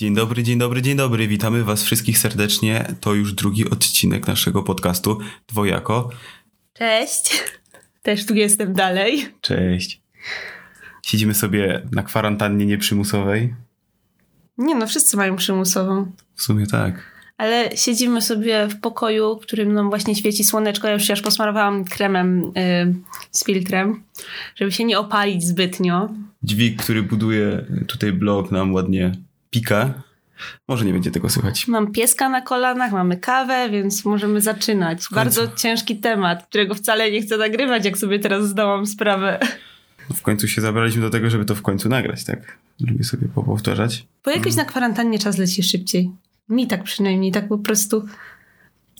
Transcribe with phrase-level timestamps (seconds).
[0.00, 1.28] Dzień dobry, dzień dobry, dzień dobry.
[1.28, 2.94] Witamy Was wszystkich serdecznie.
[3.00, 5.18] To już drugi odcinek naszego podcastu
[5.48, 6.10] Dwojako.
[6.72, 7.42] Cześć.
[8.02, 9.28] Też tu jestem dalej.
[9.40, 10.00] Cześć.
[11.06, 13.54] Siedzimy sobie na kwarantannie nieprzymusowej.
[14.58, 16.12] Nie no, wszyscy mają przymusową.
[16.34, 17.12] W sumie tak.
[17.38, 20.88] Ale siedzimy sobie w pokoju, w którym nam właśnie świeci słoneczko.
[20.88, 22.94] Ja już się aż posmarowałam kremem y,
[23.30, 24.02] z filtrem,
[24.56, 26.08] żeby się nie opalić zbytnio.
[26.42, 29.12] Dźwig, który buduje tutaj blok nam ładnie
[29.52, 30.02] pika.
[30.68, 31.68] Może nie będzie tego słychać.
[31.68, 35.02] Mam pieska na kolanach, mamy kawę, więc możemy zaczynać.
[35.10, 39.38] Bardzo ciężki temat, którego wcale nie chcę nagrywać, jak sobie teraz zdałam sprawę.
[40.14, 42.58] W końcu się zabraliśmy do tego, żeby to w końcu nagrać, tak?
[42.80, 44.06] Lubię sobie powtarzać.
[44.24, 46.10] Bo jakoś na kwarantannie czas leci szybciej.
[46.48, 48.06] Mi tak przynajmniej, tak po prostu.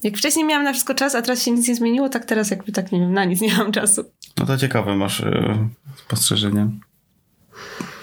[0.02, 2.72] Jak wcześniej miałam na wszystko czas, a teraz się nic nie zmieniło, tak teraz jakby
[2.72, 4.04] tak nie wiem, na nic nie mam czasu.
[4.38, 6.68] No to ciekawe masz e, spostrzeżenia.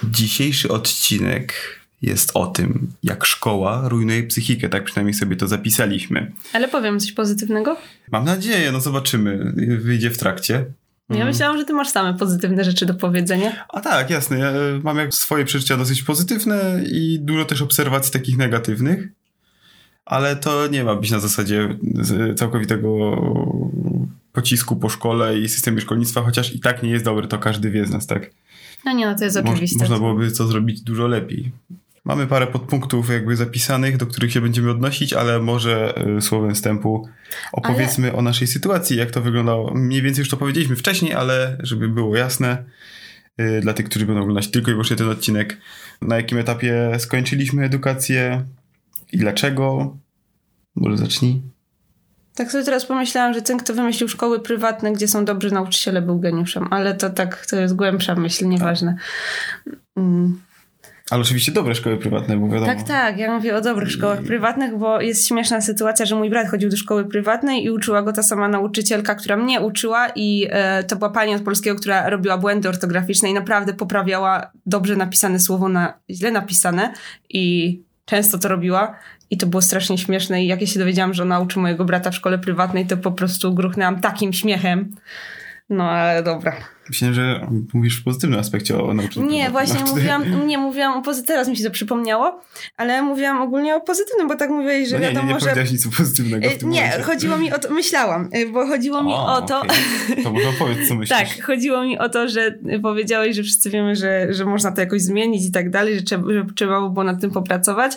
[0.04, 4.70] Dzisiejszy odcinek jest o tym, jak szkoła rujnuje psychikę.
[4.70, 6.32] Tak przynajmniej sobie to zapisaliśmy.
[6.54, 7.78] Ale powiem coś pozytywnego?
[8.12, 9.54] Mam nadzieję, no zobaczymy.
[9.82, 10.66] Wyjdzie w trakcie.
[11.10, 13.66] Ja myślałam, że ty masz same pozytywne rzeczy do powiedzenia.
[13.70, 14.40] A tak, jasne.
[14.40, 14.52] Ja
[14.84, 19.08] mam jak swoje przeżycia dosyć pozytywne i dużo też obserwacji takich negatywnych.
[20.06, 21.78] Ale to nie ma być na zasadzie
[22.36, 23.22] całkowitego
[24.32, 27.86] pocisku po szkole i systemie szkolnictwa, chociaż i tak nie jest dobry, to każdy wie
[27.86, 28.30] z nas, tak?
[28.86, 29.80] No nie, no to jest oczywiste.
[29.80, 31.52] Można byłoby to zrobić dużo lepiej.
[32.06, 37.10] Mamy parę podpunktów jakby zapisanych, do których się będziemy odnosić, ale może y, słowem wstępu
[37.52, 38.18] opowiedzmy ale...
[38.18, 39.74] o naszej sytuacji, jak to wyglądało.
[39.74, 42.64] Mniej więcej już to powiedzieliśmy wcześniej, ale żeby było jasne
[43.42, 45.58] y, dla tych, którzy będą oglądać tylko i wyłącznie ten odcinek,
[46.02, 48.46] na jakim etapie skończyliśmy edukację
[49.12, 49.98] i dlaczego.
[50.76, 51.42] Może zacznij.
[52.36, 56.20] Tak sobie teraz pomyślałam, że ten, kto wymyślił szkoły prywatne, gdzie są dobrzy nauczyciele, był
[56.20, 58.96] geniuszem, ale to tak, to jest głębsza myśl, nieważne.
[59.96, 60.42] Mm.
[61.10, 62.66] Ale oczywiście dobre szkoły prywatne, bo wiadomo.
[62.66, 63.18] Tak, tak.
[63.18, 66.78] Ja mówię o dobrych szkołach prywatnych, bo jest śmieszna sytuacja, że mój brat chodził do
[66.78, 71.10] szkoły prywatnej i uczyła go ta sama nauczycielka, która mnie uczyła i e, to była
[71.10, 76.32] pani od polskiego, która robiła błędy ortograficzne i naprawdę poprawiała dobrze napisane słowo na źle
[76.32, 76.94] napisane
[77.30, 77.76] i
[78.06, 78.96] często to robiła.
[79.32, 82.12] I to było strasznie śmieszne i jak ja się dowiedziałam, że ona uczy mojego brata
[82.12, 84.96] w szkole prywatnej, to po prostu gruchnęłam takim śmiechem.
[85.70, 86.56] No ale dobra.
[86.90, 89.20] Myślałem, że mówisz w pozytywnym aspekcie o nauce.
[89.20, 92.42] Nie, właśnie mówiłam, nie mówiłam o pozytywnym, teraz mi się to przypomniało,
[92.78, 95.64] ale mówiłam ogólnie o pozytywnym, bo tak mówiłeś, że no nie, wiadomo, nie, nie że...
[95.64, 97.04] Nie, nic pozytywnego w tym Nie, momencie.
[97.04, 99.62] chodziło mi o to, myślałam, y, bo chodziło mi o, o to...
[99.62, 100.24] Okay.
[100.24, 101.20] To może opowiedz, co myślisz.
[101.20, 105.02] tak, chodziło mi o to, że powiedziałeś, że wszyscy wiemy, że, że można to jakoś
[105.02, 107.94] zmienić i tak dalej, że trzeba, że trzeba było nad tym popracować,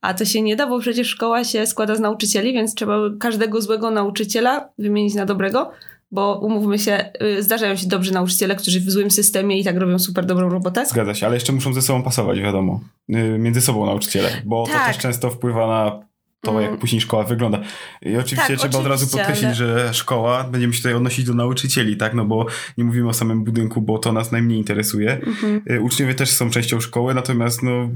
[0.00, 3.60] a to się nie da, bo przecież szkoła się składa z nauczycieli, więc trzeba każdego
[3.60, 5.72] złego nauczyciela wymienić na dobrego,
[6.14, 9.98] bo umówmy się, y, zdarzają się dobrzy nauczyciele, którzy w złym systemie i tak robią
[9.98, 10.86] super dobrą robotę.
[10.86, 12.80] Zgadza się, ale jeszcze muszą ze sobą pasować, wiadomo.
[13.10, 14.80] Y, między sobą nauczyciele, bo tak.
[14.80, 16.06] to też często wpływa na
[16.44, 16.80] to, jak mm.
[16.80, 17.60] później szkoła wygląda.
[18.02, 19.54] I oczywiście tak, trzeba oczywiście, od razu podkreślić, ale...
[19.54, 22.14] że szkoła, będziemy się tutaj odnosić do nauczycieli, tak?
[22.14, 22.46] No bo
[22.78, 25.20] nie mówimy o samym budynku, bo to nas najmniej interesuje.
[25.20, 25.82] Mm-hmm.
[25.82, 27.90] Uczniowie też są częścią szkoły, natomiast no,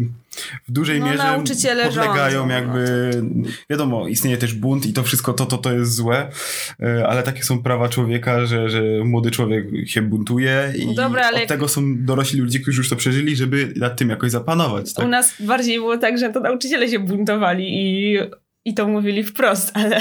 [0.69, 1.43] w dużej no, mierze
[1.85, 3.11] podlegają rządzą, jakby...
[3.23, 6.31] No wiadomo, istnieje też bunt i to wszystko, to, to, to jest złe,
[6.83, 11.43] y, ale takie są prawa człowieka, że, że młody człowiek się buntuje i Dobra, ale...
[11.43, 14.95] od tego są dorośli ludzie, którzy już to przeżyli, żeby nad tym jakoś zapanować.
[14.95, 15.05] Tak?
[15.05, 18.19] U nas bardziej było tak, że to nauczyciele się buntowali i
[18.69, 20.01] i to mówili wprost, ale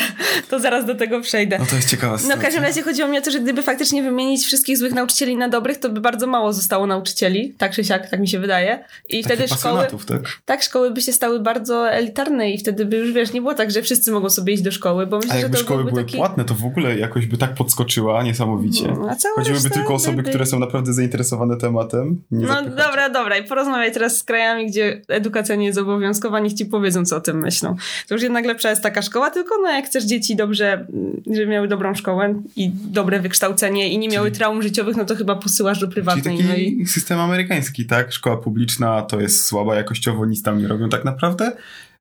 [0.50, 1.58] to zaraz do tego przejdę.
[1.60, 2.18] No to jest ciekawe.
[2.30, 5.38] No w każdym razie chodziło mi o to, że gdyby faktycznie wymienić wszystkich złych nauczycieli
[5.38, 8.84] na dobrych, to by bardzo mało zostało nauczycieli, tak czy siak, tak mi się wydaje.
[9.10, 9.88] I Takie wtedy szkoły.
[10.08, 10.22] Tak?
[10.46, 13.72] tak, szkoły by się stały bardzo elitarne i wtedy by już wiesz, nie było tak,
[13.72, 16.04] że wszyscy mogą sobie iść do szkoły, bo myślę, A jakby że to szkoły były
[16.04, 16.18] taki...
[16.18, 18.88] płatne, to w ogóle jakoś by tak podskoczyła niesamowicie.
[18.88, 20.30] No, Chodziłyby tylko osoby, by...
[20.30, 22.22] które są naprawdę zainteresowane tematem.
[22.32, 22.70] no zapychać.
[22.70, 23.38] dobra, dobra.
[23.38, 27.22] I porozmawiaj teraz z krajami, gdzie edukacja nie jest obowiązkowa, niech ci powiedzą, co o
[27.22, 27.76] tym myślą.
[28.08, 31.48] To już jednak lepsza jest taka szkoła, tylko no jak chcesz dzieci dobrze, mm, żeby
[31.48, 34.38] miały dobrą szkołę i dobre wykształcenie i nie miały Czyli...
[34.38, 36.38] traum życiowych, no to chyba posyłasz do prywatnej.
[36.38, 36.86] Czyli taki no i...
[36.86, 38.14] system amerykański, tak?
[38.14, 41.52] Szkoła publiczna to jest słaba jakościowo, nic tam nie robią tak naprawdę.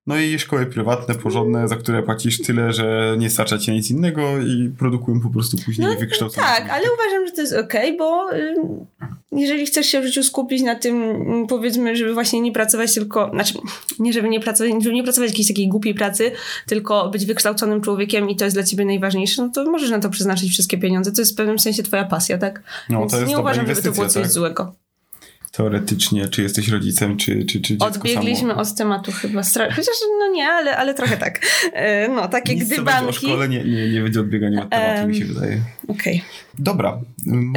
[0.06, 4.38] No i szkoły prywatne, porządne, za które płacisz tyle, że nie starcza ci nic innego
[4.38, 6.46] i produkują po prostu później no, wykształcone.
[6.46, 8.54] Tak, ale uważam, że to jest okej, okay, bo y,
[9.32, 13.30] jeżeli chcesz się w życiu skupić na tym, mm, powiedzmy, żeby właśnie nie pracować tylko,
[13.30, 13.54] znaczy
[13.98, 16.32] nie żeby nie pracować, żeby nie pracować jakiejś takiej głupiej pracy,
[16.66, 20.10] tylko być wykształconym człowiekiem i to jest dla ciebie najważniejsze, no to możesz na to
[20.10, 21.12] przeznaczyć wszystkie pieniądze.
[21.12, 22.62] To jest w pewnym sensie twoja pasja, tak?
[22.90, 24.32] No, Więc to jest nie uważam, żeby to było coś tak?
[24.32, 24.74] złego
[25.56, 28.62] teoretycznie, czy jesteś rodzicem, czy, czy, czy dziecko Odbiegliśmy samo.
[28.62, 29.42] od tematu chyba.
[29.76, 31.40] Chociaż no nie, ale, ale trochę tak.
[31.72, 33.08] E, no, takie Nic, gdybanki.
[33.08, 35.60] o szkole nie, nie, nie będzie odbiegania od tematu, um, mi się wydaje.
[35.88, 36.16] Okej.
[36.16, 36.20] Okay.
[36.58, 37.00] Dobra.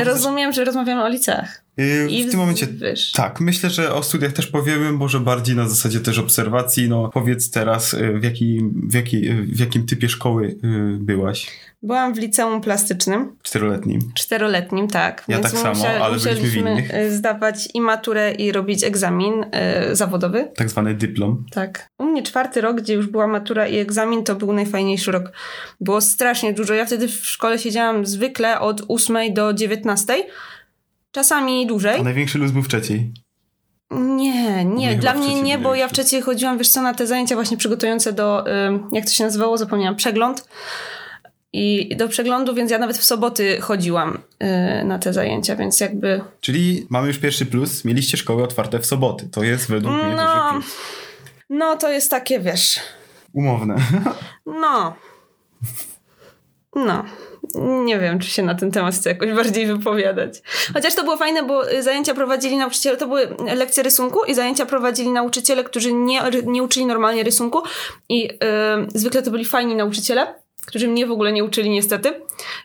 [0.03, 1.63] Rozumiem, że rozmawiamy o liceach.
[2.09, 2.67] I w tym momencie
[3.13, 6.89] tak, myślę, że o studiach też powiemy, może bardziej na zasadzie też obserwacji.
[6.89, 11.47] No powiedz teraz, yy, w, jaki, w, jaki, yy, w jakim typie szkoły yy, byłaś?
[11.83, 13.99] Byłam w liceum plastycznym, Czteroletnim.
[14.15, 15.25] czteroletnim, tak.
[15.27, 16.93] Ja tak samo, ale byliśmy w musieliśmy innych.
[16.93, 19.33] y, zdawać i maturę i robić egzamin
[19.91, 20.51] y, zawodowy.
[20.55, 21.45] Tak zwany dyplom.
[21.51, 21.89] Tak.
[21.97, 25.31] U mnie czwarty rok, gdzie już była matura i egzamin, to był najfajniejszy rok.
[25.81, 26.73] Było strasznie dużo.
[26.73, 30.13] Ja wtedy w szkole siedziałam zwykle od 8 do 19.
[31.11, 31.99] Czasami dłużej.
[31.99, 33.13] A największy luz był w trzeciej.
[33.91, 37.35] Nie, nie, dla mnie nie, bo ja w trzeciej chodziłam, wiesz co, na te zajęcia
[37.35, 38.45] właśnie przygotujące do,
[38.91, 40.47] jak to się nazywało, zapomniałam, przegląd.
[41.53, 44.17] I do przeglądu, więc ja nawet w soboty chodziłam
[44.81, 46.21] y, na te zajęcia, więc jakby...
[46.41, 47.85] Czyli mamy już pierwszy plus.
[47.85, 49.29] Mieliście szkoły otwarte w soboty.
[49.31, 50.23] To jest według mnie No.
[50.51, 50.77] duży plus.
[51.49, 52.79] No, to jest takie, wiesz,
[53.33, 53.75] Umowne.
[54.61, 54.95] no...
[56.75, 57.03] No,
[57.85, 60.41] nie wiem, czy się na ten temat chcę jakoś bardziej wypowiadać.
[60.73, 64.65] Chociaż to było fajne, bo y, zajęcia prowadzili nauczyciele, to były lekcje rysunku i zajęcia
[64.65, 67.61] prowadzili nauczyciele, którzy nie, nie uczyli normalnie rysunku
[68.09, 68.37] i y,
[68.95, 70.35] zwykle to byli fajni nauczyciele,
[70.65, 72.13] którzy mnie w ogóle nie uczyli niestety.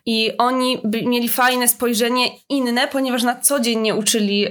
[0.06, 4.50] I oni by, mieli fajne spojrzenie inne, ponieważ na co dzień nie uczyli y,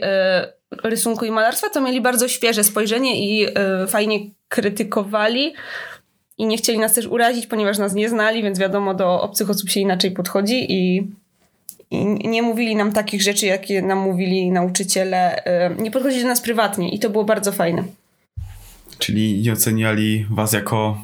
[0.83, 3.47] rysunku i malarstwa, to mieli bardzo świeże spojrzenie i
[3.83, 5.53] y, fajnie krytykowali
[6.37, 9.69] i nie chcieli nas też urazić, ponieważ nas nie znali, więc wiadomo, do obcych osób
[9.69, 11.07] się inaczej podchodzi i,
[11.91, 15.43] i nie mówili nam takich rzeczy, jakie nam mówili nauczyciele.
[15.77, 17.83] y, Nie podchodzili do nas prywatnie i to było bardzo fajne.
[18.97, 20.97] Czyli nie oceniali was jako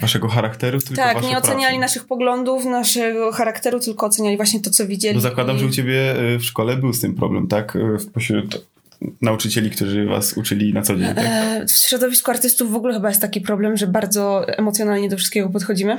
[0.00, 1.78] waszego charakteru, tylko tak, nie oceniali pracę.
[1.78, 5.14] naszych poglądów, naszego charakteru, tylko oceniali właśnie to, co widzieli.
[5.14, 5.58] Bo zakładam, i...
[5.58, 7.76] że u ciebie y, w szkole był z tym problem, tak?
[7.76, 8.66] Y, Pośród
[9.22, 11.24] nauczycieli, którzy was uczyli na co dzień, tak?
[11.26, 15.48] E, W środowisku artystów w ogóle chyba jest taki problem, że bardzo emocjonalnie do wszystkiego
[15.48, 15.96] podchodzimy.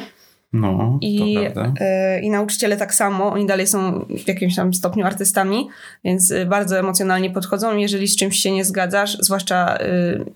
[0.53, 1.37] No, I,
[1.79, 5.67] e, I nauczyciele tak samo, oni dalej są w jakimś tam stopniu artystami,
[6.03, 7.77] więc e, bardzo emocjonalnie podchodzą.
[7.77, 9.79] Jeżeli z czymś się nie zgadzasz, zwłaszcza e,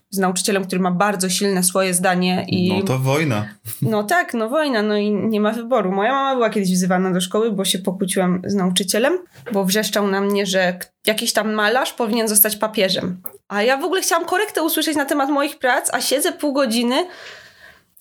[0.10, 3.48] z nauczycielem, który ma bardzo silne swoje zdanie i No to wojna.
[3.82, 5.92] no tak, no wojna, no i nie ma wyboru.
[5.92, 9.14] Moja mama była kiedyś wzywana do szkoły, bo się pokłóciłam z nauczycielem,
[9.54, 13.22] bo wrzeszczał na mnie, że jakiś tam malarz powinien zostać papieżem.
[13.48, 17.06] A ja w ogóle chciałam korektę usłyszeć na temat moich prac, a siedzę pół godziny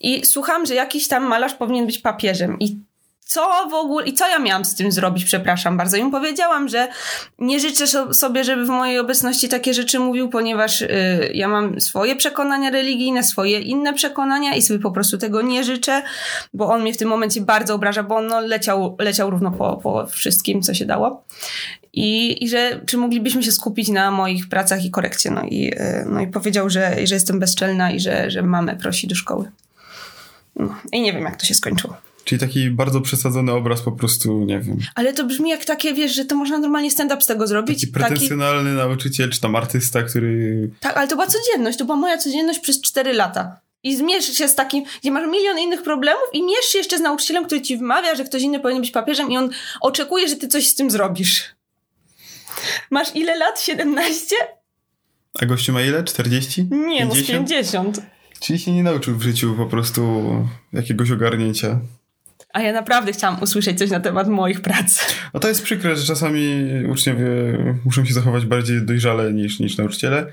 [0.00, 2.56] i słucham, że jakiś tam malarz powinien być papieżem.
[2.61, 2.76] I
[3.31, 5.97] co w ogóle, i co ja miałam z tym zrobić, przepraszam bardzo.
[5.97, 6.88] Im powiedziałam, że
[7.38, 10.88] nie życzę so- sobie, żeby w mojej obecności takie rzeczy mówił, ponieważ y,
[11.35, 16.02] ja mam swoje przekonania religijne, swoje inne przekonania i sobie po prostu tego nie życzę,
[16.55, 19.76] bo on mnie w tym momencie bardzo obraża, bo on no, leciał, leciał równo po,
[19.76, 21.25] po wszystkim, co się dało.
[21.93, 25.31] I, I że czy moglibyśmy się skupić na moich pracach i korekcie.
[25.31, 29.06] No i, y, no i powiedział, że, że jestem bezczelna i że, że mamę prosi
[29.06, 29.50] do szkoły.
[30.61, 30.75] No.
[30.93, 31.97] I nie wiem, jak to się skończyło.
[32.25, 34.79] Czyli taki bardzo przesadzony obraz po prostu, nie wiem.
[34.95, 37.81] Ale to brzmi jak takie, wiesz, że to można normalnie stand-up z tego zrobić.
[37.81, 40.71] Taki pretensjonalny nauczyciel, czy tam artysta, który...
[40.81, 43.61] tak, ale to była codzienność, to była moja codzienność przez 4 lata.
[43.83, 47.01] I zmierz się z takim, gdzie masz milion innych problemów i mierz się jeszcze z
[47.01, 50.49] nauczycielem, który ci wmawia, że ktoś inny powinien być papieżem i on oczekuje, że ty
[50.49, 51.45] coś z tym zrobisz.
[52.91, 53.61] Masz ile lat?
[53.61, 54.37] 17?
[55.41, 56.05] A gościu ma ile?
[56.05, 56.67] 40?
[56.71, 58.03] Nie, no z 50?
[58.40, 58.46] 50.
[58.46, 60.25] Czyli się nie nauczył w życiu po prostu
[60.72, 61.81] jakiegoś ogarnięcia.
[62.52, 65.14] A ja naprawdę chciałam usłyszeć coś na temat moich prac.
[65.34, 67.25] No to jest przykre, że czasami uczniowie
[67.84, 70.26] muszą się zachować bardziej dojrzale niż, niż nauczyciele.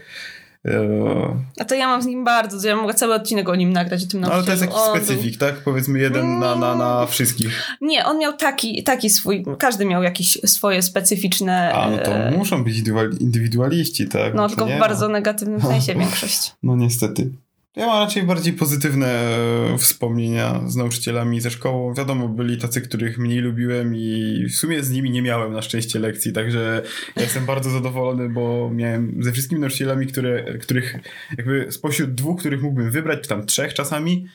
[1.59, 4.07] A to ja mam z nim bardzo, ja mogę cały odcinek o nim nagrać, o
[4.07, 5.02] tym No ale to jest jakiś nauczycielu.
[5.02, 5.56] On był- specyfik, tak?
[5.56, 7.78] Powiedzmy jeden na, na, na wszystkich.
[7.81, 11.73] Nie, on miał taki, taki swój, każdy miał jakieś swoje specyficzne...
[11.73, 14.33] A no to e, muszą być indywidual- indywidualiści, tak?
[14.33, 14.80] No, to tylko w ma.
[14.80, 16.54] bardzo negatywnym sensie większość.
[16.64, 17.30] No niestety.
[17.78, 21.94] Ja mam raczej bardziej pozytywne e, wspomnienia z nauczycielami ze szkołą.
[21.94, 26.00] Wiadomo, byli tacy, których mniej lubiłem i w sumie z nimi nie miałem na szczęście
[26.00, 26.81] lekcji, także
[27.16, 30.96] ja jestem bardzo zadowolony, bo miałem ze wszystkimi nauczycielami, które, których
[31.38, 34.26] jakby spośród dwóch, których mógłbym wybrać, czy tam trzech czasami,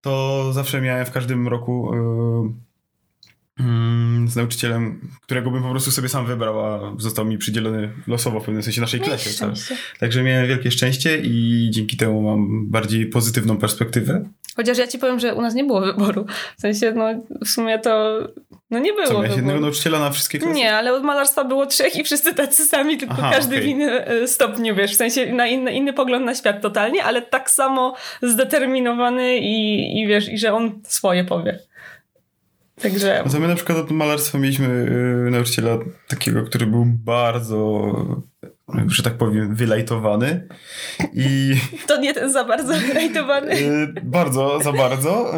[0.00, 2.60] to zawsze miałem w każdym roku mm,
[4.26, 8.44] z nauczycielem, którego bym po prostu sobie sam wybrał, a został mi przydzielony losowo w
[8.44, 9.30] pewnym sensie naszej klasie.
[9.40, 9.50] Tak?
[9.98, 14.24] Także miałem wielkie szczęście i dzięki temu mam bardziej pozytywną perspektywę.
[14.56, 16.26] Chociaż ja ci powiem, że u nas nie było wyboru.
[16.58, 17.04] W sensie, no
[17.44, 18.20] w sumie to
[18.70, 19.46] no nie było Co, miałeś wyboru.
[19.46, 20.54] jednego nauczyciela na wszystkie klasy?
[20.54, 23.66] Nie, ale od malarstwa było trzech i wszyscy tacy sami, tylko Aha, każdy okej.
[23.66, 27.22] w innym e, stopniu, wiesz, w sensie na inny, inny pogląd na świat totalnie, ale
[27.22, 31.58] tak samo zdeterminowany i, i wiesz, i że on swoje powie.
[32.82, 34.66] Także No to my na przykład od malarstwa mieliśmy
[35.26, 37.92] y, nauczyciela takiego, który był bardzo,
[38.86, 40.48] że tak powiem, wylajtowany
[41.12, 41.54] i
[41.88, 43.52] to nie ten za bardzo rejtowany.
[43.52, 45.34] y, bardzo, za bardzo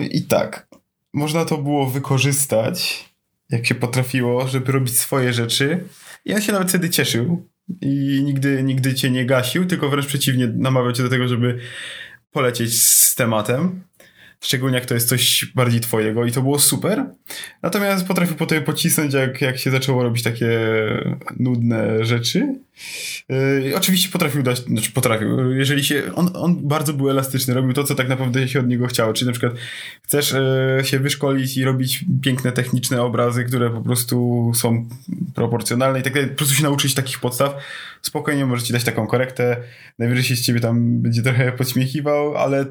[0.00, 0.66] y, i tak,
[1.12, 3.08] można to było wykorzystać,
[3.50, 5.84] jak się potrafiło, żeby robić swoje rzeczy
[6.24, 7.48] I on się nawet wtedy cieszył
[7.80, 11.58] i nigdy, nigdy cię nie gasił, tylko wręcz przeciwnie, namawiał cię do tego, żeby
[12.32, 13.82] polecieć z tematem.
[14.42, 17.04] Szczególnie jak to jest coś bardziej twojego i to było super.
[17.62, 20.58] Natomiast potrafił potem pocisnąć, jak, jak się zaczęło robić takie
[21.38, 22.54] nudne rzeczy.
[23.28, 27.84] Yy, oczywiście potrafił dać, znaczy potrafił, jeżeli się, on, on bardzo był elastyczny, robił to,
[27.84, 29.52] co tak naprawdę się od niego chciało, czyli na przykład
[30.02, 30.34] chcesz
[30.78, 34.88] yy, się wyszkolić i robić piękne, techniczne obrazy, które po prostu są
[35.34, 37.54] proporcjonalne i tak dalej, po prostu się nauczyć takich podstaw,
[38.02, 39.56] spokojnie możecie dać taką korektę,
[39.98, 42.66] najwyżej się z ciebie tam będzie trochę podśmiechiwał, ale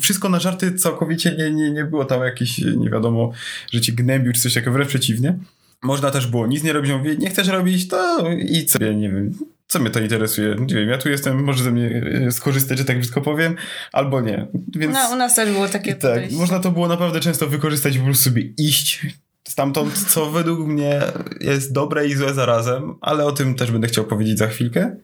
[0.00, 3.32] wszystko na żarty całkowicie nie, nie, nie było tam jakieś, nie wiadomo,
[3.72, 5.38] że cię gnębił czy coś takiego, wręcz przeciwnie.
[5.82, 9.30] Można też było nic nie robić, nie chcesz robić, to i sobie, nie wiem,
[9.68, 10.56] co mnie to interesuje?
[10.60, 13.56] Nie wiem, ja tu jestem, może ze mnie e, skorzystać, że tak brzydko powiem,
[13.92, 14.46] albo nie.
[14.76, 16.36] Więc, no, u nas też było takie Tak, podejście.
[16.36, 19.06] można to było naprawdę często wykorzystać i po prostu sobie iść
[19.48, 21.00] stamtąd, co według mnie
[21.40, 24.96] jest dobre i złe zarazem, ale o tym też będę chciał powiedzieć za chwilkę.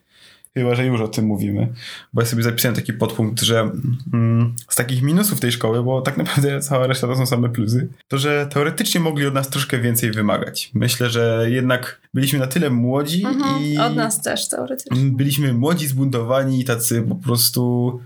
[0.57, 1.67] Chyba, że już o tym mówimy.
[2.13, 3.71] Bo ja sobie zapisałem taki podpunkt, że
[4.13, 7.87] mm, z takich minusów tej szkoły, bo tak naprawdę cała reszta to są same plusy,
[8.07, 10.71] to że teoretycznie mogli od nas troszkę więcej wymagać.
[10.73, 13.77] Myślę, że jednak byliśmy na tyle młodzi mhm, i...
[13.77, 14.97] Od nas też teoretycznie.
[15.11, 17.99] Byliśmy młodzi, zbuntowani i tacy po prostu...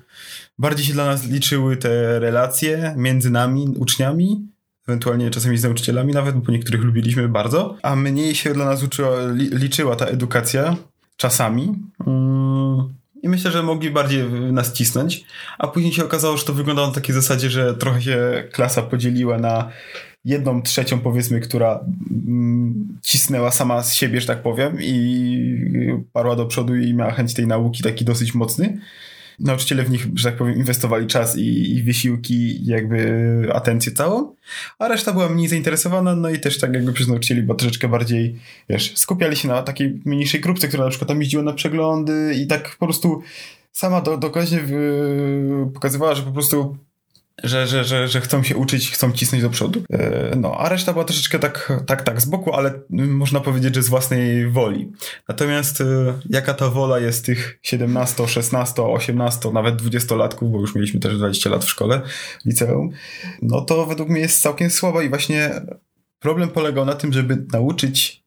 [0.60, 4.48] Bardziej się dla nas liczyły te relacje między nami, uczniami,
[4.88, 9.18] ewentualnie czasami z nauczycielami nawet, bo niektórych lubiliśmy bardzo, a mniej się dla nas uczyła,
[9.34, 10.76] liczyła ta edukacja
[11.18, 11.76] czasami.
[12.08, 12.94] Mm,
[13.24, 15.26] I myślę, że mogli bardziej nas cisnąć,
[15.58, 19.38] a później się okazało, że to wyglądało na takiej zasadzie, że trochę się klasa podzieliła
[19.38, 19.70] na
[20.26, 21.80] jedną trzecią, powiedzmy, która
[22.12, 27.34] mm, cisnęła sama z siebie, że tak powiem, i parła do przodu i miała chęć
[27.34, 28.78] tej nauki taki dosyć mocny
[29.40, 34.36] nauczyciele w nich, że tak powiem, inwestowali czas i, i wysiłki, jakby atencję całą,
[34.80, 38.40] a reszta była mniej zainteresowana, no i też tak jakby przez nauczycieli, bo troszeczkę bardziej,
[38.70, 42.48] wiesz, skupiali się na takiej mniejszej grupce, która na przykład tam jeździła na przeglądy i
[42.48, 43.22] tak po prostu
[43.72, 44.20] sama do,
[45.74, 46.78] pokazywała, że po prostu
[47.44, 49.84] że, że, że, że chcą się uczyć, chcą cisnąć do przodu.
[49.90, 53.84] E, no, a reszta była troszeczkę tak, tak, tak z boku, ale można powiedzieć, że
[53.84, 54.92] z własnej woli.
[55.28, 55.86] Natomiast e,
[56.30, 61.18] jaka ta wola jest tych 17, 16, 18, nawet 20 latków, bo już mieliśmy też
[61.18, 62.02] 20 lat w szkole,
[62.46, 62.90] liceum,
[63.42, 65.52] no to według mnie jest całkiem słaba i właśnie
[66.20, 68.24] problem polegał na tym, żeby nauczyć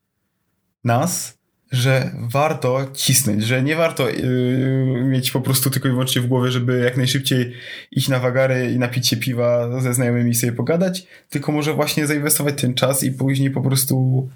[0.84, 1.39] nas
[1.70, 6.50] że warto cisnąć, że nie warto yy, mieć po prostu tylko i wyłącznie w głowie,
[6.50, 7.52] żeby jak najszybciej
[7.90, 12.06] iść na wagary i napić się piwa ze znajomymi i sobie pogadać, tylko może właśnie
[12.06, 14.28] zainwestować ten czas i później po prostu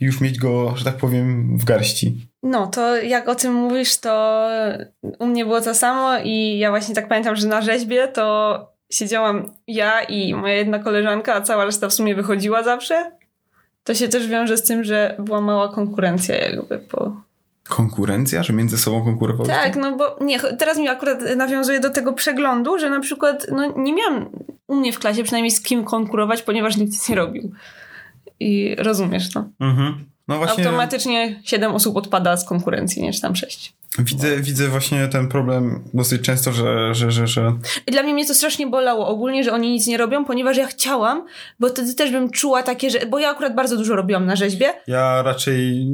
[0.00, 2.28] już mieć go, że tak powiem, w garści.
[2.42, 4.46] No, to jak o tym mówisz, to
[5.18, 8.58] u mnie było to samo i ja właśnie tak pamiętam, że na rzeźbie to
[8.92, 13.10] siedziałam ja i moja jedna koleżanka, a cała reszta w sumie wychodziła zawsze
[13.84, 17.16] to się też wiąże z tym, że była mała konkurencja jakby po...
[17.68, 18.42] Konkurencja?
[18.42, 19.48] Że między sobą konkurowały?
[19.48, 23.72] Tak, no bo nie, teraz mi akurat nawiązuje do tego przeglądu, że na przykład no,
[23.76, 24.30] nie miałam
[24.66, 27.52] u mnie w klasie przynajmniej z kim konkurować, ponieważ nikt nic nie robił.
[28.40, 29.44] I rozumiesz to.
[29.60, 30.04] Mhm.
[30.28, 30.64] No właśnie...
[30.64, 33.12] Automatycznie 7 osób odpada z konkurencji?
[33.12, 33.74] Czy tam 6.
[33.98, 37.52] Widzę, widzę właśnie ten problem dosyć często, że, że, że, że...
[37.86, 41.26] Dla mnie mnie to strasznie bolało ogólnie, że oni nic nie robią, ponieważ ja chciałam,
[41.60, 43.06] bo wtedy też bym czuła takie, że...
[43.06, 44.66] Bo ja akurat bardzo dużo robiłam na rzeźbie.
[44.86, 45.86] Ja raczej...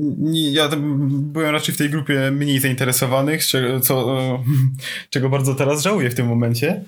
[0.53, 0.69] Ja
[1.11, 4.07] byłem raczej w tej grupie mniej zainteresowanych, czego, co,
[5.11, 6.85] czego bardzo teraz żałuję w tym momencie.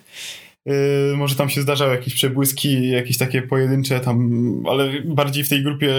[0.66, 0.74] Yy,
[1.16, 4.30] może tam się zdarzały jakieś przebłyski, jakieś takie pojedyncze tam,
[4.70, 5.94] ale bardziej w tej grupie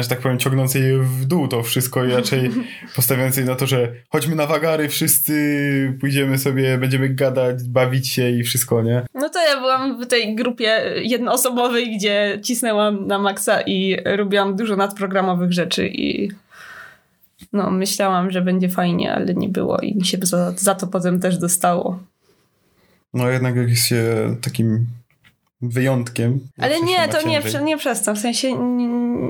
[0.00, 2.50] że tak powiem, ciągnącej w dół to wszystko i raczej
[2.96, 8.42] postawiającej na to, że chodźmy na wagary, wszyscy pójdziemy sobie, będziemy gadać, bawić się i
[8.42, 9.06] wszystko, nie?
[9.14, 14.76] No to ja byłam w tej grupie jednoosobowej, gdzie cisnęłam na maksa i robiłam dużo
[14.76, 16.30] nadprogramowych rzeczy i
[17.52, 21.20] no myślałam, że będzie fajnie, ale nie było i mi się za, za to potem
[21.20, 21.98] też dostało.
[23.14, 24.04] No jednak jak jest się
[24.42, 24.86] takim
[25.62, 26.40] wyjątkiem.
[26.58, 28.58] Ale nie, to nie, nie przez to, w sensie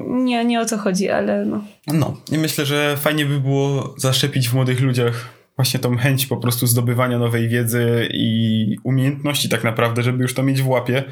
[0.08, 1.64] nie, nie o co chodzi, ale no.
[1.86, 6.36] No i myślę, że fajnie by było zaszczepić w młodych ludziach właśnie tą chęć po
[6.36, 11.04] prostu zdobywania nowej wiedzy i umiejętności tak naprawdę, żeby już to mieć w łapie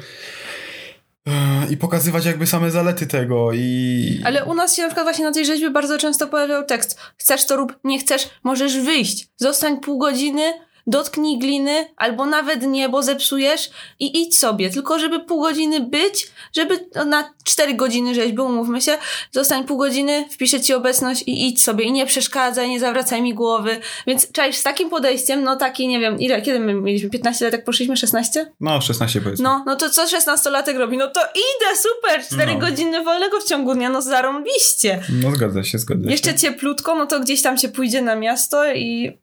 [1.69, 4.21] i pokazywać jakby same zalety tego i...
[4.25, 7.45] Ale u nas się na przykład właśnie na tej rzeźbie bardzo często pojawiał tekst chcesz
[7.45, 10.53] to rób, nie chcesz, możesz wyjść, zostań pół godziny,
[10.91, 13.69] dotknij gliny, albo nawet nie, bo zepsujesz
[13.99, 14.69] i idź sobie.
[14.69, 18.97] Tylko żeby pół godziny być, żeby na cztery godziny był, umówmy się,
[19.31, 23.33] zostań pół godziny, wpiszę ci obecność i idź sobie i nie przeszkadzaj, nie zawracaj mi
[23.33, 23.79] głowy.
[24.07, 27.09] Więc czaisz z takim podejściem, no taki, nie wiem, ile, kiedy my mieliśmy?
[27.09, 27.97] 15 lat, jak poszliśmy?
[27.97, 28.51] 16?
[28.59, 29.43] No, 16 powiedzmy.
[29.43, 30.97] No, no to co 16-latek robi?
[30.97, 32.59] No to idę, super, cztery No.
[32.59, 35.03] godziny wolnego w ciągu dnia, no zarąbiście.
[35.21, 36.11] No zgadza się, zgadza się.
[36.11, 39.17] Jeszcze cieplutko, no to gdzieś tam się pójdzie na miasto i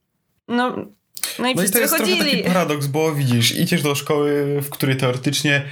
[0.49, 0.77] no,
[1.38, 4.61] no i No i wszyscy to jest trochę taki paradoks, bo widzisz, idziesz do szkoły,
[4.62, 5.62] w której teoretycznie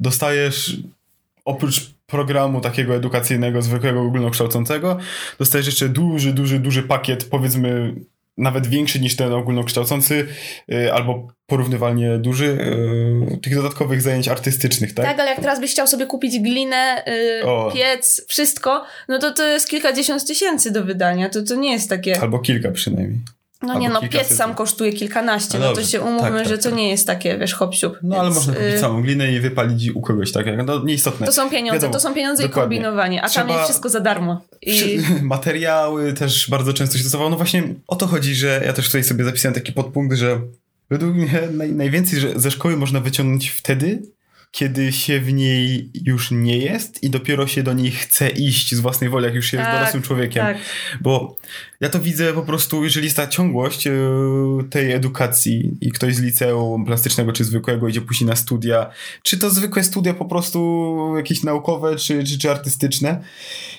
[0.00, 0.76] dostajesz
[1.44, 4.98] oprócz programu takiego edukacyjnego, zwykłego, ogólnokształcącego,
[5.38, 7.94] dostajesz jeszcze duży, duży, duży pakiet, powiedzmy
[8.36, 10.26] nawet większy niż ten ogólnokształcący,
[10.72, 12.58] y, albo porównywalnie duży,
[13.32, 15.06] y, tych dodatkowych zajęć artystycznych, tak?
[15.06, 17.72] Tak, ale jak teraz byś chciał sobie kupić glinę, yy, O.
[17.74, 21.28] piec, wszystko, no to to jest kilkadziesiąt tysięcy do wydania.
[21.28, 22.20] To, to nie jest takie.
[22.20, 23.20] Albo kilka przynajmniej.
[23.62, 26.58] No nie, no piec sam kosztuje kilkanaście, No no to się umówmy, Tak, tak, że
[26.58, 26.74] to tak.
[26.74, 27.98] nie jest takie, wiesz, hop siup.
[28.02, 30.46] No ale Więc, można kupić całą glinę i wypalić u kogoś, tak?
[30.66, 31.26] No nieistotne.
[31.26, 32.76] To są pieniądze, Wiadomo, to są pieniądze dokładnie.
[32.76, 34.40] i kombinowanie, a tam Trzeba- jest wszystko za darmo.
[34.62, 37.30] I Materiały też bardzo często się stosowało.
[37.30, 40.40] No właśnie o to chodzi, że ja też tutaj sobie zapisałem taki podpunkt, że
[40.90, 44.02] według mnie naj, najwięcej że ze szkoły można wyciągnąć wtedy,
[44.52, 48.80] kiedy się w niej już nie jest i dopiero się do niej chce iść z
[48.80, 50.44] własnej woli, jak już się jest Tak, dorosłym człowiekiem.
[50.46, 50.56] tak.
[51.00, 51.36] Bo
[51.80, 53.92] ja to widzę po prostu, jeżeli jest ta ciągłość e,
[54.70, 58.90] tej edukacji i ktoś z liceum plastycznego czy zwykłego idzie później na studia,
[59.22, 63.20] czy to zwykłe studia po prostu jakieś naukowe czy, czy, czy artystyczne,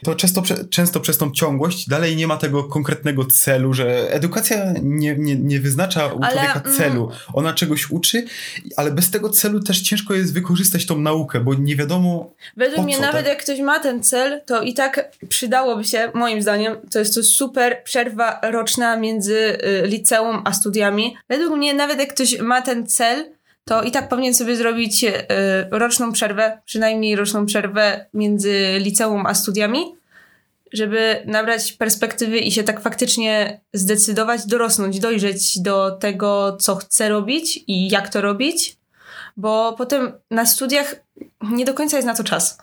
[0.03, 5.15] to często, często przez tą ciągłość dalej nie ma tego konkretnego celu, że edukacja nie,
[5.17, 7.11] nie, nie wyznacza u Ale, człowieka mm, celu.
[7.33, 8.25] Ona czegoś uczy,
[8.77, 12.95] ale bez tego celu też ciężko jest wykorzystać tą naukę, bo nie wiadomo Według mnie
[12.95, 13.33] co, nawet tak?
[13.33, 17.23] jak ktoś ma ten cel, to i tak przydałoby się, moim zdaniem, to jest to
[17.23, 21.17] super przerwa roczna między y, liceum a studiami.
[21.29, 23.25] Według mnie nawet jak ktoś ma ten cel,
[23.65, 25.11] to i tak powinien sobie zrobić y,
[25.71, 29.95] roczną przerwę, przynajmniej roczną przerwę między liceum a studiami,
[30.73, 37.59] żeby nabrać perspektywy i się tak faktycznie zdecydować, dorosnąć, dojrzeć do tego, co chce robić
[37.67, 38.77] i jak to robić,
[39.37, 40.95] bo potem na studiach
[41.41, 42.57] nie do końca jest na to czas.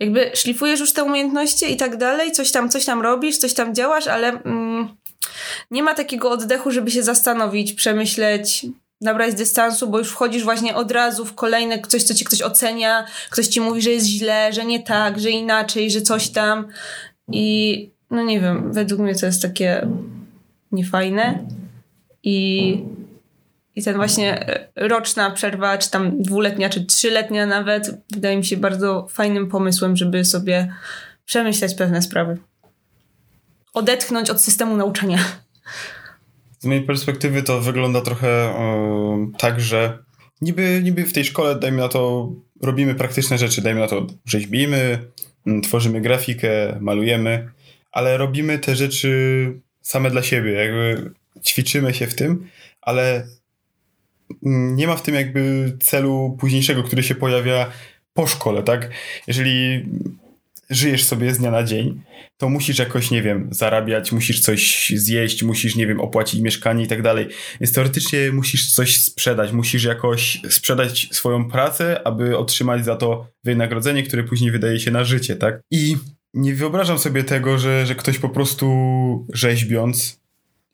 [0.00, 3.74] Jakby szlifujesz już te umiejętności i tak dalej, coś tam, coś tam robisz, coś tam
[3.74, 4.88] działasz, ale mm,
[5.70, 8.66] nie ma takiego oddechu, żeby się zastanowić, przemyśleć,
[9.00, 13.06] nabrać dystansu, bo już wchodzisz właśnie od razu w kolejne coś, co ci ktoś ocenia,
[13.30, 16.68] ktoś ci mówi, że jest źle, że nie tak, że inaczej, że coś tam.
[17.32, 19.88] I no nie wiem, według mnie to jest takie
[20.72, 21.38] niefajne.
[22.22, 22.78] I,
[23.76, 28.56] i ten właśnie e, roczna przerwa, czy tam dwuletnia, czy trzyletnia nawet, wydaje mi się
[28.56, 30.74] bardzo fajnym pomysłem, żeby sobie
[31.24, 32.38] przemyśleć pewne sprawy.
[33.74, 35.18] Odetchnąć od systemu nauczania.
[36.58, 39.98] Z mojej perspektywy to wygląda trochę e, tak, że
[40.40, 44.98] niby, niby w tej szkole, dajmy na to, robimy praktyczne rzeczy, dajmy na to, rzeźbimy,
[45.62, 47.50] tworzymy grafikę, malujemy,
[47.92, 51.10] ale robimy te rzeczy same dla siebie, jakby
[51.44, 52.48] ćwiczymy się w tym,
[52.80, 53.26] ale
[54.42, 57.70] nie ma w tym jakby celu późniejszego, który się pojawia
[58.14, 58.90] po szkole, tak?
[59.26, 59.84] Jeżeli
[60.70, 62.02] żyjesz sobie z dnia na dzień,
[62.36, 66.86] to musisz jakoś, nie wiem, zarabiać, musisz coś zjeść, musisz, nie wiem, opłacić mieszkanie i
[66.86, 67.28] tak dalej.
[67.60, 74.02] Więc teoretycznie musisz coś sprzedać, musisz jakoś sprzedać swoją pracę, aby otrzymać za to wynagrodzenie,
[74.02, 75.60] które później wydaje się na życie, tak?
[75.70, 75.96] I
[76.34, 78.66] nie wyobrażam sobie tego, że, że ktoś po prostu
[79.32, 80.20] rzeźbiąc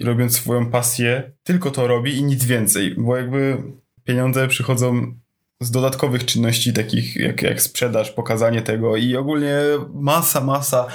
[0.02, 3.56] i robiąc swoją pasję, tylko to robi i nic więcej, bo jakby
[4.04, 5.14] pieniądze przychodzą
[5.60, 9.56] z dodatkowych czynności, takich jak, jak sprzedaż, pokazanie tego i ogólnie
[9.94, 10.86] masa, masa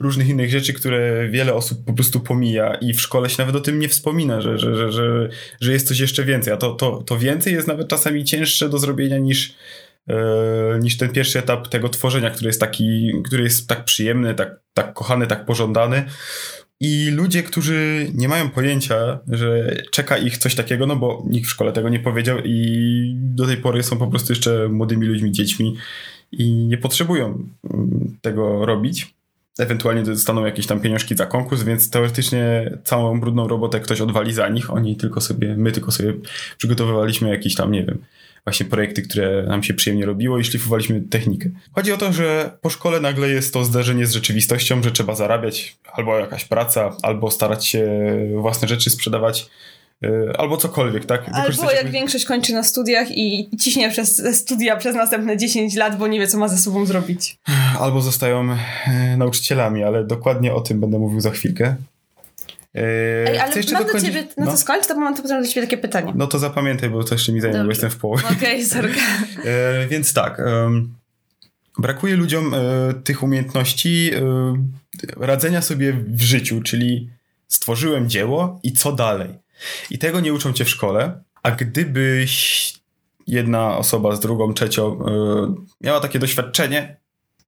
[0.00, 3.60] różnych innych rzeczy, które wiele osób po prostu pomija i w szkole się nawet o
[3.60, 5.28] tym nie wspomina, że, że, że, że,
[5.60, 8.78] że jest coś jeszcze więcej, a to, to, to więcej jest nawet czasami cięższe do
[8.78, 9.54] zrobienia niż,
[10.08, 10.14] e,
[10.80, 14.94] niż ten pierwszy etap tego tworzenia, który jest taki, który jest tak przyjemny, tak, tak
[14.94, 16.04] kochany, tak pożądany.
[16.80, 21.50] I ludzie, którzy nie mają pojęcia, że czeka ich coś takiego, no bo nikt w
[21.50, 25.76] szkole tego nie powiedział i do tej pory są po prostu jeszcze młodymi ludźmi, dziećmi
[26.32, 29.14] i nie potrzebują mm, tego robić.
[29.58, 34.48] Ewentualnie dostaną jakieś tam pieniążki za konkurs, więc teoretycznie całą brudną robotę ktoś odwali za
[34.48, 34.70] nich.
[34.70, 36.14] Oni tylko sobie, my tylko sobie
[36.58, 37.98] przygotowywaliśmy jakieś tam, nie wiem,
[38.44, 41.50] właśnie projekty, które nam się przyjemnie robiło i szlifowaliśmy technikę.
[41.72, 45.76] Chodzi o to, że po szkole nagle jest to zderzenie z rzeczywistością, że trzeba zarabiać,
[45.92, 47.88] albo jakaś praca, albo starać się
[48.36, 49.50] własne rzeczy sprzedawać,
[50.02, 51.28] yy, albo cokolwiek, tak?
[51.32, 56.06] Albo jak większość kończy na studiach i ciśnie przez studia przez następne 10 lat, bo
[56.06, 57.38] nie wie, co ma ze sobą zrobić.
[57.80, 61.76] albo zostają e, nauczycielami, ale dokładnie o tym będę mówił za chwilkę.
[62.74, 65.48] Ej, ale Chcę mam do ciebie, no, no to skończ, to mam to potem do
[65.48, 66.12] ciebie takie pytanie.
[66.16, 68.24] No to zapamiętaj, bo to jeszcze mi zajmie, bo jestem w połowie.
[68.38, 68.90] Okej, okay,
[69.52, 70.42] e, Więc tak,
[71.78, 72.58] brakuje ludziom e,
[73.04, 74.20] tych umiejętności e,
[75.16, 77.10] radzenia sobie w życiu, czyli
[77.48, 79.38] stworzyłem dzieło i co dalej.
[79.90, 82.74] I tego nie uczą cię w szkole, a gdybyś
[83.26, 84.98] jedna osoba z drugą, trzecią
[85.80, 86.96] miała takie doświadczenie,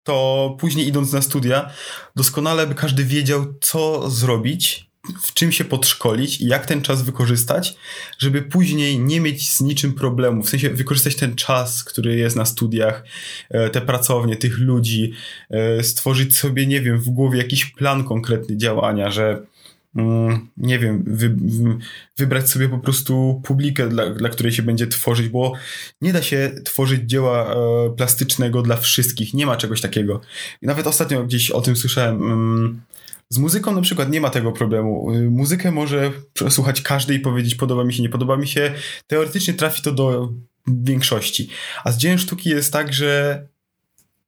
[0.04, 1.70] to później idąc na studia,
[2.16, 4.91] doskonale by każdy wiedział, co zrobić,
[5.22, 7.76] w czym się podszkolić i jak ten czas wykorzystać,
[8.18, 10.42] żeby później nie mieć z niczym problemu.
[10.42, 13.04] W sensie wykorzystać ten czas, który jest na studiach,
[13.50, 15.12] e, te pracownie, tych ludzi,
[15.50, 19.42] e, stworzyć sobie, nie wiem, w głowie jakiś plan konkretny działania, że
[19.96, 21.36] mm, nie wiem, wy,
[22.16, 25.52] wybrać sobie po prostu publikę, dla, dla której się będzie tworzyć, bo
[26.00, 27.56] nie da się tworzyć dzieła e,
[27.96, 29.34] plastycznego dla wszystkich.
[29.34, 30.20] Nie ma czegoś takiego.
[30.62, 32.82] Nawet ostatnio gdzieś o tym słyszałem.
[33.32, 35.12] Z muzyką na przykład nie ma tego problemu.
[35.14, 36.12] Y, muzykę może
[36.48, 38.74] słuchać każdy i powiedzieć podoba mi się, nie podoba mi się.
[39.06, 40.32] Teoretycznie trafi to do
[40.66, 41.48] większości.
[41.84, 43.42] A z dziełem sztuki jest tak, że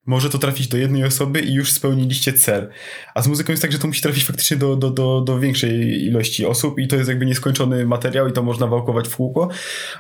[0.06, 2.68] może to trafić do jednej osoby i już spełniliście cel.
[3.14, 6.04] A z muzyką jest tak, że to musi trafić faktycznie do, do, do, do większej
[6.04, 9.48] ilości osób i to jest jakby nieskończony materiał i to można wałkować w kółko.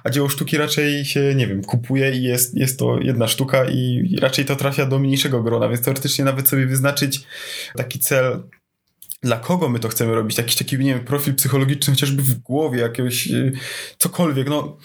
[0.04, 4.08] A dzieło sztuki raczej się, nie wiem, kupuje i jest, jest to jedna sztuka i
[4.20, 7.26] raczej to trafia do mniejszego grona, więc teoretycznie nawet sobie wyznaczyć
[7.76, 8.42] taki cel
[9.24, 12.80] dla kogo my to chcemy robić, jakiś taki, nie wiem, profil psychologiczny chociażby w głowie,
[12.80, 13.52] jakiegoś y,
[13.98, 14.76] cokolwiek, no.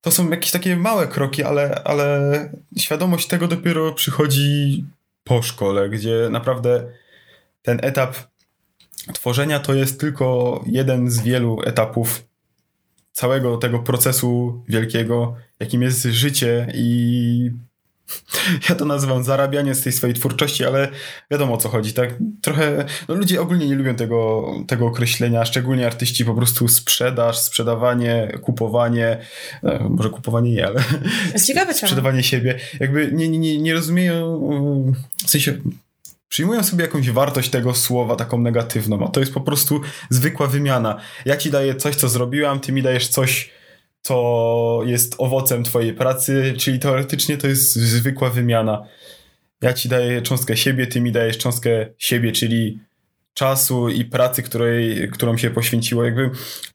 [0.00, 4.84] To są jakieś takie małe kroki, ale, ale świadomość tego dopiero przychodzi
[5.24, 6.86] po szkole, gdzie naprawdę
[7.62, 8.16] ten etap
[9.14, 12.24] tworzenia to jest tylko jeden z wielu etapów
[13.12, 17.50] całego tego procesu wielkiego, jakim jest życie i
[18.68, 20.88] ja to nazywam zarabianie z tej swojej twórczości, ale
[21.30, 22.14] wiadomo o co chodzi, tak?
[22.42, 28.38] Trochę, no ludzie ogólnie nie lubią tego, tego określenia, szczególnie artyści, po prostu sprzedaż, sprzedawanie,
[28.42, 29.18] kupowanie,
[29.62, 30.82] e, może kupowanie nie, ale
[31.46, 32.58] Ciekawe sprzedawanie siebie.
[32.80, 34.42] Jakby nie, nie, nie rozumieją,
[35.26, 35.58] w sensie
[36.28, 41.00] przyjmują sobie jakąś wartość tego słowa, taką negatywną, a to jest po prostu zwykła wymiana.
[41.24, 43.50] Ja ci daję coś, co zrobiłam, ty mi dajesz coś,
[44.06, 48.86] co jest owocem twojej pracy, czyli teoretycznie to jest zwykła wymiana.
[49.62, 52.80] Ja ci daję cząstkę siebie, ty mi dajesz cząstkę siebie, czyli
[53.34, 56.04] czasu i pracy, której, którą się poświęciło.
[56.04, 56.30] Jakby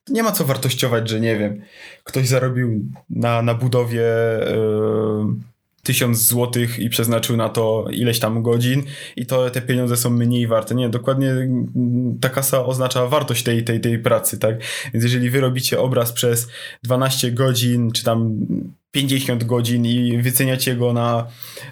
[0.08, 1.62] nie ma co wartościować, że nie wiem,
[2.04, 4.04] ktoś zarobił na, na budowie.
[4.46, 5.51] Yy
[5.84, 8.82] tysiąc złotych i przeznaczył na to ileś tam godzin
[9.16, 10.74] i to te pieniądze są mniej warte.
[10.74, 14.56] Nie, dokładnie mm, ta kasa oznacza wartość tej, tej, tej pracy, tak?
[14.94, 16.48] Więc jeżeli wy robicie obraz przez
[16.82, 18.46] 12 godzin, czy tam
[18.90, 21.26] 50 godzin i wyceniacie go na,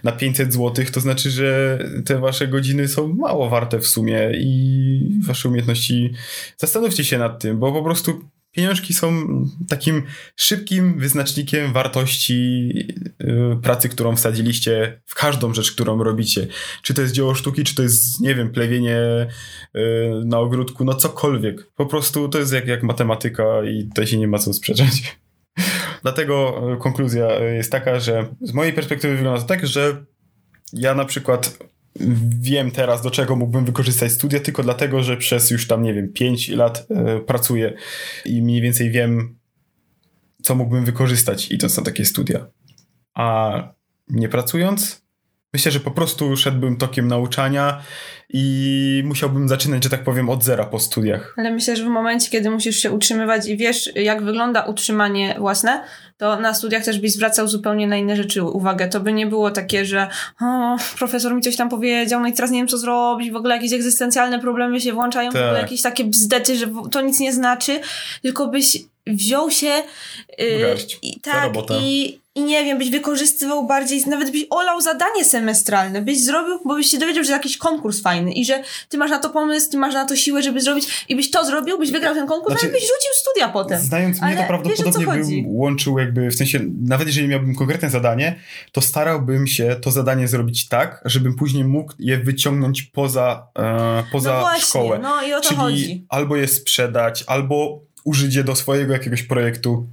[0.04, 5.20] na 500 złotych, to znaczy, że te wasze godziny są mało warte w sumie i
[5.26, 6.12] wasze umiejętności,
[6.56, 8.20] zastanówcie się nad tym, bo po prostu
[8.52, 9.26] Pieniążki są
[9.68, 10.02] takim
[10.36, 12.70] szybkim wyznacznikiem wartości
[13.20, 16.46] y, pracy, którą wsadziliście w każdą rzecz, którą robicie.
[16.82, 18.98] Czy to jest dzieło sztuki, czy to jest, nie wiem, plewienie
[19.76, 19.80] y,
[20.24, 21.70] na ogródku, no cokolwiek.
[21.76, 25.18] Po prostu to jest jak, jak matematyka i tutaj się nie ma co sprzeczać.
[26.02, 30.04] Dlatego y, konkluzja jest taka, że z mojej perspektywy wygląda to tak, że
[30.72, 31.58] ja na przykład
[32.40, 36.12] wiem teraz, do czego mógłbym wykorzystać studia, tylko dlatego, że przez już tam, nie wiem,
[36.12, 36.87] 5 lat
[37.18, 37.74] y, pracuję
[38.24, 39.38] i mniej więcej wiem,
[40.42, 42.46] co mógłbym wykorzystać, idąc na takie studia.
[43.14, 43.62] A
[44.09, 45.03] nie pracując,
[45.53, 47.83] myślę, że po prostu szedłbym tokiem nauczania
[48.32, 51.34] i musiałbym zaczynać, że tak powiem, od zera po studiach.
[51.36, 55.84] Ale myślę, że w momencie, kiedy musisz się utrzymywać i wiesz, jak wygląda utrzymanie własne,
[56.16, 58.88] to na studiach też byś zwracał zupełnie na inne rzeczy uwagę.
[58.88, 60.08] To by nie było takie, że
[60.40, 63.54] o, profesor mi coś tam powiedział, no i teraz nie wiem, co zrobić, w ogóle
[63.54, 65.42] jakieś egzystencjalne problemy się włączają, tak.
[65.42, 65.70] w ogóle tak.
[65.70, 67.80] jakieś takie bzdety, że to nic nie znaczy,
[68.22, 69.72] tylko byś wziął się
[70.38, 76.02] yy, i tak i i nie wiem, byś wykorzystywał bardziej, nawet byś olał zadanie semestralne,
[76.02, 79.18] byś zrobił, bo byś się dowiedział, że jakiś konkurs fajny i że ty masz na
[79.18, 82.14] to pomysł, ty masz na to siłę, żeby zrobić i byś to zrobił, byś wygrał
[82.14, 83.80] ten konkurs, znaczy, byś rzucił studia potem.
[83.80, 88.37] Znając mnie, to prawdopodobnie wiesz, bym łączył jakby, w sensie, nawet jeżeli miałbym konkretne zadanie,
[88.72, 94.33] to starałbym się to zadanie zrobić tak, żebym później mógł je wyciągnąć poza, e, poza
[94.33, 94.98] no właśnie, szkołę.
[95.02, 96.06] No i o to Czyli chodzi.
[96.09, 99.87] albo je sprzedać, albo użyć je do swojego jakiegoś projektu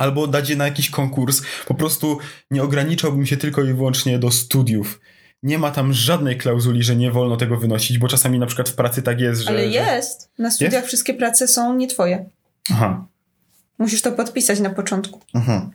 [0.00, 1.42] albo dać je na jakiś konkurs.
[1.66, 2.18] Po prostu
[2.50, 5.00] nie ograniczałbym się tylko i wyłącznie do studiów.
[5.42, 8.74] Nie ma tam żadnej klauzuli, że nie wolno tego wynosić, bo czasami na przykład w
[8.74, 9.50] pracy tak jest, że...
[9.50, 10.30] Ale jest.
[10.38, 10.86] Na studiach jest?
[10.86, 12.24] wszystkie prace są nie twoje.
[12.72, 13.06] Aha.
[13.78, 15.20] Musisz to podpisać na początku.
[15.34, 15.70] Aha.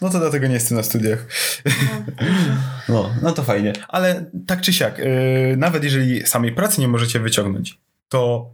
[0.00, 1.26] No to dlatego nie jestem na studiach.
[2.88, 3.72] No, no, no to fajnie.
[3.88, 8.50] Ale tak czy siak, yy, nawet jeżeli samej pracy nie możecie wyciągnąć, to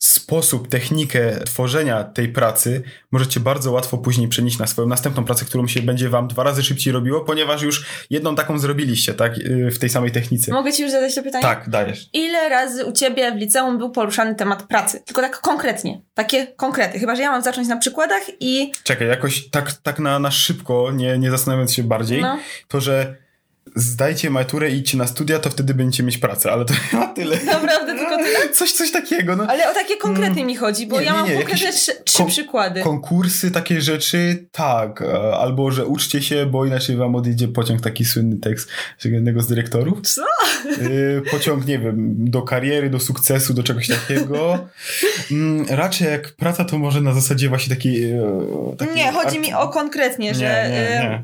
[0.00, 5.66] sposób, technikę tworzenia tej pracy możecie bardzo łatwo później przenieść na swoją następną pracę, którą
[5.68, 9.38] się będzie wam dwa razy szybciej robiło, ponieważ już jedną taką zrobiliście, tak?
[9.38, 10.52] Y, w tej samej technice.
[10.52, 11.42] Mogę ci już zadać to pytanie?
[11.42, 12.08] Tak, dajesz.
[12.12, 15.02] Ile razy u ciebie w liceum był poruszany temat pracy?
[15.06, 16.00] Tylko tak konkretnie.
[16.14, 16.98] Takie konkrety.
[16.98, 18.72] Chyba, że ja mam zacząć na przykładach i...
[18.84, 22.38] Czekaj, jakoś tak, tak na, na szybko, nie, nie zastanawiając się bardziej, No.
[22.68, 23.16] to, że
[23.74, 27.36] zdajcie maturę i idźcie na studia, to wtedy będziecie mieć pracę, ale to chyba tyle.
[27.44, 28.48] Naprawdę tylko tyle?
[28.54, 29.46] Coś, coś takiego, no.
[29.48, 32.18] Ale o takie konkrety mi chodzi, bo Nie, ja nie, mam nie, konkretne jakieś trzy,
[32.18, 32.82] kon- przykłady.
[32.82, 35.02] Konkursy, takie rzeczy, tak.
[35.02, 38.68] E, Albo, że uczcie się, bo inaczej wam odjedzie pociąg, taki słynny tekst
[39.04, 40.00] jednego z dyrektorów.
[40.02, 40.22] Co?
[40.66, 44.68] Y, Pociąg, nie wiem, do kariery, do sukcesu, do czegoś takiego.
[45.30, 48.12] Mm, Raczej jak praca, to może na zasadzie właśnie takiej...
[48.12, 50.68] e, takiej Nie, chodzi mi o konkretnie, że...
[50.70, 50.78] Nie,
[51.10, 51.22] nie,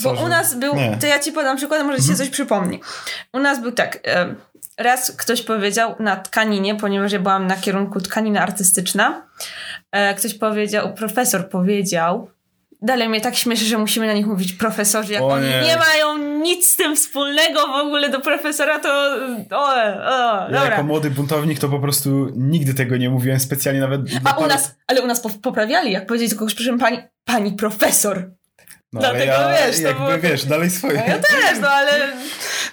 [0.00, 0.02] e.
[0.02, 0.82] Bo że- u nas był, nie.
[0.82, 1.00] Mhm.
[1.00, 2.80] to ja ci podam przykład, może ci się coś przypomni.
[3.32, 4.34] U nas był tak, e,
[4.78, 9.26] raz ktoś powiedział na tkaninie, ponieważ ja byłam na kierunku tkanina artystyczna,
[9.92, 12.30] e, ktoś powiedział, profesor powiedział,
[12.82, 15.60] dalej mnie tak śmieszy, że musimy na nich mówić profesorzy, jak O oni nie.
[15.62, 18.88] nie mają nic z tym wspólnego w ogóle do profesora, to
[19.50, 24.00] o, o, Ja jako młody buntownik to po prostu nigdy tego nie mówiłem specjalnie nawet...
[24.24, 27.52] A u nas, ale u nas po- poprawiali, jak powiedzieć do kogoś, proszę pani, pani
[27.52, 28.30] profesor.
[28.96, 30.94] No, dlatego ale ja, wiesz, to jakby było- wiesz, dalej swoje.
[30.96, 31.92] No ja też, no ale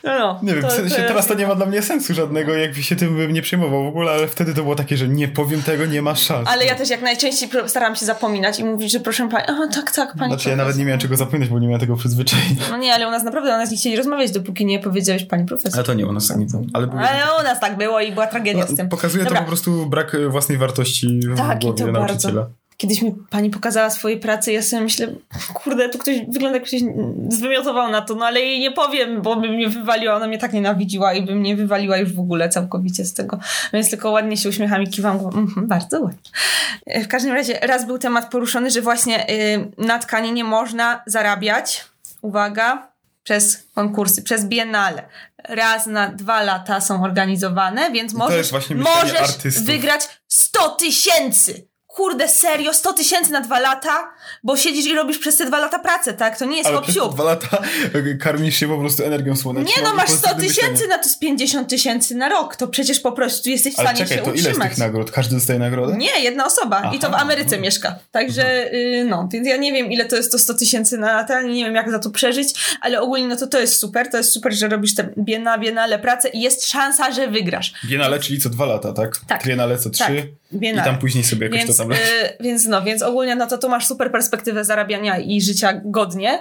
[0.03, 2.13] no, no, Nie wiem, to- w sensie to teraz to nie ma dla mnie sensu
[2.13, 5.07] żadnego, jakby się tym bym nie przejmował w ogóle, ale wtedy to było takie, że
[5.07, 6.49] nie powiem tego, nie ma szans.
[6.49, 9.91] Ale ja też jak najczęściej staram się zapominać i mówić, że proszę pani, o tak,
[9.91, 12.61] tak, pani Znaczy ja nawet nie miałem czego zapominać, bo nie miałem tego przyzwyczajenia.
[12.69, 15.45] No nie, ale u nas naprawdę, u nas nie chcieli rozmawiać, dopóki nie powiedziałeś pani
[15.45, 15.71] profesor.
[15.75, 16.45] Ale to nie u nas tak nie.
[16.73, 18.89] Ale było Ale u nas tak było i była tragedia z tym.
[18.89, 19.39] Pokazuje Dobra.
[19.39, 22.47] to po prostu brak własnej wartości w Tak, i głowie to nauczyciela.
[22.83, 25.07] Kiedyś mi pani pokazała swoje prace ja sobie myślę,
[25.53, 26.81] kurde, tu ktoś wygląda jak ktoś
[27.29, 30.53] zwymiotował na to, no ale jej nie powiem, bo by mnie wywaliła, ona mnie tak
[30.53, 33.39] nienawidziła i by mnie wywaliła już w ogóle całkowicie z tego.
[33.73, 36.31] Więc tylko ładnie się uśmiecham i kiwam głową, mhm, bardzo ładnie.
[36.85, 41.85] E, W każdym razie raz był temat poruszony, że właśnie y, na tkaninie można zarabiać,
[42.21, 42.87] uwaga,
[43.23, 45.03] przez konkursy, przez biennale.
[45.43, 49.65] Raz na dwa lata są organizowane, więc możesz, myślenie możesz artystów.
[49.65, 51.72] wygrać 100 tysięcy!
[51.95, 54.13] Kurde, serio, 100 tysięcy na dwa lata?
[54.43, 56.37] Bo siedzisz i robisz przez te dwa lata pracę, tak?
[56.39, 57.13] To nie jest Ale hop przez te siup.
[57.13, 57.47] dwa lata
[57.93, 59.71] e, karmisz się po prostu energią słoneczną.
[59.77, 62.55] Nie no, masz 100 pozytywnym tysięcy, na to z 50 tysięcy na rok.
[62.55, 64.69] To przecież po prostu jesteś w Ale stanie czekaj, się to ile z utrzymać.
[64.69, 65.11] tych nagród?
[65.11, 65.97] Każdy dostaje nagrodę?
[65.97, 66.91] Nie, jedna osoba.
[66.95, 67.21] I to w Aha.
[67.23, 67.95] Ameryce mieszka.
[68.11, 71.41] Także, y, no, więc ja nie wiem, ile to jest to 100 tysięcy na lata,
[71.41, 74.09] nie wiem, jak za to przeżyć, ale ogólnie, no to to jest super.
[74.11, 77.73] To jest super, że robisz te biena, biennale pracę i jest szansa, że wygrasz.
[77.85, 79.17] Biennale, czyli co dwa lata, tak?
[79.27, 79.41] Tak.
[79.43, 80.13] Triennale co trzy Tak,
[80.53, 80.89] i biennale.
[80.91, 82.01] tam później sobie jakoś Więc, to tam leci.
[82.03, 86.39] y, więc no, więc ogólnie, no to tu masz super perspektywę zarabiania i życia godnie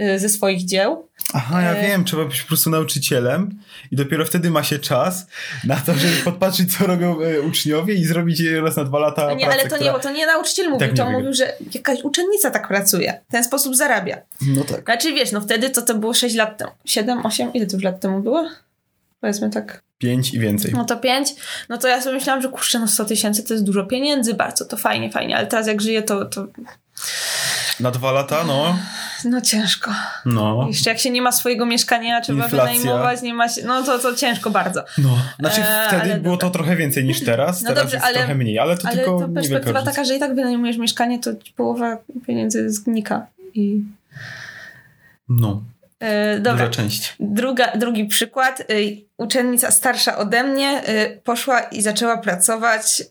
[0.00, 1.08] y, ze swoich dzieł.
[1.34, 3.58] Aha, ja e- wiem, trzeba być po prostu nauczycielem
[3.90, 5.26] i dopiero wtedy ma się czas
[5.64, 9.34] na to, żeby podpatrzeć, co robią e, uczniowie i zrobić raz na dwa lata No
[9.34, 9.92] nie, pracę, ale to nie, która...
[9.92, 11.18] bo to nie nauczyciel mówił, tak nie to wygra.
[11.18, 13.20] mówił, że jakaś uczennica tak pracuje.
[13.28, 14.16] W ten sposób zarabia.
[14.46, 14.84] No tak.
[14.84, 16.70] Znaczy wiesz, no wtedy to to było 6 lat temu.
[16.84, 18.48] 7, 8, ile to już lat temu było?
[19.20, 19.82] Powiedzmy tak.
[19.98, 20.72] Pięć i więcej.
[20.74, 21.34] No to 5.
[21.68, 24.64] No to ja sobie myślałam, że kurczę, no 100 tysięcy to jest dużo pieniędzy, bardzo
[24.64, 26.46] to fajnie, fajnie, ale teraz jak żyję, to, to
[27.80, 28.78] Na dwa lata, no.
[29.24, 29.90] no ciężko.
[30.26, 30.64] No.
[30.68, 32.78] Jeszcze jak się nie ma swojego mieszkania, trzeba Inflacja.
[32.80, 34.84] wynajmować, nie ma się, no to, to ciężko bardzo.
[34.98, 35.18] No.
[35.38, 36.58] Znaczy E, wtedy ale było to dobra.
[36.58, 39.20] trochę więcej niż teraz, No teraz dobrze, jest ale- trochę mniej, ale to Ale tylko
[39.20, 43.26] to perspektywa taka, że i tak wynajmujesz mieszkanie, to połowa pieniędzy znika.
[43.54, 43.82] I
[45.28, 45.62] No,
[46.00, 46.52] e, dobra.
[46.66, 47.14] duża część.
[47.20, 48.62] Druga, drugi przykład.
[49.20, 53.04] Uczennica starsza ode mnie y, poszła i zaczęła pracować y,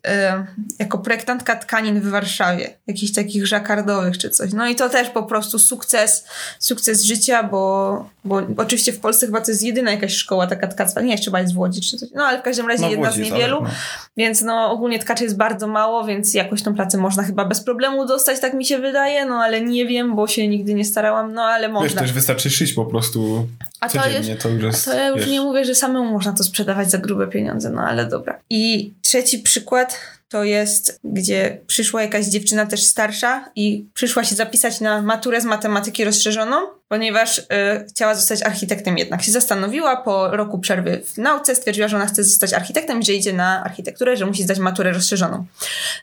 [0.79, 2.73] jako projektantka tkanin w Warszawie.
[2.87, 4.53] Jakichś takich żakardowych czy coś.
[4.53, 6.25] No i to też po prostu sukces,
[6.59, 11.01] sukces życia, bo, bo oczywiście w Polsce chyba to jest jedyna jakaś szkoła taka tkactwa.
[11.01, 12.09] Nie, jeszcze chyba jest w Łodzi czy coś.
[12.15, 13.57] No ale w każdym razie No, jedna Łodzi z niewielu.
[13.57, 13.75] ale no.
[14.17, 18.05] Więc no ogólnie tkaczy jest bardzo mało, więc jakoś tą pracę można chyba bez problemu
[18.05, 19.25] dostać, tak mi się wydaje.
[19.25, 21.33] No ale nie wiem, bo się nigdy nie starałam.
[21.33, 22.01] No ale Wiesz, można.
[22.01, 23.47] też wystarczy szyć po prostu
[23.79, 26.33] A to jest- to już jest, To ja już wiesz, nie mówię, że samemu można
[26.33, 28.39] to sprzedawać za grube pieniądze, no ale dobra.
[28.49, 34.81] I trzeci przykład to jest, gdzie przyszła jakaś dziewczyna też starsza i przyszła się zapisać
[34.81, 36.57] na maturę z matematyki rozszerzoną,
[36.89, 37.43] ponieważ y,
[37.89, 39.21] chciała zostać architektem jednak.
[39.21, 43.33] Się zastanowiła po roku przerwy w nauce, stwierdziła, że ona chce zostać architektem że idzie
[43.33, 45.45] na architekturę, że musi zdać maturę rozszerzoną.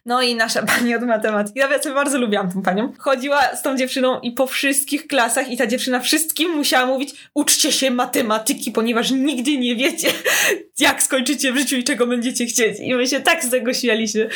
[0.06, 3.76] No i nasza pani od matematyki, ja sobie bardzo lubiłam tą panią, chodziła z tą
[3.76, 9.10] dziewczyną i po wszystkich klasach i ta dziewczyna wszystkim musiała mówić uczcie się matematyki, ponieważ
[9.10, 10.08] nigdy nie wiecie,
[10.78, 12.80] jak skończycie w życiu i czego będziecie chcieć.
[12.80, 14.28] I my się tak z tego śmialiśmy.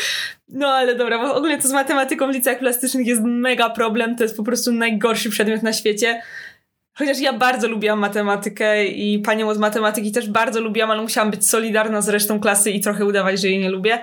[0.49, 4.23] No ale dobra, bo ogólnie to z matematyką w liceach plastycznych jest mega problem, to
[4.23, 6.23] jest po prostu najgorszy przedmiot na świecie.
[7.01, 11.49] Chociaż ja bardzo lubiłam matematykę i panią od matematyki też bardzo lubiłam, ale musiałam być
[11.49, 13.99] solidarna z resztą klasy i trochę udawać, że jej nie lubię.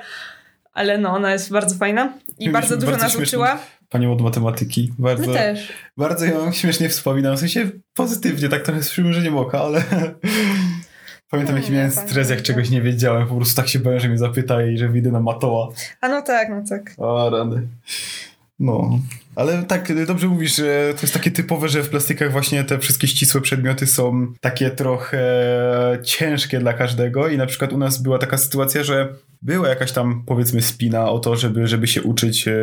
[0.74, 3.60] Ale no, ona jest bardzo fajna i bardzo dużo nas uczyła.
[3.90, 4.94] Panią od matematyki.
[5.00, 5.74] Bardzo, My też.
[5.98, 9.84] Bardzo ją śmiesznie wspominam, w sensie pozytywnie, tak trochę z przymrużeniem oka, ale
[11.32, 12.46] pamiętam No jaki miałem stres, jak nie.
[12.46, 15.20] czegoś nie wiedziałem, po prostu tak się bałem, że mnie zapyta i że wyjdę na
[15.20, 15.70] matoła.
[16.02, 16.94] A no tak, no tak.
[16.98, 17.68] O, rany.
[18.60, 19.00] No.
[19.38, 23.08] Ale tak, dobrze mówisz, że to jest takie typowe, że w plastykach właśnie te wszystkie
[23.08, 25.22] ścisłe przedmioty są takie trochę
[26.04, 30.24] ciężkie dla każdego i na przykład u nas była taka sytuacja, że była jakaś tam
[30.26, 32.54] powiedzmy spina o to, żeby, żeby się uczyć e,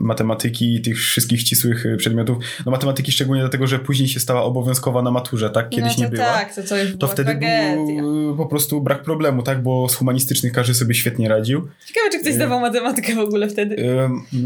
[0.00, 2.38] matematyki i tych wszystkich ścisłych e, przedmiotów.
[2.66, 5.68] No matematyki szczególnie dlatego, że później się stała obowiązkowa na maturze, tak?
[5.68, 6.24] Kiedyś no nie była.
[6.24, 7.76] tak, to, już To wtedy tragedia.
[7.76, 9.62] był po prostu brak problemu, tak?
[9.62, 11.68] Bo z humanistycznych każdy sobie świetnie radził.
[11.86, 13.76] Ciekawe, czy ktoś zdawał matematykę w ogóle wtedy.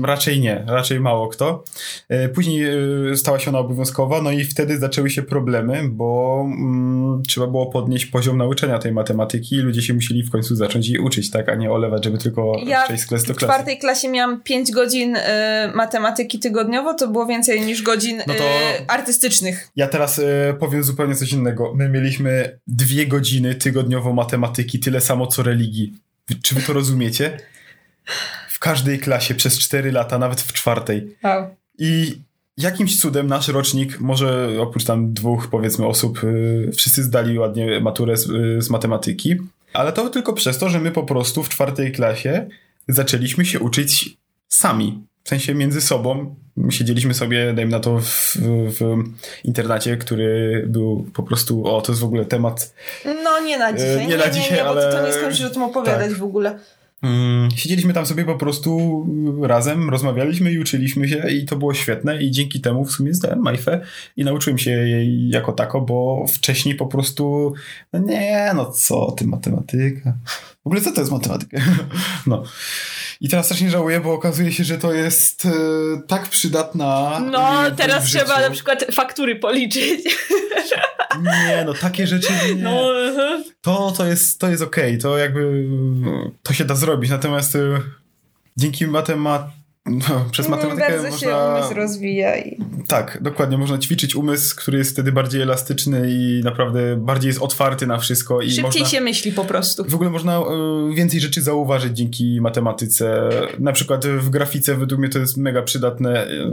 [0.02, 1.61] Raczej nie, raczej mało kto.
[2.08, 2.64] E, Później
[3.12, 7.66] e, stała się ona obowiązkowa, no i wtedy zaczęły się problemy, bo mm, trzeba było
[7.66, 11.48] podnieść poziom nauczania tej matematyki i ludzie się musieli w końcu zacząć jej uczyć, tak,
[11.48, 13.52] a nie olewać, żeby tylko Ja przejść z klasy do W klasy.
[13.52, 15.20] czwartej klasie miałam 5 godzin y,
[15.74, 18.38] matematyki tygodniowo, to było więcej niż godzin No y,
[18.88, 19.68] artystycznych.
[19.76, 21.74] Ja teraz e, powiem zupełnie coś innego.
[21.74, 25.92] My mieliśmy dwie godziny tygodniowo matematyki, tyle samo co religii.
[26.42, 27.38] Czy wy to rozumiecie?
[28.62, 31.16] W każdej klasie przez cztery lata, nawet w czwartej.
[31.24, 31.56] Wow.
[31.78, 32.20] I
[32.56, 38.16] jakimś cudem nasz rocznik, może oprócz tam dwóch powiedzmy osób, y, wszyscy zdali ładnie maturę
[38.16, 39.36] z, y, z matematyki,
[39.72, 42.48] ale to tylko przez to, że my po prostu w czwartej klasie
[42.88, 44.16] zaczęliśmy się uczyć
[44.48, 45.02] sami.
[45.24, 46.34] W sensie między sobą.
[46.70, 48.36] Siedzieliśmy sobie, dajmy na to, w,
[48.78, 49.04] w
[49.44, 52.74] internacie, który był po prostu, o, to jest w ogóle temat
[53.24, 53.94] No nie na dzisiaj.
[53.94, 55.62] E, nie, nie na nie, dzisiaj, nie, bo ale- to, to nie skończysz o tym
[55.62, 56.18] opowiadać tak.
[56.18, 56.58] w ogóle.
[57.02, 59.06] Mm, Siedzieliśmy tam sobie po prostu
[59.42, 63.38] razem, rozmawialiśmy i uczyliśmy się i to było świetne i dzięki temu w sumie zdałem
[63.38, 63.80] Majfę
[64.16, 67.54] i nauczyłem się jej jako tako, bo wcześniej po prostu
[67.92, 70.14] no nie, no co ty, matematyka.
[70.62, 71.56] W ogóle co to jest matematyka?
[72.26, 72.42] No.
[73.20, 75.50] I teraz strasznie żałuję, bo okazuje się, że to jest e,
[76.08, 80.00] tak przydatna No, teraz trzeba na przykład faktury policzyć.
[81.22, 82.62] Nie, no takie rzeczy nie.
[82.62, 82.88] No.
[83.60, 85.64] To, to jest, to jest okej, to jakby
[86.42, 87.80] to się da zrobić, natomiast y,
[88.56, 89.46] dzięki matemat...
[89.86, 91.58] No, przez matematykę Bardzo się można...
[91.58, 92.36] umysł rozwija.
[92.36, 92.58] I...
[92.88, 97.86] Tak, dokładnie, można ćwiczyć umysł, który jest wtedy bardziej elastyczny i naprawdę bardziej jest otwarty
[97.86, 98.86] na wszystko i Szybciej można...
[98.86, 99.84] się myśli po prostu.
[99.84, 103.28] W ogóle można y, więcej rzeczy zauważyć dzięki matematyce.
[103.58, 106.26] Na przykład w grafice według mnie to jest mega przydatne.
[106.26, 106.50] y,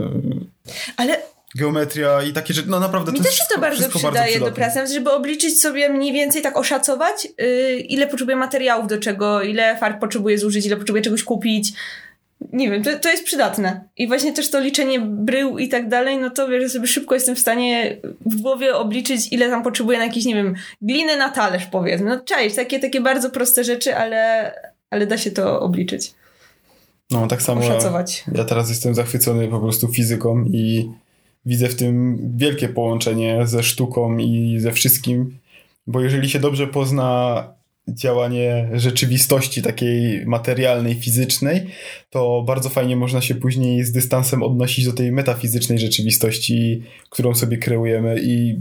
[0.96, 1.22] Ale
[1.56, 4.46] Geometria i takie rzeczy, no naprawdę mi to też jest się to bardzo przydaje do
[4.46, 4.72] przydatne.
[4.72, 9.76] pracy, żeby obliczyć sobie mniej więcej tak oszacować, yy, ile potrzebuję materiałów do czego, ile
[9.76, 11.72] farb potrzebuję zużyć, ile potrzebuję czegoś kupić.
[12.52, 13.84] Nie wiem, to, to jest przydatne.
[13.96, 17.14] I właśnie też to liczenie brył i tak dalej, no to wiesz, że sobie szybko
[17.14, 21.28] jestem w stanie w głowie obliczyć, ile tam potrzebuję na jakieś, nie wiem, gliny na
[21.28, 22.10] talerz powiedzmy.
[22.10, 24.52] No cześć, takie, takie bardzo proste rzeczy, ale,
[24.90, 26.14] ale da się to obliczyć,
[27.10, 28.24] No tak samo oszacować.
[28.34, 30.90] Ja teraz jestem zachwycony po prostu fizyką i
[31.46, 35.38] widzę w tym wielkie połączenie ze sztuką i ze wszystkim,
[35.86, 37.44] bo jeżeli się dobrze pozna
[37.88, 41.66] działanie rzeczywistości takiej materialnej, fizycznej,
[42.10, 47.58] to bardzo fajnie można się później z dystansem odnosić do tej metafizycznej rzeczywistości, którą sobie
[47.58, 48.58] kreujemy i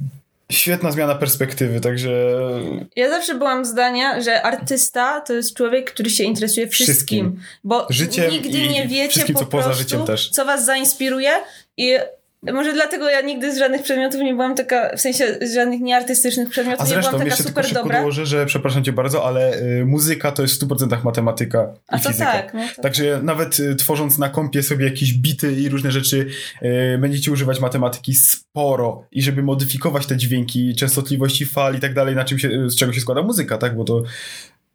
[0.51, 2.09] świetna zmiana perspektywy, także
[2.95, 6.95] Ja zawsze byłam zdania, że artysta to jest człowiek, który się interesuje wszystkim.
[6.95, 7.41] Wszystkim.
[7.63, 10.29] Bo Życiem nigdy nie wiecie wszystkim, po co poza prostu, życiem też.
[10.29, 11.31] co was zainspiruje
[11.77, 11.97] i
[12.43, 16.49] może dlatego ja nigdy z żadnych przedmiotów nie byłam taka, w sensie z żadnych nieartystycznych
[16.49, 17.99] przedmiotów nie byłam taka tylko super szybko dobra.
[17.99, 21.99] dołożę, że przepraszam cię bardzo, ale y, muzyka to jest w 100% matematyka i A
[21.99, 22.31] to fizyka.
[22.31, 22.81] tak, no to.
[22.81, 26.27] Także nawet y, tworząc na kompie sobie jakieś bity i różne rzeczy,
[26.63, 32.15] y, będziecie używać matematyki sporo i żeby modyfikować te dźwięki, częstotliwości fal i tak dalej,
[32.15, 33.75] na czym się, z czego się składa muzyka, tak?
[33.75, 34.03] Bo to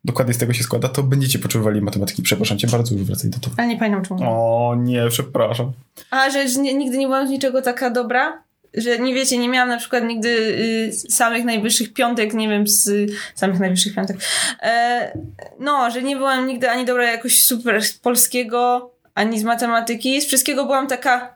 [0.05, 2.23] dokładnie z tego się składa, to będziecie potrzebowali matematyki.
[2.23, 3.55] Przepraszam cię bardzo, już wracaj do tego.
[3.59, 4.21] Ale nie pamiętam czemu.
[4.23, 5.73] O nie, przepraszam.
[6.11, 8.43] A, że że nie, nigdy nie byłam z niczego taka dobra?
[8.75, 12.89] Że nie wiecie, nie miałam na przykład nigdy y, samych najwyższych piątek, nie wiem, z
[12.89, 14.17] y, samych najwyższych piątek.
[14.63, 15.19] E,
[15.61, 20.21] no, że nie byłam nigdy ani dobra jakoś super z polskiego, ani z matematyki.
[20.21, 21.35] Z wszystkiego byłam taka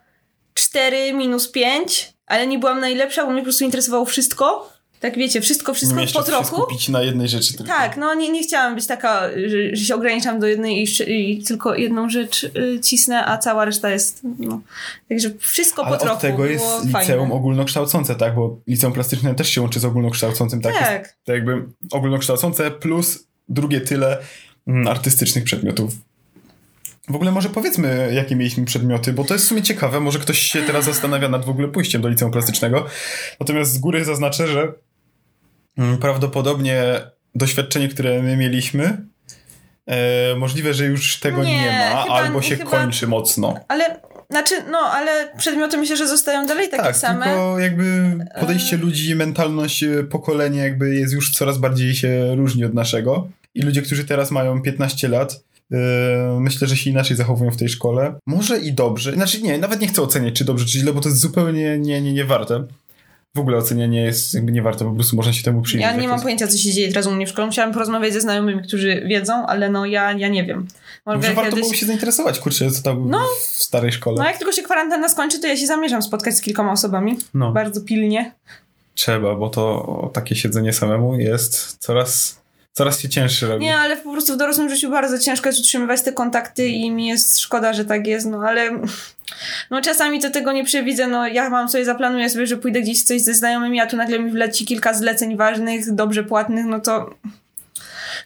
[0.54, 4.72] 4 minus 5, ale nie byłam najlepsza, bo mnie po prostu interesowało wszystko.
[5.00, 6.56] Tak wiecie, wszystko, wszystko po trochu.
[6.56, 7.72] skupić na jednej rzeczy tylko.
[7.72, 11.42] Tak, no nie, nie chciałam być taka, że, że się ograniczam do jednej i, i
[11.42, 14.60] tylko jedną rzecz y, cisnę, a cała reszta jest, no.
[15.08, 17.32] Także wszystko Ale po trochu od tego jest liceum fajne.
[17.34, 18.34] ogólnokształcące, tak?
[18.34, 20.74] Bo liceum plastyczne też się łączy z ogólnokształcącym, tak?
[20.74, 21.14] Jest Tak.
[21.26, 24.18] jakby ogólnokształcące plus drugie tyle
[24.66, 25.92] mm, artystycznych przedmiotów.
[27.08, 30.00] W ogóle może powiedzmy, jakie mieliśmy przedmioty, bo to jest w sumie ciekawe.
[30.00, 32.86] Może ktoś się teraz zastanawia nad w ogóle pójściem do liceum plastycznego.
[33.40, 34.72] Natomiast z góry zaznaczę, że
[36.00, 36.82] prawdopodobnie
[37.34, 38.98] doświadczenie, które my mieliśmy,
[39.86, 43.54] e, możliwe, że już tego nie, Nie, ma, chyba- albo się chyba- kończy mocno.
[43.68, 44.00] Ale,
[44.30, 47.24] znaczy, no, ale przedmioty myślę, że zostają dalej takie Tak, same.
[47.24, 52.74] tylko jakby podejście ludzi, mentalność, e, pokolenie jakby jest już coraz bardziej się różni od
[52.74, 53.28] naszego.
[53.54, 55.40] I ludzie, którzy teraz mają 15 lat,
[55.72, 55.76] e,
[56.40, 58.14] myślę, że się inaczej zachowują w tej szkole.
[58.26, 59.12] Może i dobrze.
[59.12, 62.00] Znaczy nie, nawet nie chcę oceniać, czy dobrze, czy źle, bo to jest zupełnie nie,
[62.00, 62.64] nie, nie warte.
[63.36, 65.90] W ogóle ocenianie jest jakby nie warte, po prostu można się temu przyjrzeć.
[65.90, 67.46] Ja nie mam to pojęcia, co się dzieje teraz u mnie w szkole.
[67.46, 70.66] Musiałam porozmawiać ze znajomymi, którzy wiedzą, ale no ja, ja nie wiem.
[71.06, 73.20] Może warto kiedyś- było się zainteresować, kurczę, co tam No.
[73.56, 74.16] w starej szkole.
[74.18, 77.18] No jak tylko się kwarantanna skończy, to ja się zamierzam spotkać z kilkoma osobami.
[77.34, 77.52] No.
[77.52, 78.32] Bardzo pilnie.
[78.94, 82.40] Trzeba, bo to takie siedzenie samemu jest coraz,
[82.72, 83.64] coraz się cięższe robi.
[83.64, 87.06] Nie, ale po prostu w dorosłym życiu bardzo ciężko jest utrzymywać te kontakty i mi
[87.06, 88.70] jest szkoda, że tak jest, no ale
[89.70, 93.02] no czasami to tego nie przewidzę, no ja mam sobie, zaplanuję sobie, że pójdę gdzieś
[93.02, 97.14] coś ze znajomymi, a tu nagle mi wleci kilka zleceń ważnych, dobrze płatnych, no to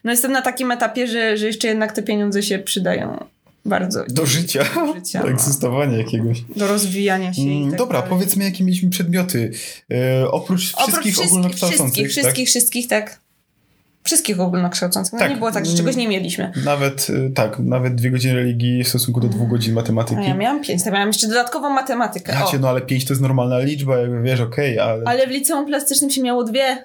[0.05, 3.25] no jestem na takim etapie, że, że jeszcze jednak te pieniądze się przydają
[3.65, 4.05] bardzo.
[4.09, 5.33] Do życia, Do życia, do no.
[5.33, 6.41] egzystowania jakiegoś.
[6.57, 8.11] Do rozwijania się Mm, tak Dobra, dalej.
[8.11, 9.51] powiedzmy, jakie mieliśmy przedmioty.
[9.91, 11.87] E, oprócz Oprócz wszystkich ogólnokształcących.
[11.87, 13.21] Wszystkich, wszystkich, wszystkich, tak.
[14.05, 15.13] Wszystkich ogólnokształcących.
[15.13, 15.31] No Tak.
[15.31, 16.53] nie było tak, że czegoś nie mieliśmy.
[16.55, 16.65] Tak?
[16.65, 20.21] Nawet, e, tak, nawet dwie godziny religii w stosunku do dwóch godzin matematyki.
[20.21, 22.33] A ja miałam pięć, to miałam jeszcze dodatkową matematykę.
[22.33, 25.03] Ja cię, no ale pięć to jest normalna liczba, jakby wiesz, okej, ale...
[25.07, 26.85] Ale w liceum plastycznym się miało dwie.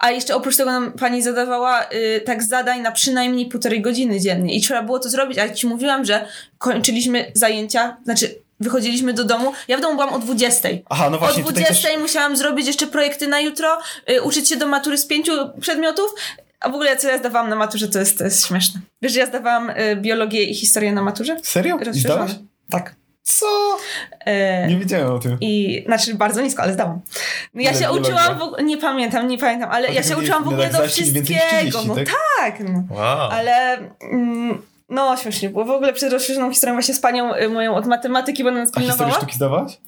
[0.00, 4.54] A jeszcze oprócz tego nam pani zadawała y, tak zadań na przynajmniej półtorej godziny dziennie.
[4.54, 5.38] I trzeba było to zrobić.
[5.38, 6.26] A jak ci mówiłam, że
[6.58, 9.52] kończyliśmy zajęcia, znaczy wychodziliśmy do domu.
[9.68, 10.68] Ja w domu byłam o 20.
[10.88, 11.98] Aha, no właśnie, o tutaj 20 też...
[12.00, 13.78] musiałam zrobić jeszcze projekty na jutro,
[14.10, 16.14] y, uczyć się do matury z pięciu przedmiotów.
[16.64, 18.80] A w ogóle co ja zdawałam na maturze, to jest, to jest śmieszne.
[19.02, 21.36] Wiesz, że ja zdawałam y, biologię i historię na maturze?
[21.42, 21.78] Serio?
[21.94, 22.30] I zdałaś?
[22.70, 22.94] Tak.
[23.22, 23.46] Co?
[24.26, 25.36] E, Nie wiedziałem o tym.
[25.40, 27.00] I znaczy bardzo nisko, ale zdałam.
[27.54, 28.02] No ja Ile się biologia?
[28.14, 30.70] uczyłam w ogóle, nie pamiętam, nie pamiętam, ale A ja się nie- uczyłam w ogóle
[30.70, 31.40] do wszystkiego.
[31.58, 32.06] 30, no tak?
[32.40, 32.82] tak, no.
[32.90, 33.30] Wow.
[33.30, 33.78] Ale
[34.12, 35.64] mm, no śmiesznie było.
[35.64, 38.68] W ogóle przed rozszerzoną historią właśnie z panią y, moją od matematyki, bo ona nas
[38.68, 39.18] A historię pilnowała.
[39.20, 39.78] sztuki zdawałaś?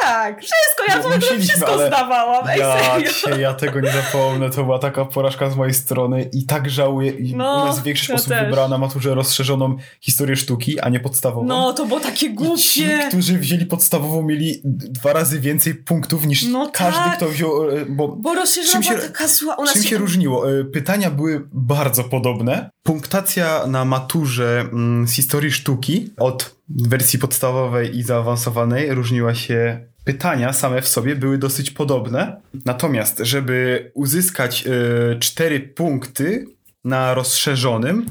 [0.00, 2.48] Tak, wszystko, ja No, musieliśmy, wszystko ale- zdawałam.
[2.48, 6.46] Ej, Ja cię, ja tego nie zapomnę, to była taka porażka z mojej strony i
[6.46, 7.10] tak żałuję.
[7.12, 8.44] I No, u nas większość ja osób też.
[8.44, 11.46] wybrała na maturze rozszerzoną historię sztuki, a nie podstawową.
[11.46, 13.04] No, to było takie I ci, głupie.
[13.08, 17.16] którzy wzięli podstawową, mieli dwa razy więcej punktów niż No każdy, tak.
[17.16, 17.70] kto wziął.
[17.70, 19.54] e, Bo Bo rozszerzona Czym się- taka zła.
[19.54, 20.50] U nas czym się różniło?
[20.60, 22.70] E, Pytania były bardzo podobne.
[22.82, 29.86] Punktacja na maturze mm, z historii sztuki od wersji podstawowej i zaawansowanej różniła się.
[30.04, 32.40] Pytania same w sobie były dosyć podobne.
[32.64, 36.46] Natomiast, żeby uzyskać e, cztery punkty
[36.84, 38.06] na rozszerzonym,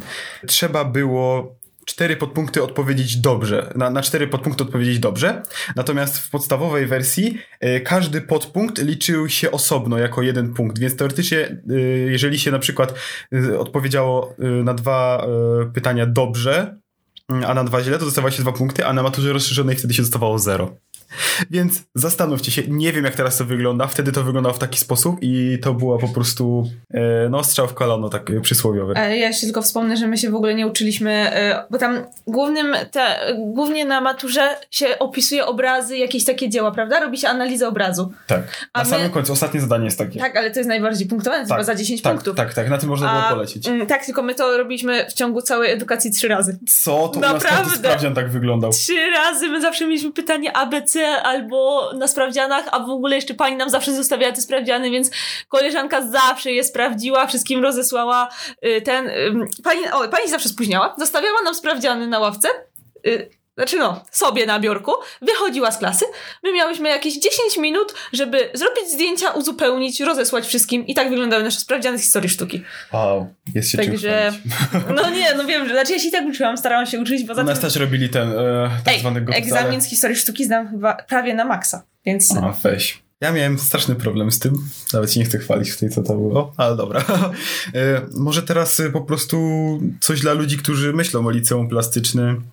[0.47, 3.73] trzeba było cztery podpunkty odpowiedzieć dobrze.
[3.75, 5.41] Na, na cztery podpunkty odpowiedzieć dobrze.
[5.75, 11.39] Natomiast w podstawowej wersji e, każdy podpunkt liczył się osobno jako jeden punkt, więc teoretycznie,
[11.69, 11.73] e,
[12.11, 12.93] jeżeli się na przykład
[13.33, 15.27] e, odpowiedziało na dwa
[15.73, 16.77] pytania dobrze,
[17.47, 20.01] a na dwa źle, to dostawało się dwa punkty, a na maturze rozszerzonej wtedy się
[20.01, 20.75] dostawało zero.
[21.51, 25.17] Więc zastanówcie się, nie wiem jak teraz to wygląda, wtedy to wyglądało w taki sposób
[25.21, 28.93] i to była po prostu e, no strzał w kolano, tak e, przysłowiowy.
[28.97, 31.31] E, Ja jeszcze tylko wspomnę, że my się w ogóle nie uczyliśmy,
[31.69, 34.41] bo tam głównym, te, głównie na maturze
[34.71, 36.99] się opisuje obrazy, jakieś takie dzieła, prawda?
[36.99, 38.11] Robi się analizę obrazu.
[38.27, 38.67] Tak.
[38.73, 40.19] A Na my- samym końcu, ostatnie zadanie jest takie.
[40.19, 42.35] Tak, ale to jest najbardziej punktowane, to chyba za 10 tak, punktów.
[42.35, 43.67] Tak, tak, na tym można było A, polecieć.
[43.67, 46.59] mm, tak, tylko my to robiliśmy w ciągu całej edukacji trzy razy.
[46.83, 47.07] Co?
[47.07, 47.77] To u nas każdy Naprawdę.
[47.77, 48.71] sprawdzian tak wyglądał.
[48.71, 53.55] Trzy razy my zawsze mieliśmy pytanie ABC albo na sprawdzianach, a w ogóle jeszcze pani
[53.55, 55.11] nam zawsze zostawiała te sprawdziany, więc
[55.49, 58.29] koleżanka zawsze je sprawdziła, wszystkim rozesłała
[58.65, 59.11] y, ten...
[59.63, 62.47] pani, o, pani zawsze spóźniała, zostawiała nam sprawdziany na ławce,
[63.07, 64.91] y, znaczy no, sobie na biurku,
[65.21, 66.05] wychodziła z klasy,
[66.43, 71.59] my miałyśmy jakieś 10 minut, żeby zrobić zdjęcia, uzupełnić, rozesłać wszystkim i tak wyglądały nasze
[71.59, 72.63] sprawdziany z historii sztuki.
[72.93, 74.33] Wow, jest się Także,
[74.95, 77.41] no nie, no wiem, że znaczy ja się i tak uczyłam, starałam się uczyć, poza
[77.41, 77.69] U nas tym...
[77.69, 81.33] też robili ten e, tak Ej, zwany gotów, egzamin z historii sztuki zdam chyba prawie
[81.33, 82.37] na maksa, więc...
[82.37, 83.03] A, weź.
[83.23, 84.53] Ja miałem straszny problem z tym.
[84.93, 87.05] Nawet się nie chcę chwalić w tej, co to było, ale dobra.
[87.75, 89.37] E, może teraz e, po prostu
[90.01, 92.43] coś dla ludzi, którzy myślą o liceum plastycznym,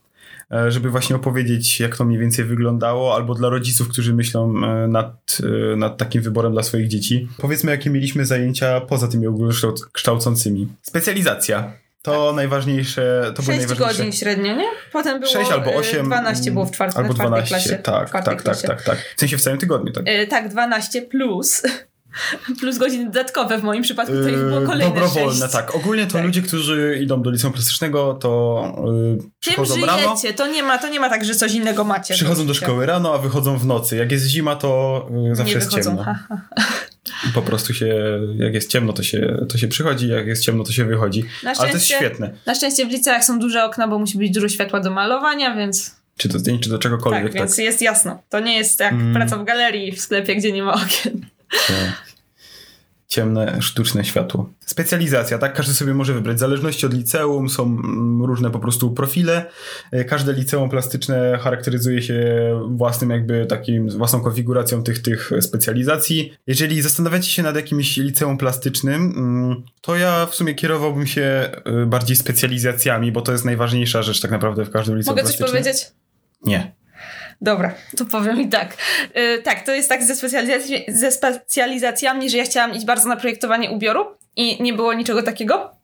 [0.68, 5.38] żeby właśnie opowiedzieć, jak to mniej więcej wyglądało, albo dla rodziców, którzy myślą e, nad,
[5.72, 7.28] e, nad takim wyborem dla swoich dzieci.
[7.38, 10.68] Powiedzmy, jakie mieliśmy zajęcia poza tymi ogólnokształcącymi.
[10.82, 11.72] Specjalizacja.
[12.02, 13.98] To najważniejsze, to były 6 najważniejsze.
[13.98, 14.68] godzin średnio, nie?
[14.92, 16.06] Potem było 6 albo y, 8.
[16.06, 17.82] 12 było w czwartej, albo w czwartej 12, klasie.
[17.82, 18.98] Tak, tak, tak, tak, tak.
[19.16, 20.08] W sensie w całym tygodniu, tak.
[20.08, 21.62] Y, tak, 12 plus.
[22.60, 25.52] Plus godziny dodatkowe w moim przypadku to ich było kolejne Dobrowolne, sześć.
[25.52, 25.74] tak.
[25.74, 26.24] Ogólnie to Tak.
[26.24, 28.62] ludzie, którzy idą do liceum plastycznego, to
[29.16, 32.14] yy, przychodzą żyjecie, rano, to nie, ma, to nie ma tak, że coś innego macie.
[32.14, 33.96] przychodzą do szkoły rano, a wychodzą w nocy.
[33.96, 35.90] Jak jest zima, to yy, zawsze nie jest wychodzą.
[35.90, 36.04] ciemno.
[36.04, 36.18] Ha,
[37.34, 37.94] po prostu się,
[38.38, 41.24] jak jest ciemno, to się, to się przychodzi, jak jest ciemno, to się wychodzi.
[41.44, 42.30] Ale to jest świetne.
[42.46, 45.96] Na szczęście w liceach są duże okna, bo musi być dużo światła do malowania, więc
[46.16, 47.22] Czy do zdjęć, czy do czegokolwiek.
[47.22, 48.22] tak, Tak, więc jest jasno.
[48.28, 49.14] To nie jest jak Mm.
[49.14, 51.26] praca w galerii w sklepie, gdzie nie ma okien.
[53.08, 54.50] Ciemne, sztuczne światło.
[54.66, 55.54] Specjalizacja, tak?
[55.54, 56.36] Każdy sobie może wybrać.
[56.36, 59.46] W zależności od liceum są mm, różne po prostu profile.
[59.92, 62.24] E, Każde liceum plastyczne charakteryzuje się
[62.68, 66.32] własnym jakby takim, własną konfiguracją tych, tych specjalizacji.
[66.46, 71.50] Jeżeli zastanawiacie się nad jakimś liceum plastycznym, mm, to ja w sumie kierowałbym się
[71.82, 75.36] y, bardziej specjalizacjami, bo to jest najważniejsza rzecz tak naprawdę w każdym liceum Mogę coś
[75.36, 75.62] plastycznym.
[75.64, 75.92] powiedzieć?
[76.42, 76.79] Nie.
[77.40, 78.76] Dobra, to powiem i tak.
[79.14, 83.16] Yy, tak, to jest tak ze, specjalizac- ze specjalizacjami, że ja chciałam iść bardzo na
[83.16, 85.80] projektowanie ubioru i nie było niczego takiego.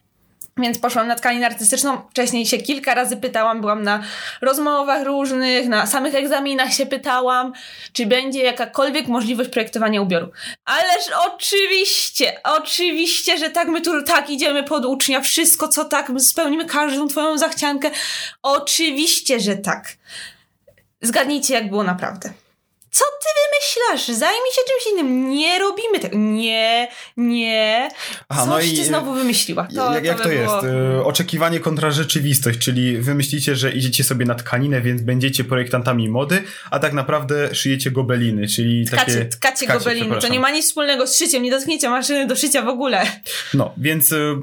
[0.59, 2.01] Więc poszłam na tkaninę artystyczną.
[2.11, 4.03] Wcześniej się kilka razy pytałam, byłam na
[4.41, 7.53] rozmowach różnych, na samych egzaminach się pytałam,
[7.93, 10.31] czy będzie jakakolwiek możliwość projektowania ubioru.
[10.65, 16.19] Ależ oczywiście, oczywiście, że tak, my tu tak idziemy pod ucznia, wszystko co tak, my
[16.19, 17.91] spełnimy każdą twoją zachciankę.
[18.41, 19.87] Oczywiście, że tak.
[21.01, 22.33] Zgadnijcie, jak było naprawdę.
[22.91, 24.17] Co ty wymyślasz?
[24.17, 25.29] Zajmij się czymś innym.
[25.29, 26.17] Nie robimy tego.
[26.17, 26.87] Nie,
[27.17, 27.89] nie.
[28.29, 29.67] Aha, Coś no i- ty znowu wymyśliła.
[29.75, 30.45] To, jak jak by to jest?
[30.61, 35.43] było- Y, Oczekiwanie kontra rzeczywistość, czyli wy myślicie, że idziecie sobie na tkaninę, więc będziecie
[35.43, 39.11] projektantami mody, a tak naprawdę szyjecie gobeliny, czyli takie...
[39.11, 40.15] Tkacie, tkacie gobeliny.
[40.21, 41.43] To nie ma nic wspólnego z szyciem.
[41.43, 43.05] Nie dotkniecie maszyny do szycia w ogóle.
[43.53, 44.35] No, więc y,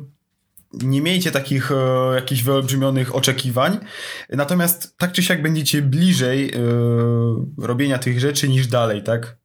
[0.82, 3.78] nie miejcie takich e, jakichś wyolbrzymionych oczekiwań,
[4.30, 6.58] natomiast tak czy siak będziecie bliżej e,
[7.58, 9.36] robienia tych rzeczy niż dalej, tak?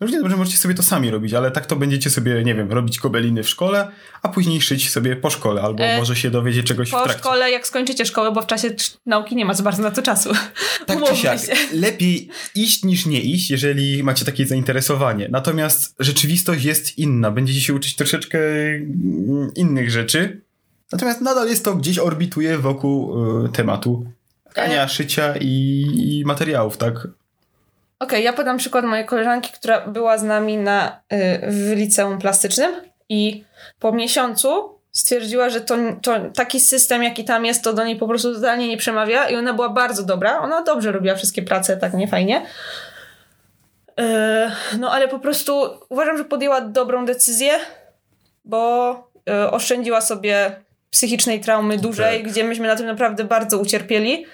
[0.00, 2.98] Różnie dobrze możecie sobie to sami robić, ale tak to będziecie sobie, nie wiem, robić
[2.98, 3.88] gobeliny w szkole,
[4.22, 7.18] a później szyć sobie po szkole, albo E, może się dowiedzieć czegoś w Po trakcie.
[7.22, 8.74] szkole, jak skończycie szkołę, bo w czasie
[9.06, 10.30] nauki nie ma za bardzo na to czasu.
[10.86, 11.52] Tak czy siak, się.
[11.72, 15.28] lepiej iść niż nie iść, jeżeli macie takie zainteresowanie.
[15.30, 17.30] Natomiast rzeczywistość jest inna.
[17.30, 20.40] Będziecie się uczyć troszeczkę mm, innych rzeczy.
[20.92, 23.14] Natomiast nadal jest to gdzieś orbituje wokół
[23.44, 24.04] y, tematu
[24.50, 26.94] tkania, szycia i, i materiałów, tak?
[27.98, 32.72] Okej, ja podam przykład mojej koleżanki, która była z nami na, y, w liceum plastycznym
[33.08, 33.44] i
[33.78, 38.08] po miesiącu stwierdziła, że to, to taki system, jaki tam jest, to do niej po
[38.08, 40.38] prostu totalnie nie przemawia i ona była bardzo dobra.
[40.40, 42.46] Ona dobrze robiła wszystkie prace, tak nie fajnie.
[44.00, 47.52] Y, no ale po prostu uważam, że podjęła dobrą decyzję,
[48.44, 48.92] bo
[49.28, 50.64] y, oszczędziła sobie
[50.94, 52.32] psychicznej traumy dużej, Tak.
[52.32, 54.26] gdzie myśmy na tym naprawdę bardzo ucierpieli.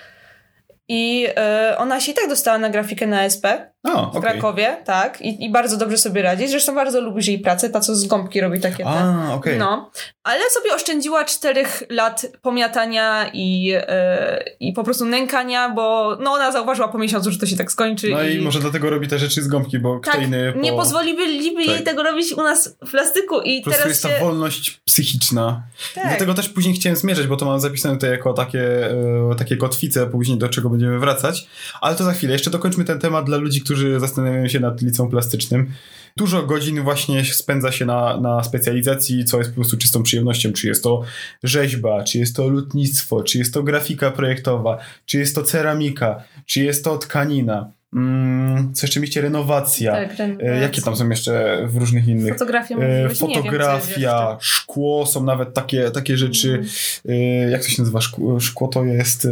[0.88, 1.26] I
[1.72, 3.44] y, ona się i tak dostała na grafikę na SP
[3.82, 4.22] O, w okej.
[4.22, 5.20] Krakowie, tak.
[5.20, 6.48] I, I bardzo dobrze sobie radzi.
[6.48, 8.90] Zresztą bardzo lubisz jej pracę, ta co z gąbki robi takie te.
[8.90, 9.58] A, okej.
[9.58, 9.90] No,
[10.22, 16.52] ale sobie oszczędziła czterech lat pomiatania i, e, i po prostu nękania, bo no ona
[16.52, 18.10] zauważyła po miesiącu, że to się tak skończy.
[18.10, 20.60] No i może dlatego robi te rzeczy z gąbki, bo kto tak, inny po...
[20.60, 21.84] nie pozwoliliby jej Tak.
[21.84, 24.08] tego robić u nas w plastyku i Po teraz jest się...
[24.08, 25.62] ta wolność psychiczna.
[25.94, 26.04] Tak.
[26.04, 29.56] I Dlatego też później chciałem zmierzać, bo to mam zapisane tutaj jako takie, e, takie
[29.56, 31.46] kotwice, później do czego będziemy wracać.
[31.80, 32.32] Ale to za chwilę.
[32.32, 35.70] Jeszcze dokończmy ten temat dla ludzi, którzy zastanawiają się nad liceum plastycznym.
[36.16, 40.52] Dużo godzin właśnie spędza się na, na specjalizacji, co jest po prostu czystą przyjemnością.
[40.52, 41.02] Czy jest to
[41.42, 46.62] rzeźba, czy jest to lutnictwo, czy jest to grafika projektowa, czy jest to ceramika, czy
[46.62, 47.72] jest to tkanina.
[47.94, 49.20] Mm, co jeszcze mieliście?
[49.20, 49.92] Renowacja.
[49.92, 50.52] Tak, renowacja.
[50.52, 52.32] E, Jakie tam są jeszcze w różnych innych?
[52.32, 54.36] Fotografia, E, wiem, jest fotografia, jeszcze.
[54.40, 56.48] szkło, są nawet takie, takie rzeczy.
[56.48, 56.68] Mhm.
[57.08, 58.00] e, Jak to się nazywa?
[58.00, 59.28] Szkło, szkło to jest.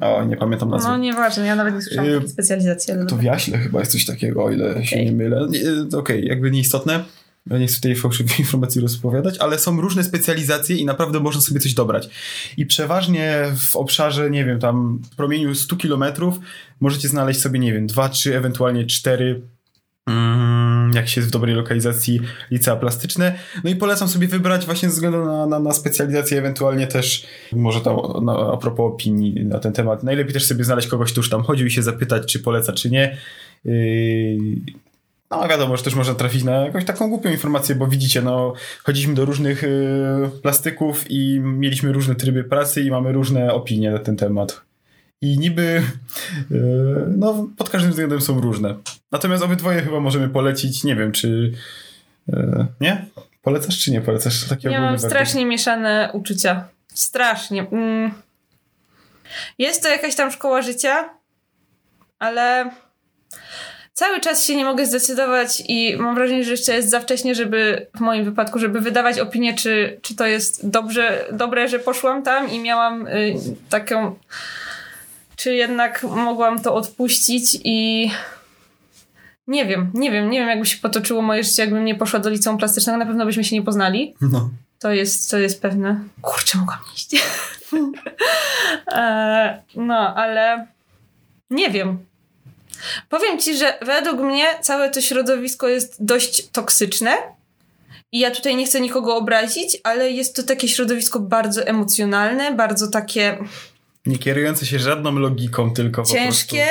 [0.00, 0.88] O, nie pamiętam nazwy.
[0.88, 2.94] No nieważne, ja nawet nie słyszałam takiej specjalizacji.
[3.08, 3.22] To w.
[3.22, 5.06] Jaśle chyba jest coś takiego, o ile się Okej.
[5.06, 5.48] nie mylę.
[5.98, 7.04] Okej, jakby nieistotne.
[7.50, 11.60] Ja Nie chcę tutaj fałszywych informacji rozpowiadać, ale są różne specjalizacje i naprawdę można sobie
[11.60, 12.08] coś dobrać.
[12.56, 16.38] I przeważnie w obszarze, nie wiem, tam promieniu 100 kilometrów
[16.80, 19.42] możecie znaleźć sobie, nie wiem, dwa, trzy, ewentualnie cztery
[20.06, 22.20] Mm, jak się jest w dobrej lokalizacji
[22.50, 23.38] licea plastyczne.
[23.64, 27.80] No i polecam sobie wybrać właśnie ze względu na, na, na specjalizację, ewentualnie też może
[27.80, 30.02] tam na, a propos opinii na ten temat.
[30.02, 32.90] Najlepiej też sobie znaleźć kogoś, kto już tam chodził i się zapytać, czy poleca, czy
[32.90, 33.16] nie.
[33.64, 34.36] Yy,
[35.40, 38.52] no wiadomo, że też można trafić na jakąś taką głupią informację, bo widzicie, no
[38.82, 43.98] chodziliśmy do różnych yy, plastyków i mieliśmy różne tryby pracy i mamy różne opinie na
[43.98, 44.60] ten temat.
[45.20, 45.82] I niby
[46.50, 48.74] yy, no pod każdym względem są różne.
[49.12, 51.52] Natomiast obydwoje chyba możemy polecić, nie wiem, czy
[52.28, 53.06] yy, nie?
[53.42, 54.44] Polecasz czy nie polecasz?
[54.48, 56.68] Taki Ja mam strasznie mieszane uczucia.
[56.94, 57.66] Strasznie.
[57.72, 58.12] Mm.
[59.58, 61.10] Jest to jakaś tam szkoła życia,
[62.18, 62.70] ale
[63.92, 67.86] cały czas się nie mogę zdecydować i mam wrażenie, że jeszcze jest za wcześnie, żeby
[67.96, 72.50] w moim wypadku, żeby wydawać opinię, czy, czy to jest dobrze, dobre, że poszłam tam
[72.50, 73.34] i miałam y,
[73.70, 74.14] taką,
[75.36, 78.10] czy jednak mogłam to odpuścić i
[79.46, 82.30] nie wiem, nie wiem, nie wiem, jakby się potoczyło moje życie, jakbym nie poszła do
[82.30, 84.14] liceum plastycznego, na pewno byśmy się nie poznali.
[84.20, 84.50] No.
[84.78, 86.00] To jest, to jest pewne.
[86.22, 87.16] Kurczę, mogłam iść.
[88.92, 90.66] e, no, ale
[91.50, 91.98] nie wiem.
[93.08, 97.12] Powiem ci, że według mnie całe to środowisko jest dość toksyczne.
[98.12, 102.88] I ja tutaj nie chcę nikogo obrazić, ale jest to takie środowisko bardzo emocjonalne, bardzo
[102.88, 103.38] takie
[104.06, 106.66] Nie kierujące się żadną logiką, tylko ciężkie.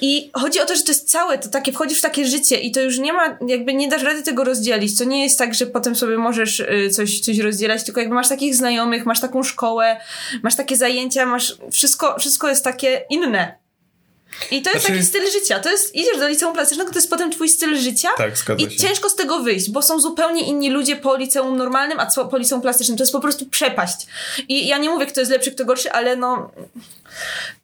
[0.00, 2.72] I chodzi o to, że to jest całe, to takie, wchodzisz w takie życie i
[2.72, 4.98] to już nie ma, jakby nie dasz rady tego rozdzielić.
[4.98, 8.28] To nie jest tak, że potem sobie możesz y, coś, coś rozdzielać, tylko jakby masz
[8.28, 10.00] takich znajomych, masz taką szkołę,
[10.42, 13.61] masz takie zajęcia, masz wszystko, wszystko jest takie inne.
[14.50, 15.60] I to jest Znaczy- taki styl życia.
[15.60, 18.08] To jest, idziesz do liceum plastycznego, to jest potem twój styl życia.
[18.16, 18.76] Tak, zgadza I się.
[18.76, 22.36] ciężko z tego wyjść, bo są zupełnie inni ludzie po liceum normalnym, a co po
[22.38, 22.96] liceum plastycznym.
[22.98, 24.06] To jest po prostu przepaść.
[24.48, 26.50] I ja nie mówię, kto jest lepszy, kto gorszy, ale no.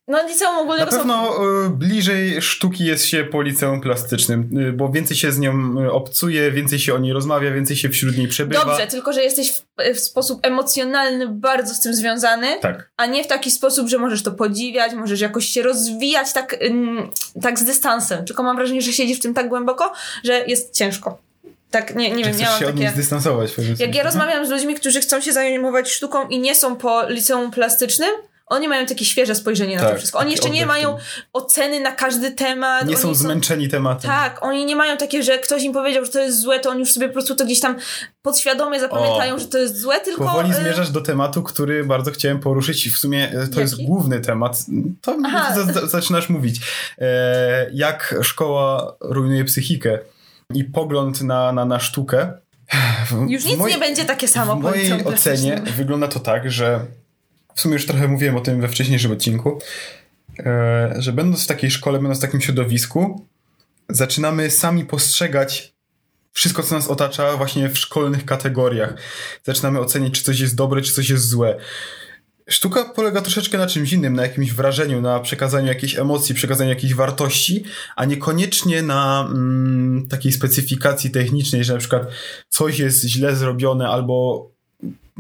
[0.09, 1.37] No, liceum Na ogólnego są pewno
[1.67, 5.93] y, bliżej sztuki jest się po liceum plastycznym, y, bo więcej się z nią y,
[5.93, 8.65] obcuje, więcej się o niej rozmawia, więcej się wśród niej przebywa.
[8.65, 9.63] Dobrze, tylko że jesteś w,
[9.95, 12.91] w sposób emocjonalny bardzo z tym związany, Tak.
[12.97, 17.11] a nie w taki sposób, że możesz to podziwiać, możesz jakoś się rozwijać tak, ym,
[17.43, 18.25] tak z dystansem.
[18.25, 19.93] Tylko mam wrażenie, że siedzisz w tym tak głęboko,
[20.25, 21.19] że jest ciężko.
[21.71, 22.91] Tak, nie, nie Czy wiem, miałam się takie...
[22.91, 23.51] zdystansować?
[23.79, 27.51] Jak ja rozmawiam z ludźmi, którzy chcą się zajmować sztuką i nie są po liceum
[27.51, 28.11] plastycznym,
[28.51, 30.19] oni mają takie świeże spojrzenie na to Tak, wszystko.
[30.19, 30.97] Oni jeszcze nie mają
[31.33, 32.87] oceny na każdy temat.
[32.87, 34.11] Nie są zmęczeni tematem.
[34.11, 36.81] Tak, oni nie mają takie, że ktoś im powiedział, że to jest złe, to oni
[36.81, 37.77] już sobie po prostu to gdzieś tam
[38.23, 39.39] podświadomie zapamiętają, O.
[39.39, 40.25] że to jest złe, tylko...
[40.25, 43.73] Powoli y, zmierzasz do tematu, który bardzo chciałem poruszyć i w sumie e, to jest
[43.73, 43.87] Jaki?
[43.87, 44.59] główny temat.
[45.03, 45.17] To
[45.87, 46.61] zaczynasz mówić.
[46.99, 49.99] E, jak szkoła rujnuje psychikę
[50.55, 52.33] i pogląd na, na, na sztukę.
[53.11, 56.81] W- Już nic mojej- nie będzie takie samo W mojej ocenie wygląda to tak, że
[57.59, 59.59] w sumie już trochę mówiłem o tym we wcześniejszym odcinku,
[60.39, 63.27] e, że będąc w takiej szkole, będąc w takim środowisku,
[63.89, 65.75] zaczynamy sami postrzegać
[66.33, 68.95] wszystko, co nas otacza właśnie w szkolnych kategoriach.
[69.45, 71.59] Zaczynamy oceniać, czy coś jest dobre, czy coś jest złe.
[72.49, 76.95] Sztuka polega troszeczkę na czymś innym, na jakimś wrażeniu, na przekazaniu jakiejś emocji, przekazaniu jakiejś
[76.95, 77.65] wartości,
[77.97, 82.03] a niekoniecznie na mm, takiej specyfikacji technicznej, że na przykład
[82.49, 84.58] coś jest źle zrobione albo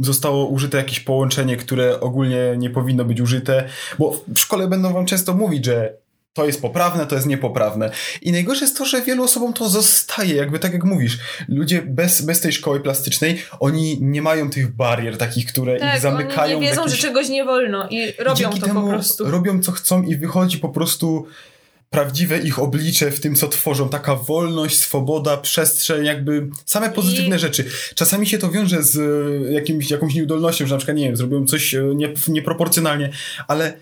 [0.00, 3.64] zostało użyte jakieś połączenie, które ogólnie nie powinno być użyte,
[3.98, 5.92] bo w szkole będą wam często mówić, że
[6.34, 7.90] to jest poprawne, to jest niepoprawne.
[8.22, 11.18] I najgorsze jest to, że wielu osobom to zostaje, jakby tak jak mówisz.
[11.48, 16.00] Ludzie bez, bez tej szkoły plastycznej, oni nie mają tych barier takich, które ich Tak,
[16.00, 16.56] zamykają.
[16.56, 19.30] oni nie wiedzą, jakiś- że czegoś nie wolno i robią dzięki to po prostu.
[19.30, 21.26] robią co chcą i wychodzi po prostu
[21.90, 23.88] prawdziwe ich oblicze w tym, co tworzą.
[23.88, 27.64] Taka wolność, swoboda, przestrzeń, jakby same pozytywne I- rzeczy.
[27.94, 28.96] Czasami się to wiąże z
[29.48, 33.10] e, jakimś, jakąś nieudolnością, że na przykład, nie wiem, zrobiłem coś e, nie, nieproporcjonalnie,
[33.48, 33.72] ale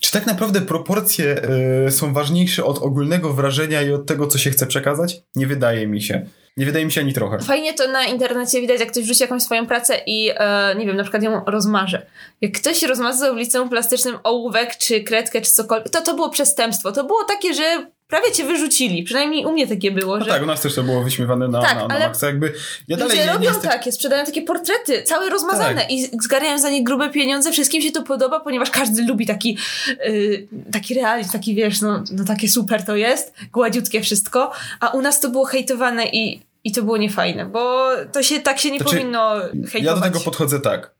[0.00, 1.42] czy tak naprawdę proporcje
[1.86, 5.22] e, są ważniejsze od ogólnego wrażenia i od tego, co się chce przekazać?
[5.36, 6.26] Nie wydaje mi się.
[6.56, 7.38] Nie wydaje mi się ani trochę.
[7.38, 10.96] Fajnie to na internecie widać, jak ktoś wrzuci jakąś swoją pracę i e, nie wiem,
[10.96, 12.06] na przykład ją rozmaże.
[12.40, 16.92] Jak ktoś rozmazał w liceum plastycznym ołówek, czy kredkę, czy cokolwiek, to to było przestępstwo.
[16.92, 19.02] To było takie, że prawie cię wyrzucili.
[19.02, 20.30] Przynajmniej u mnie takie było, No że...
[20.30, 22.26] tak, u nas też to było wyśmiewane na, Tak, na, na ale maksa.
[22.26, 22.52] Jakby
[22.88, 25.90] ja dalej Ludzie nie, robią nie jestem- takie, sprzedają takie portrety, całe rozmazane Tak.
[25.90, 29.58] i zgarają za nie grube pieniądze, wszystkim się to podoba, ponieważ każdy lubi taki,
[30.06, 35.00] yy, taki realizm, taki wiesz, no, no takie super to jest, gładziutkie wszystko, a u
[35.02, 38.78] nas to było hejtowane i, i to było niefajne, bo to się tak się nie
[38.78, 39.82] Znaczy, powinno hejtować.
[39.82, 40.90] Ja do tego podchodzę tak.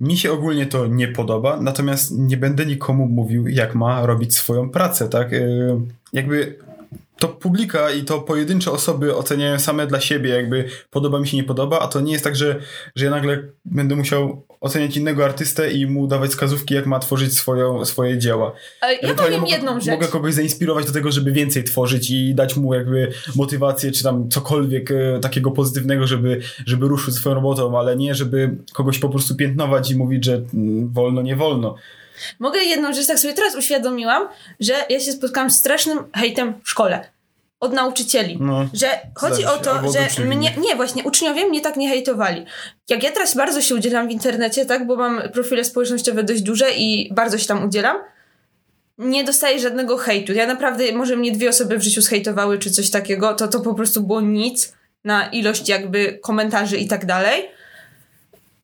[0.00, 4.70] Mi się ogólnie to nie podoba, natomiast nie będę nikomu mówił, jak ma robić swoją
[4.70, 5.32] pracę, tak?
[5.32, 5.80] Yy,
[6.12, 6.58] jakby
[7.22, 11.44] to publika i to pojedyncze osoby oceniają same dla siebie, jakby podoba mi się, nie
[11.44, 12.60] podoba, a to nie jest tak, że,
[12.96, 17.38] że ja nagle będę musiał oceniać innego artystę i mu dawać wskazówki, jak ma tworzyć
[17.38, 18.52] swoją, swoje dzieła.
[18.80, 19.94] Ale ja powiem mogę, jedną rzecz.
[19.94, 24.30] Mogę kogoś zainspirować do tego, żeby więcej tworzyć i dać mu jakby motywację, czy tam
[24.30, 29.36] cokolwiek e, takiego pozytywnego, żeby, żeby ruszył swoją robotą, ale nie, żeby kogoś po prostu
[29.36, 31.74] piętnować i mówić, że mm, wolno, nie wolno.
[32.38, 34.28] Mogę jedną rzecz, tak sobie teraz uświadomiłam,
[34.60, 37.04] że ja się spotkałam z strasznym hejtem w szkole.
[37.60, 38.38] Od nauczycieli.
[38.40, 38.68] No.
[38.74, 39.80] Że chodzi o to,
[40.16, 42.44] że mnie, nie, właśnie, uczniowie mnie tak nie hejtowali.
[42.88, 46.72] Jak ja teraz bardzo się udzielam w internecie, tak, bo mam profile społecznościowe dość duże
[46.72, 47.96] i bardzo się tam udzielam,
[48.98, 50.32] nie dostaję żadnego hejtu.
[50.32, 53.74] Ja naprawdę, może mnie dwie osoby w życiu zhejtowały czy coś takiego, to to po
[53.74, 54.72] prostu było nic
[55.04, 57.48] na ilość jakby komentarzy i tak dalej.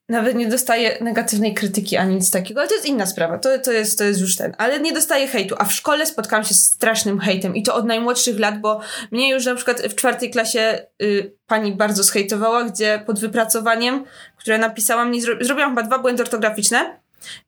[0.09, 3.73] Nawet nie dostaję negatywnej krytyki ani nic takiego, ale to jest inna sprawa, to, to,
[3.73, 6.65] jest, to jest już ten, ale nie dostaję hejtu, a w szkole spotkałam się z
[6.65, 8.81] strasznym hejtem i to od najmłodszych lat, bo
[9.11, 14.05] mnie już na przykład w czwartej klasie y, pani bardzo zhejtowała, gdzie pod wypracowaniem,
[14.37, 17.01] które napisałam, nie zro zrobiłam chyba dwa błędy ortograficzne,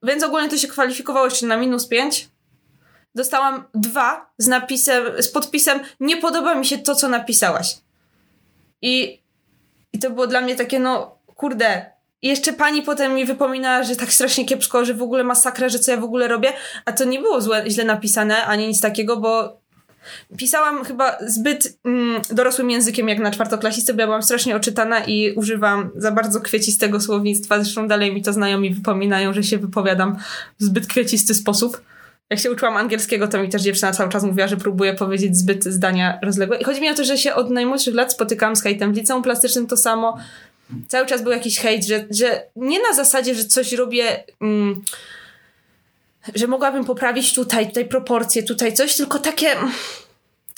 [0.02, 2.28] więc ogólnie to się kwalifikowało jeszcze na minus pięć.
[3.14, 7.78] Dostałam dwa z napisem, z podpisem nie podoba mi się to, co napisałaś.
[8.82, 9.22] I,
[9.92, 13.96] i to było dla mnie takie, no kurde, i jeszcze pani potem mi wypominała, że
[13.96, 16.52] tak strasznie kiepsko, że w ogóle masakra, że co ja w ogóle robię,
[16.84, 19.60] a to nie było złe, źle napisane, ani nic takiego, bo
[20.36, 25.32] pisałam chyba zbyt mm, dorosłym językiem jak na czwartoklasistę, bo ja byłam strasznie oczytana i
[25.32, 27.62] używam za bardzo kwiecistego słownictwa.
[27.62, 30.16] Zresztą dalej mi to znajomi wypominają, że się wypowiadam
[30.60, 31.82] w zbyt kwiecisty sposób.
[32.30, 35.64] Jak się uczyłam angielskiego, to mi też dziewczyna cały czas mówiła, że próbuję powiedzieć zbyt
[35.64, 36.58] zdania rozległe.
[36.58, 38.92] I chodzi mi o to, że się od najmłodszych lat spotykałam z hejtem.
[38.92, 40.18] W liceum plastycznym to samo
[40.88, 44.24] cały czas był jakiś hejt, że, że nie na zasadzie, że coś robię.
[44.40, 44.82] Mm,
[46.34, 49.56] że mogłabym poprawić tutaj, tutaj proporcje, tutaj coś, tylko takie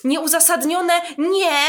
[0.05, 1.61] nieuzasadnione nie,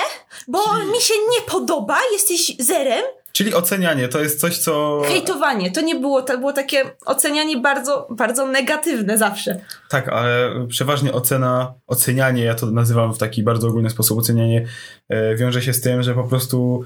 [0.48, 0.92] bo Czyli...
[0.92, 3.04] mi się nie podoba, jesteś zerem.
[3.32, 5.02] Czyli ocenianie, to jest coś, co...
[5.06, 9.60] Hejtowanie, to nie było, to było takie ocenianie bardzo, bardzo negatywne zawsze.
[9.90, 14.66] Tak, ale przeważnie ocena, ocenianie, ja to nazywam w taki bardzo ogólny sposób, ocenianie
[15.10, 16.86] e, wiąże się z tym, że po prostu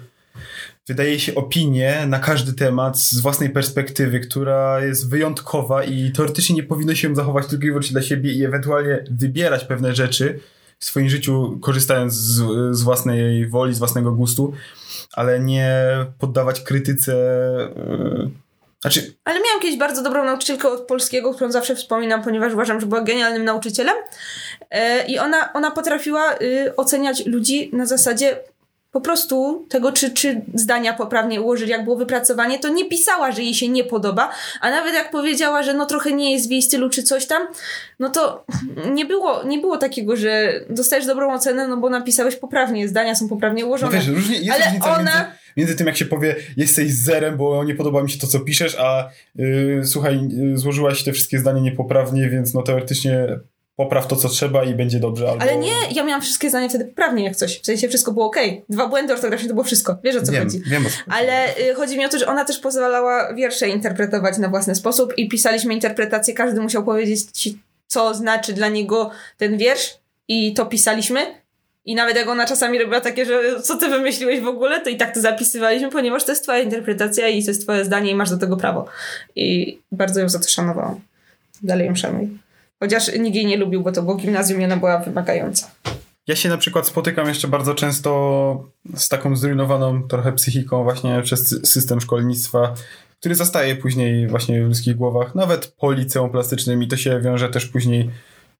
[0.87, 6.63] wydaje się opinię na każdy temat z własnej perspektywy, która jest wyjątkowa i teoretycznie nie
[6.63, 10.39] powinno się zachować tylko i wyłącznie dla siebie i ewentualnie wybierać pewne rzeczy
[10.79, 12.41] w swoim życiu, korzystając z,
[12.77, 14.53] z własnej woli, z własnego gustu,
[15.13, 15.75] ale nie
[16.19, 17.13] poddawać krytyce.
[17.75, 18.29] Yy,
[18.81, 19.13] znaczy...
[19.23, 23.01] Ale miałam kiedyś bardzo dobrą nauczycielkę od polskiego, którą zawsze wspominam, ponieważ uważam, że była
[23.01, 23.95] genialnym nauczycielem.
[24.71, 28.39] Yy, I ona, ona potrafiła yy, oceniać ludzi na zasadzie
[28.97, 33.43] po prostu tego, czy, czy zdania poprawnie ułożyli, jak było wypracowanie, to nie pisała, że
[33.43, 34.31] jej się nie podoba,
[34.61, 37.47] a nawet jak powiedziała, że no trochę nie jest w jej stylu, czy coś tam,
[37.99, 38.45] no to
[38.93, 43.27] nie było, nie było takiego, że dostajesz dobrą ocenę, no bo napisałeś poprawnie, zdania są
[43.27, 43.91] poprawnie ułożone.
[43.91, 44.97] No wiesz, różnie, jest Ale ona...
[44.97, 45.25] między,
[45.57, 48.75] między tym, jak się powie, jesteś zerem, bo nie podoba mi się to, co piszesz,
[48.79, 53.27] a yy, słuchaj, yy, złożyłaś te wszystkie zdania niepoprawnie, więc no teoretycznie
[53.77, 55.29] popraw to, co trzeba i będzie dobrze.
[55.29, 55.41] Albo...
[55.41, 57.59] Ale nie, ja miałam wszystkie zdania wtedy poprawnie jak coś.
[57.59, 58.37] W sensie wszystko było ok.
[58.69, 59.97] Dwa błędy ortograficzne to było wszystko.
[60.03, 60.61] Wiesz o co wiem, chodzi.
[60.65, 64.37] Wiem o co Ale y, chodzi mi o to, że ona też pozwalała wiersze interpretować
[64.37, 66.33] na własny sposób i pisaliśmy interpretację.
[66.33, 69.97] Każdy musiał powiedzieć ci, co znaczy dla niego ten wiersz
[70.27, 71.25] i to pisaliśmy.
[71.85, 74.97] I nawet jak ona czasami robiła takie, że co ty wymyśliłeś w ogóle, to i
[74.97, 78.29] tak to zapisywaliśmy, ponieważ to jest twoja interpretacja i to jest twoje zdanie i masz
[78.29, 78.85] do tego prawo.
[79.35, 80.99] I bardzo ją za to szanowałam.
[81.63, 82.27] Dalej ją szanuję.
[82.79, 85.71] Chociaż nikt jej nie lubił, bo to było gimnazjum i ona była wymagająca.
[86.27, 88.63] Ja się na przykład spotykam jeszcze bardzo często
[88.95, 92.73] z taką zrujnowaną trochę psychiką właśnie przez system szkolnictwa,
[93.19, 97.49] który zostaje później właśnie w ludzkich głowach, nawet po liceum plastycznym i to się wiąże
[97.49, 98.09] też później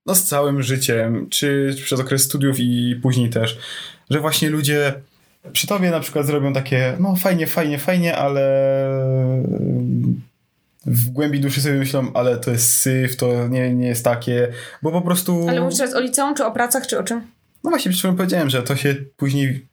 [0.05, 3.57] no, z całym życiem, czy przez okres studiów i później też,
[4.09, 4.93] że właśnie ludzie
[5.53, 8.41] przy tobie na przykład zrobią takie, no fajnie, fajnie, fajnie, ale
[10.88, 14.92] w głębi duszy sobie myślą, ale to jest syf, to nie, nie jest takie, bo
[14.92, 15.46] po prostu...
[15.50, 17.22] Ale mówisz teraz o liceum, czy o pracach, czy o czym?
[17.64, 19.68] No właśnie, przed powiedziałem, że to się później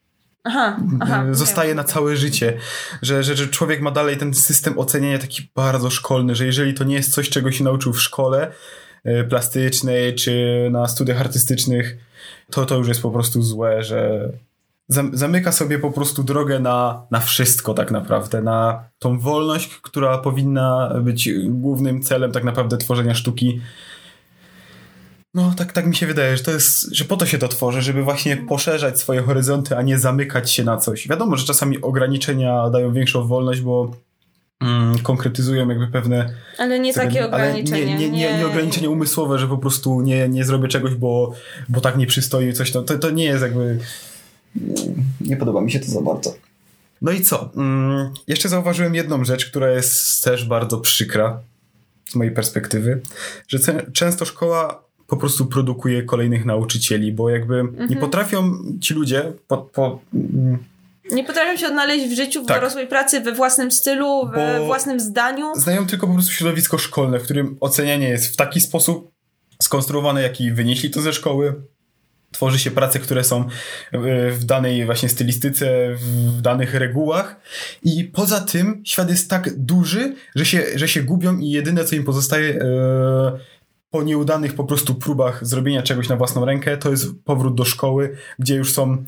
[0.44, 1.74] aha, aha, zostaje nie.
[1.74, 2.58] na całe życie,
[3.02, 6.84] że, że, że człowiek ma dalej ten system oceniania taki bardzo szkolny, że jeżeli to
[6.84, 8.52] nie jest coś, czego się nauczył w szkole
[9.06, 11.96] y, plastycznej, czy na studiach artystycznych,
[12.50, 14.28] to to już jest po prostu złe, że
[14.88, 20.94] zamyka sobie po prostu drogę na, na wszystko tak naprawdę, na tą wolność, która powinna
[21.00, 23.60] być głównym celem tak naprawdę tworzenia sztuki.
[25.34, 27.82] No, tak, tak mi się wydaje, że to jest, że po to się to tworzy,
[27.82, 31.08] żeby właśnie poszerzać swoje horyzonty, a nie zamykać się na coś.
[31.08, 33.90] Wiadomo, że czasami ograniczenia dają większą wolność, bo
[34.60, 36.34] mm, konkretyzują jakby pewne...
[36.58, 37.84] Ale nie takie ograniczenia.
[37.84, 41.32] Nie, nie, nie, nie, ograniczenie umysłowe, że po prostu nie, nie zrobię czegoś, bo,
[41.68, 42.72] bo tak nie przystoi coś.
[42.72, 43.78] To, to, to nie jest jakby
[45.20, 46.34] nie podoba mi się to za bardzo.
[47.02, 47.50] No i co?
[47.56, 51.40] Mm, jeszcze zauważyłem jedną rzecz, która jest też bardzo przykra
[52.08, 53.00] z mojej perspektywy,
[53.48, 53.58] że
[53.92, 57.90] często szkoła po prostu produkuje kolejnych nauczycieli, bo jakby mhm.
[57.90, 60.58] nie potrafią ci ludzie po, po mm,
[61.12, 62.56] nie potrafią się odnaleźć w życiu, w tak.
[62.56, 65.52] dorosłej pracy, we własnym stylu, we bo własnym zdaniu.
[65.54, 69.10] Znają tylko po prostu środowisko szkolne, w którym ocenianie jest w taki sposób
[69.62, 71.54] skonstruowane, jaki wynieśli to ze szkoły,
[72.34, 73.48] tworzy się prace, które są e,
[74.30, 77.40] w danej właśnie stylistyce, w danych regułach.
[77.82, 81.96] I poza tym świat jest tak duży, że się, że się gubią i jedyne co
[81.96, 83.38] im pozostaje e,
[83.90, 88.16] po nieudanych po prostu próbach zrobienia czegoś na własną rękę to jest powrót do szkoły,
[88.38, 89.04] gdzie już są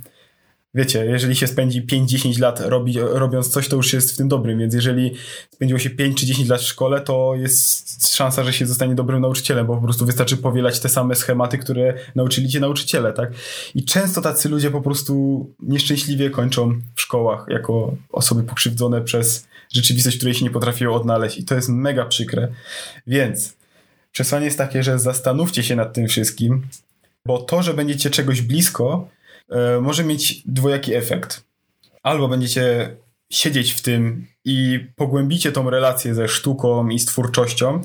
[0.77, 4.59] wiecie, jeżeli się spędzi 5-10 lat robi, robiąc coś, to już jest w tym dobrym,
[4.59, 5.15] więc jeżeli
[5.51, 9.21] spędziło się 5 czy 10 lat w szkole, to jest szansa, że się zostanie dobrym
[9.21, 13.31] nauczycielem, bo po prostu wystarczy powielać te same schematy, które nauczyli cię nauczyciele, tak?
[13.75, 20.17] I często tacy ludzie po prostu nieszczęśliwie kończą w szkołach jako osoby pokrzywdzone przez rzeczywistość,
[20.17, 22.49] której się nie potrafiły odnaleźć i to jest mega przykre.
[23.07, 23.57] Więc
[24.13, 26.67] przesłanie jest takie, że zastanówcie się nad tym wszystkim,
[27.27, 29.09] bo to, że będziecie czegoś blisko,
[29.81, 31.45] może mieć dwojaki efekt.
[32.03, 32.97] Albo będziecie
[33.31, 37.83] siedzieć w tym i pogłębicie tą relację ze sztuką i z twórczością,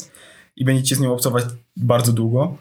[0.55, 1.45] i będziecie z nią obcować
[1.77, 2.57] bardzo długo.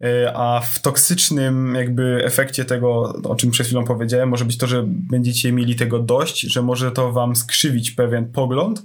[0.00, 4.66] E, a w toksycznym jakby efekcie tego, o czym przed chwilą powiedziałem, może być to,
[4.66, 8.82] że będziecie mieli tego dość, że może to wam skrzywić pewien pogląd,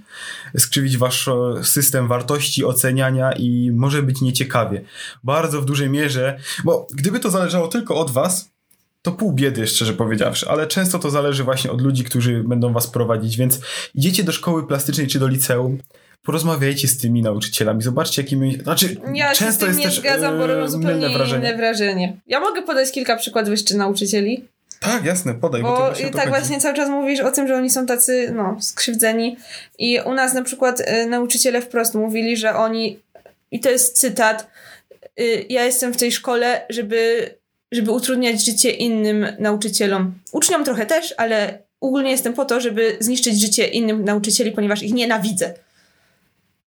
[0.57, 1.29] skrzywić wasz
[1.63, 4.81] system wartości, oceniania i może być nieciekawie.
[5.23, 8.52] Bardzo w dużej mierze, bo gdyby to zależało tylko od was,
[9.03, 12.87] to pół biedy, szczerze powiedziawszy, ale często to zależy właśnie od ludzi, którzy będą was
[12.87, 13.59] prowadzić, więc
[13.95, 15.77] idziecie do szkoły plastycznej czy do liceum,
[16.23, 18.57] porozmawiajcie z tymi nauczycielami, zobaczcie jakimi...
[18.63, 21.47] Znaczy, ja często się z tym jest nie też zgadzam, bo yy, robią zupełnie wrażenie.
[21.47, 22.17] inne wrażenie.
[22.27, 24.47] Ja mogę podać kilka przykładów jeszcze nauczycieli,
[24.79, 26.39] Tak, jasne, podaj, bo, to bo właśnie to tak chodzi.
[26.39, 29.37] właśnie cały czas mówisz o tym, że oni są tacy, no, skrzywdzeni
[29.79, 32.99] i u nas na przykład y, nauczyciele wprost mówili, że oni,
[33.51, 34.47] i to jest cytat,
[35.19, 37.29] y, ja jestem w tej szkole, żeby,
[37.73, 40.13] żeby utrudniać życie innym nauczycielom.
[40.31, 44.93] Uczniom trochę też, ale ogólnie jestem po to, żeby zniszczyć życie innym nauczycieli, ponieważ ich
[44.93, 45.53] nienawidzę.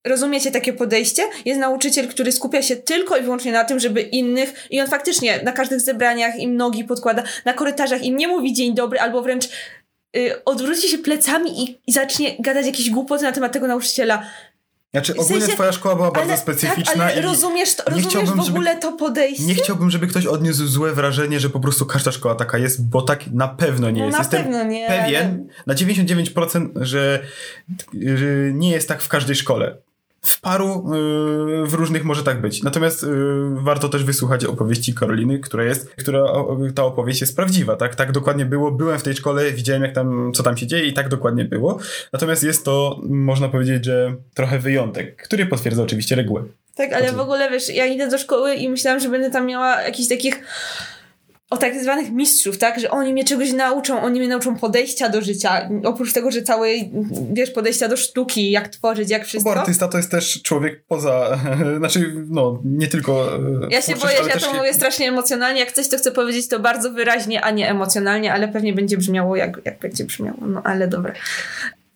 [0.07, 1.23] Rozumiecie takie podejście?
[1.45, 5.41] Jest nauczyciel, który skupia się tylko i wyłącznie na tym, żeby innych, i on faktycznie
[5.43, 9.45] na każdych zebraniach im nogi podkłada, na korytarzach im nie mówi dzień dobry, albo wręcz
[10.17, 14.27] y, odwróci się plecami i, i zacznie gadać jakieś głupoty na temat tego nauczyciela.
[14.97, 17.82] Znaczy, w ogólnie sensie- twoja szkoła była bardzo ale, specyficzna tak, ale i rozumiesz, to,
[17.82, 19.44] nie rozumiesz chciałbym, w żeby- ogóle to podejście?
[19.44, 23.03] nie chciałbym, żeby ktoś odniósł złe wrażenie, że po prostu każda szkoła taka jest, bo
[23.03, 24.18] tak na pewno nie no, jest.
[24.18, 24.86] na Jestem pewno nie.
[24.88, 27.22] pewien na 99%, że,
[28.14, 29.76] że nie jest tak w każdej szkole.
[30.27, 32.62] W paru, yy, w różnych może tak być.
[32.62, 33.09] Natomiast yy,
[33.62, 37.95] warto też wysłuchać opowieści Karoliny, która jest, która o, ta opowieść jest prawdziwa, tak?
[37.95, 38.70] Tak dokładnie było.
[38.70, 41.79] Byłem w tej szkole, widziałem jak tam, co tam się dzieje i tak dokładnie było.
[42.12, 46.45] Natomiast jest to, można powiedzieć, że trochę wyjątek, który potwierdza oczywiście regułę.
[46.77, 49.83] Tak, ale w ogóle wiesz, ja idę do szkoły i myślałam, że będę tam miała
[49.83, 50.43] jakichś takich
[51.51, 52.80] o tak zwanych mistrzów, tak?
[52.80, 55.68] Że oni mnie czegoś nauczą, oni mnie nauczą podejścia do życia.
[55.84, 56.92] Oprócz tego, że całej,
[57.32, 59.55] wiesz, podejścia do sztuki, jak tworzyć, jak Bo wszystko.
[59.61, 61.38] artysta to jest też człowiek poza,
[61.78, 63.36] znaczy, no, nie tylko.
[63.36, 63.40] e,
[63.70, 65.61] Ja się boję, że ja to mówię strasznie emocjonalnie.
[65.61, 69.36] Jak coś, to chcę powiedzieć to bardzo wyraźnie, a nie emocjonalnie, ale pewnie będzie brzmiało,
[69.36, 70.38] jak, jak będzie brzmiało.
[70.47, 71.12] No, ale dobra.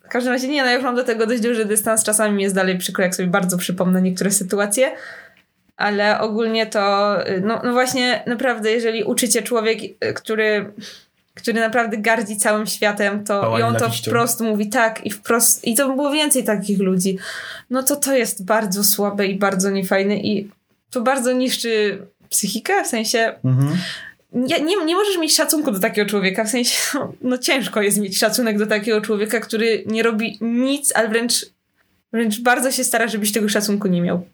[0.05, 2.03] W każdym razie nie, no ja już mam do tego dość duży dystans.
[2.03, 4.91] Czasami mi jest dalej przykro, jak sobie bardzo przypomnę niektóre sytuacje.
[5.81, 9.79] Ale ogólnie to, no, no właśnie, naprawdę, jeżeli uczycie człowiek,
[10.15, 10.71] który,
[11.33, 15.67] który naprawdę gardzi całym światem, to Pała i on to wprost mówi tak i wprost,
[15.67, 17.17] i to było więcej takich ludzi,
[17.69, 20.49] no to to jest bardzo słabe i bardzo niefajne i
[20.91, 23.77] to bardzo niszczy psychikę, w sensie Mhm.
[24.33, 27.97] nie, nie, nie możesz mieć szacunku do takiego człowieka, w sensie no, no ciężko jest
[27.97, 31.45] mieć szacunek do takiego człowieka, który nie robi nic, ale wręcz,
[32.13, 34.25] wręcz bardzo się stara, żebyś tego szacunku nie miał.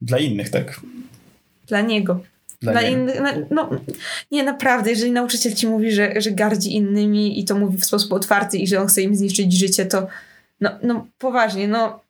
[0.00, 0.80] Dla innych, tak.
[1.66, 2.20] Dla niego.
[2.60, 3.70] Dla, Dla innych, na, no,
[4.30, 8.12] nie, naprawdę, jeżeli nauczyciel ci mówi, że, że gardzi innymi i to mówi w sposób
[8.12, 10.06] otwarty i że on chce im zniszczyć życie, to
[10.60, 12.00] no, no poważnie, no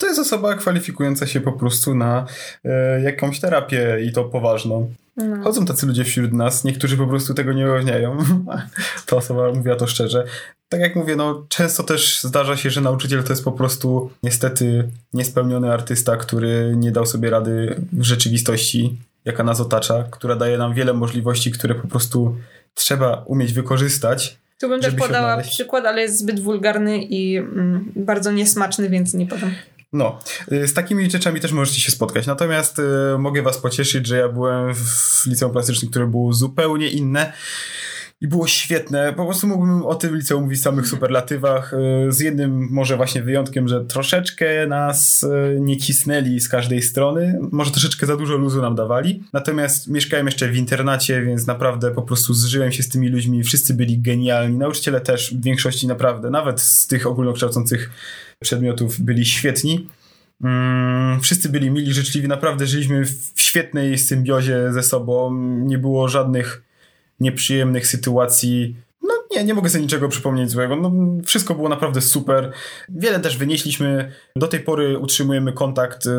[0.00, 2.26] To jest osoba kwalifikująca się po prostu na
[2.64, 4.90] e, jakąś terapię i to poważną.
[5.16, 5.42] no.
[5.42, 8.18] Chodzą tacy ludzie wśród nas, niektórzy po prostu tego nie ujawniają.
[9.06, 10.24] Ta osoba mówiła to szczerze.
[10.72, 14.88] Tak jak mówię, no często też zdarza się, że nauczyciel to jest po prostu niestety
[15.12, 20.74] niespełniony artysta, który nie dał sobie rady w rzeczywistości, jaka nas otacza, która daje nam
[20.74, 22.36] wiele możliwości, które po prostu
[22.74, 24.38] trzeba umieć wykorzystać.
[24.60, 25.50] Tu bym też podała odnaleźć.
[25.50, 29.50] przykład, ale jest zbyt wulgarny i mm, bardzo niesmaczny, więc nie podam.
[29.92, 30.18] No,
[30.52, 32.26] y, z takimi rzeczami też możecie się spotkać.
[32.26, 32.82] Natomiast y,
[33.18, 37.32] mogę was pocieszyć, że ja byłem w liceum plastycznym, które było zupełnie inne
[38.22, 39.12] i było świetne.
[39.12, 41.72] Po prostu mógłbym o tym liceum mówić w samych superlatywach.
[42.08, 47.38] y, Z jednym może właśnie wyjątkiem, że troszeczkę nas y, nie cisnęli z każdej strony.
[47.52, 49.22] Może troszeczkę za dużo luzu nam dawali.
[49.32, 53.42] Natomiast mieszkałem jeszcze w internacie, więc naprawdę po prostu zżyłem się z tymi ludźmi.
[53.42, 54.58] Wszyscy byli genialni.
[54.58, 57.90] Nauczyciele też w większości naprawdę, nawet z tych ogólnokształcących
[58.40, 59.88] przedmiotów byli świetni.
[60.44, 65.34] Mm, wszyscy byli mili, życzliwi, naprawdę żyliśmy w świetnej symbiozie ze sobą.
[65.58, 66.71] Nie było żadnych
[67.22, 68.76] nieprzyjemnych sytuacji.
[69.02, 70.76] No nie, nie mogę sobie niczego przypomnieć złego.
[70.76, 70.92] No,
[71.24, 72.52] wszystko było naprawdę super.
[72.88, 74.12] Wiele też wynieśliśmy.
[74.36, 76.10] Do tej pory utrzymujemy kontakt e,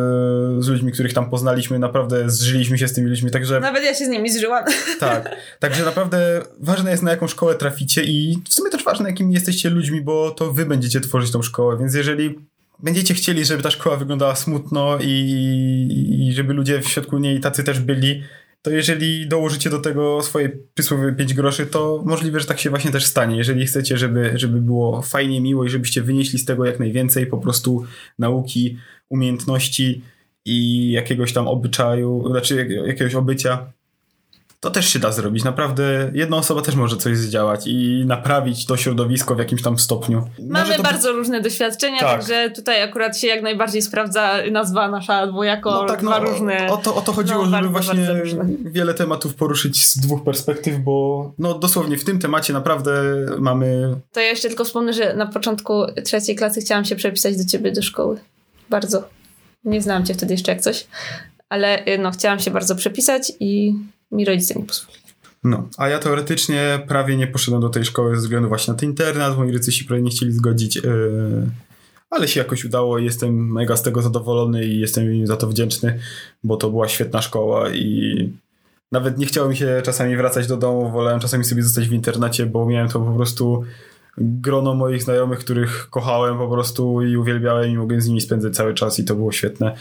[0.60, 1.80] z ludźmi, których tam poznaliśmy.
[1.80, 3.60] Naprawdę zżyliśmy się z tymi ludźmi, także...
[3.60, 4.66] Nawet ja się z nimi zżyłam.
[5.00, 9.34] Tak, także naprawdę ważne jest na jaką szkołę traficie i w sumie też ważne jakimi
[9.34, 12.36] jesteście ludźmi, bo to wy będziecie tworzyć tą szkołę, więc jeżeli
[12.80, 17.64] będziecie chcieli, żeby ta szkoła wyglądała smutno i, i żeby ludzie w środku niej tacy
[17.64, 18.24] też byli,
[18.64, 22.92] to jeżeli dołożycie do tego swoje przysłowie 5 groszy, to możliwe, że tak się właśnie
[22.92, 23.38] też stanie.
[23.38, 27.38] Jeżeli chcecie, żeby, żeby było fajnie, miło i żebyście wynieśli z tego jak najwięcej po
[27.38, 27.86] prostu
[28.20, 28.78] nauki,
[29.10, 30.02] umiejętności
[30.46, 33.74] i jakiegoś tam obyczaju, znaczy jakiegoś obycia,
[34.64, 35.44] to też się da zrobić.
[35.44, 40.30] Naprawdę jedna osoba też może coś zdziałać i naprawić to środowisko w jakimś tam stopniu.
[40.50, 42.10] Mamy bardzo różne doświadczenia, tak.
[42.10, 46.68] także tutaj akurat się jak najbardziej sprawdza nazwa nasza dwojako no tak, no, różne.
[46.70, 50.24] O to, o to chodziło, no, żeby bardzo, właśnie bardzo wiele tematów poruszyć z dwóch
[50.24, 52.92] perspektyw, bo no dosłownie w tym temacie naprawdę
[53.40, 53.96] mamy...
[54.12, 57.72] To ja jeszcze tylko wspomnę, że na początku trzeciej klasy chciałam się przepisać do ciebie
[57.72, 58.20] do szkoły.
[58.70, 59.10] Bardzo.
[59.64, 60.88] Nie znałam cię wtedy jeszcze jak coś,
[61.50, 63.74] ale no chciałam się bardzo przepisać i
[64.14, 65.04] mi rodzice nie pozwolili.
[65.44, 68.90] No, a ja teoretycznie prawie nie poszedłem do tej szkoły ze względu właśnie na ten
[68.90, 70.84] internat, moi rodzice się prawie nie chcieli zgodzić, yy,
[72.10, 75.48] ale się jakoś udało i jestem mega z tego zadowolony i jestem im za to
[75.48, 76.00] wdzięczny,
[76.44, 78.30] bo to była świetna szkoła i
[78.92, 82.46] nawet nie chciało mi się czasami wracać do domu, wolałem czasami sobie zostać w internacie,
[82.46, 83.64] bo miałem to po prostu
[84.18, 88.74] grono moich znajomych, których kochałem po prostu i uwielbiałem i mogłem z nimi spędzać cały
[88.74, 89.76] czas i to było świetne.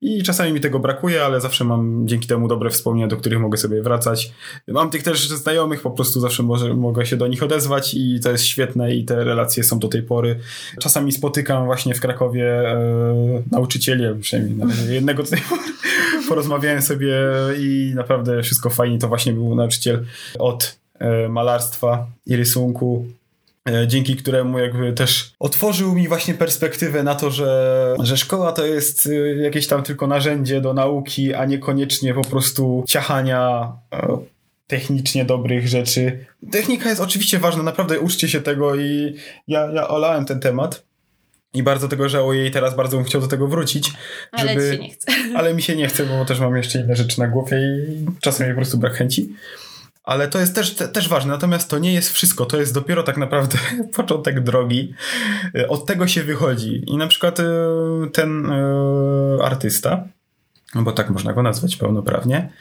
[0.00, 3.58] I czasami mi tego brakuje, ale zawsze mam dzięki temu dobre wspomnienia, do których mogę
[3.58, 4.32] sobie wracać.
[4.68, 8.30] Mam tych też znajomych, po prostu zawsze może, mogę się do nich odezwać i to
[8.30, 10.38] jest świetne i te relacje są do tej pory.
[10.80, 15.42] Czasami spotykam właśnie w Krakowie e, nauczycieli, przynajmniej jednego tutaj
[16.28, 17.16] porozmawiałem sobie
[17.58, 18.98] i naprawdę wszystko fajnie.
[18.98, 20.04] To właśnie był nauczyciel
[20.38, 23.06] od e, malarstwa i rysunku
[23.86, 29.06] dzięki któremu jakby też otworzył mi właśnie perspektywę na to, że, że szkoła to jest
[29.06, 34.18] e, jakieś tam tylko narzędzie do nauki, a niekoniecznie po prostu ciachania e,
[34.66, 36.26] technicznie dobrych rzeczy.
[36.52, 39.14] Technika jest oczywiście ważna, naprawdę uczcie się tego i
[39.48, 40.86] ja, ja olałem ten temat.
[41.54, 43.92] I bardzo tego żałuję i teraz bardzo bym chciał do tego wrócić.
[44.32, 44.72] Ale żeby...
[44.72, 45.12] się nie chce.
[45.36, 48.48] Ale mi się nie chce, bo też mam jeszcze inne rzeczy na głowie i czasem
[48.48, 49.28] mi po prostu brak chęci
[50.06, 51.32] ale to jest też, te, też ważne.
[51.32, 53.58] Natomiast to nie jest wszystko, to jest dopiero tak naprawdę
[53.96, 54.94] początek drogi.
[55.54, 56.82] E, od tego się wychodzi.
[56.86, 57.44] I na przykład e,
[58.12, 60.08] ten e, artysta,
[60.74, 62.52] no bo tak można go nazwać pełnoprawnie,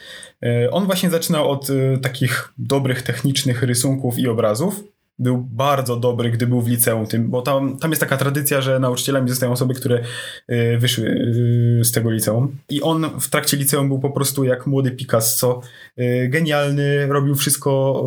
[0.71, 1.67] on właśnie zaczynał od
[2.01, 4.83] takich dobrych technicznych rysunków i obrazów
[5.19, 8.79] był bardzo dobry, gdy był w liceum, tym, bo tam, tam jest taka tradycja, że
[8.79, 10.03] nauczycielami zostają osoby, które
[10.51, 12.57] y, wyszły y, z tego liceum.
[12.69, 15.61] I on w trakcie liceum był po prostu jak młody Picasso,
[15.99, 18.03] y, genialny, robił wszystko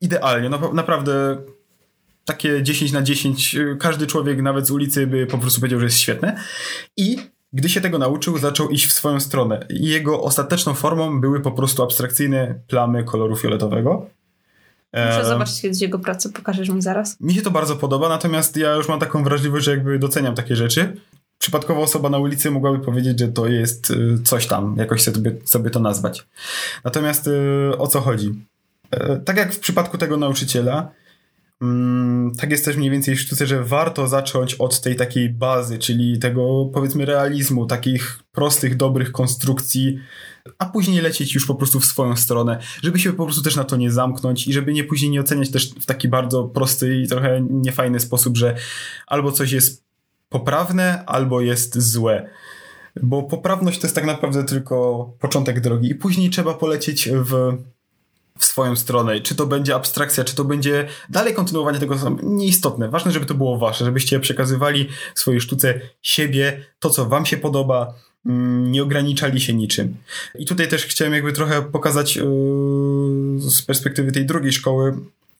[0.00, 0.48] idealnie.
[0.48, 1.36] No, naprawdę
[2.24, 5.98] takie 10 na 10, każdy człowiek nawet z ulicy by po prostu powiedział, że jest
[5.98, 6.36] świetne.
[6.96, 7.16] I
[7.52, 9.66] gdy się tego nauczył, zaczął iść w swoją stronę.
[9.70, 14.06] Jego ostateczną formą były po prostu abstrakcyjne plamy koloru fioletowego
[14.94, 17.20] Muszę e, zobaczyć kiedyś jego pracę, pokażesz mi zaraz.
[17.20, 20.56] Mi się to bardzo podoba, natomiast ja już mam taką wrażliwość, że jakby doceniam takie
[20.56, 20.96] rzeczy.
[21.38, 25.70] Przypadkowa osoba na ulicy mogłaby powiedzieć, że to jest y, coś tam, jakoś sobie, sobie
[25.70, 26.26] to nazwać.
[26.84, 28.34] Natomiast y, o co chodzi?
[28.90, 30.90] E, tak jak w przypadku tego nauczyciela,
[31.62, 35.78] mm, tak jest też mniej więcej w sztuce, że warto zacząć od tej takiej bazy,
[35.78, 39.98] czyli tego powiedzmy realizmu, takich prostych, dobrych konstrukcji,
[40.58, 43.64] a później lecieć już po prostu w swoją stronę, żeby się po prostu też na
[43.64, 47.08] to nie zamknąć i żeby nie później nie oceniać też w taki bardzo prosty i
[47.08, 48.56] trochę niefajny sposób, że
[49.06, 49.84] albo coś jest
[50.28, 52.28] poprawne, albo jest złe.
[53.02, 57.58] Bo poprawność to jest tak naprawdę tylko początek drogi i później trzeba polecieć w
[58.38, 59.20] w swoją stronę.
[59.20, 62.88] Czy to będzie abstrakcja, czy to będzie dalej kontynuowanie tego, nieistotne.
[62.88, 67.36] Ważne, żeby to było wasze, żebyście przekazywali w swojej sztuce siebie, to co wam się
[67.36, 67.94] podoba,
[68.24, 69.96] nie ograniczali się niczym.
[70.38, 72.24] I tutaj też chciałem jakby trochę pokazać yy,
[73.38, 74.94] z perspektywy tej drugiej szkoły,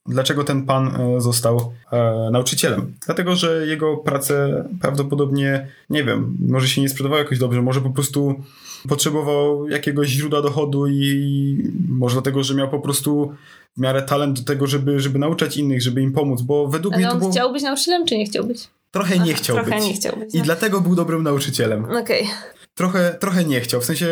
[0.07, 2.93] dlaczego ten pan yy, został e, nauczycielem.
[3.07, 7.91] Dlatego, że jego prace prawdopodobnie, nie wiem, może się nie sprzedawały jakoś dobrze, może po
[7.91, 8.43] prostu
[8.89, 13.35] potrzebował jakiegoś źródła dochodu i może dlatego, że miał po prostu
[13.76, 17.03] w miarę talent do tego, żeby, żeby nauczać innych, żeby im pomóc, bo według Ale
[17.03, 17.30] mnie to było...
[17.30, 18.68] chciał być nauczycielem, czy nie chciał być?
[18.91, 19.85] Trochę nie chciał trochę być.
[19.85, 20.35] nie chciał być.
[20.35, 20.45] I no.
[20.45, 21.85] dlatego był dobrym nauczycielem.
[21.85, 22.01] Okej.
[22.01, 23.81] Okay trochę, trochę nie chciał.
[23.81, 24.09] W sensie.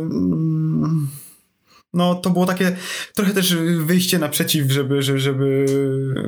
[0.00, 1.08] Mm,
[1.94, 2.76] no, to było takie
[3.14, 5.66] trochę też wyjście naprzeciw, żeby, żeby, żeby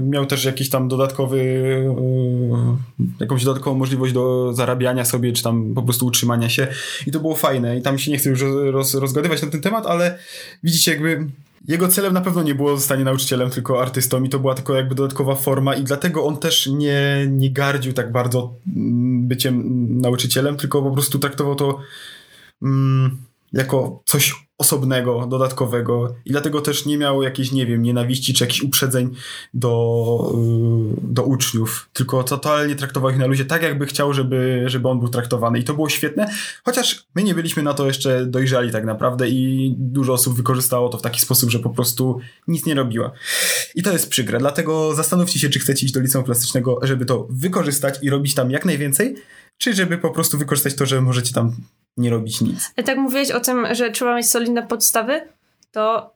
[0.00, 1.38] miał też jakiś tam dodatkowy,
[2.98, 6.68] yy, jakąś dodatkową możliwość do zarabiania sobie, czy tam po prostu utrzymania się.
[7.06, 7.78] I to było fajne.
[7.78, 10.18] I tam się nie chcę już roz, rozgadywać na ten temat, ale
[10.62, 11.26] widzicie, jakby
[11.68, 14.94] jego celem na pewno nie było zostanie nauczycielem, tylko artystą i to była tylko jakby
[14.94, 19.64] dodatkowa forma i dlatego on też nie, nie gardził tak bardzo mm, byciem
[20.00, 21.80] nauczycielem, tylko po prostu traktował to
[22.62, 23.18] mm,
[23.52, 28.62] jako coś osobnego, dodatkowego i dlatego też nie miał jakiejś, nie wiem, nienawiści czy jakichś
[28.62, 29.14] uprzedzeń
[29.54, 34.88] do, yy, do uczniów, tylko totalnie traktował ich na luzie tak, jakby chciał, żeby, żeby
[34.88, 36.30] on był traktowany i to było świetne,
[36.64, 40.98] chociaż my nie byliśmy na to jeszcze dojrzali tak naprawdę i dużo osób wykorzystało to
[40.98, 43.12] w taki sposób, że po prostu nic nie robiła.
[43.74, 47.26] I to jest przykre, dlatego zastanówcie się, czy chcecie iść do liceum klasycznego, żeby to
[47.30, 49.14] wykorzystać i robić tam jak najwięcej,
[49.58, 51.56] czy żeby po prostu wykorzystać to, że możecie tam
[51.98, 52.70] nie robić nic.
[52.84, 55.28] Tak mówiłeś o tym, że trzeba mieć solidne podstawy,
[55.72, 56.10] to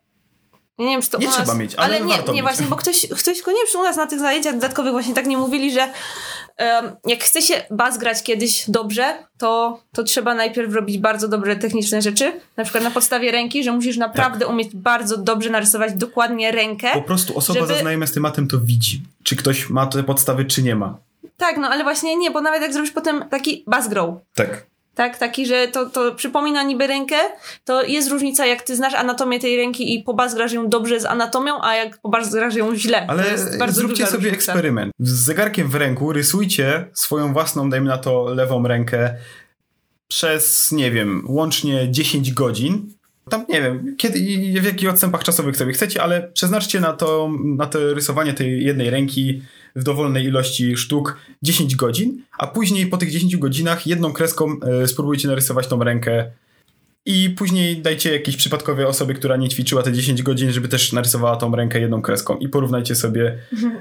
[0.79, 1.39] nie wiem, czy to nie u nas...
[1.39, 2.43] trzeba mieć, ale, ale nie, nie mieć.
[2.43, 5.37] właśnie, bo ktoś, ktoś nie wiem, u nas na tych zajęciach dodatkowych właśnie tak nie
[5.37, 10.99] mówili, że um, jak chce się bas grać kiedyś dobrze, to, to trzeba najpierw robić
[10.99, 14.49] bardzo dobre techniczne rzeczy, na przykład na podstawie ręki, że musisz naprawdę Tak.
[14.51, 16.91] umieć bardzo dobrze narysować dokładnie rękę.
[16.95, 20.63] Po prostu osoba żeby- zaznajoma z tematem to widzi, czy ktoś ma te podstawy, czy
[20.63, 20.99] nie ma.
[21.37, 24.67] Tak, no ale właśnie nie, bo nawet jak zrobisz potem taki bas grow, Tak.
[24.95, 27.17] Tak, taki, że to, to przypomina niby rękę,
[27.65, 31.63] to jest różnica, jak ty znasz anatomię tej ręki i pobazgrasz ją dobrze z anatomią,
[31.63, 33.07] a jak pobazgrasz ją źle.
[33.07, 33.39] Ale
[33.69, 34.53] zróbcie sobie różnica.
[34.53, 34.93] eksperyment.
[34.99, 39.15] Z zegarkiem w ręku rysujcie swoją własną, dajmy na to, lewą rękę
[40.09, 42.93] przez, nie wiem, łącznie 10 godzin.
[43.31, 47.31] Tam nie wiem, kiedy i w jakich odstępach czasowych sobie chcecie, ale przeznaczcie na to,
[47.45, 49.43] na to rysowanie tej jednej ręki
[49.77, 54.89] w dowolnej ilości sztuk 10 godzin, a później po tych 10 godzinach jedną kreską e,
[54.89, 56.25] spróbujcie narysować tą rękę
[57.07, 61.37] i później dajcie jakiejś przypadkowej osobie, która nie ćwiczyła te 10 godzin, żeby też narysowała
[61.37, 63.39] tą rękę jedną kreską i porównajcie sobie,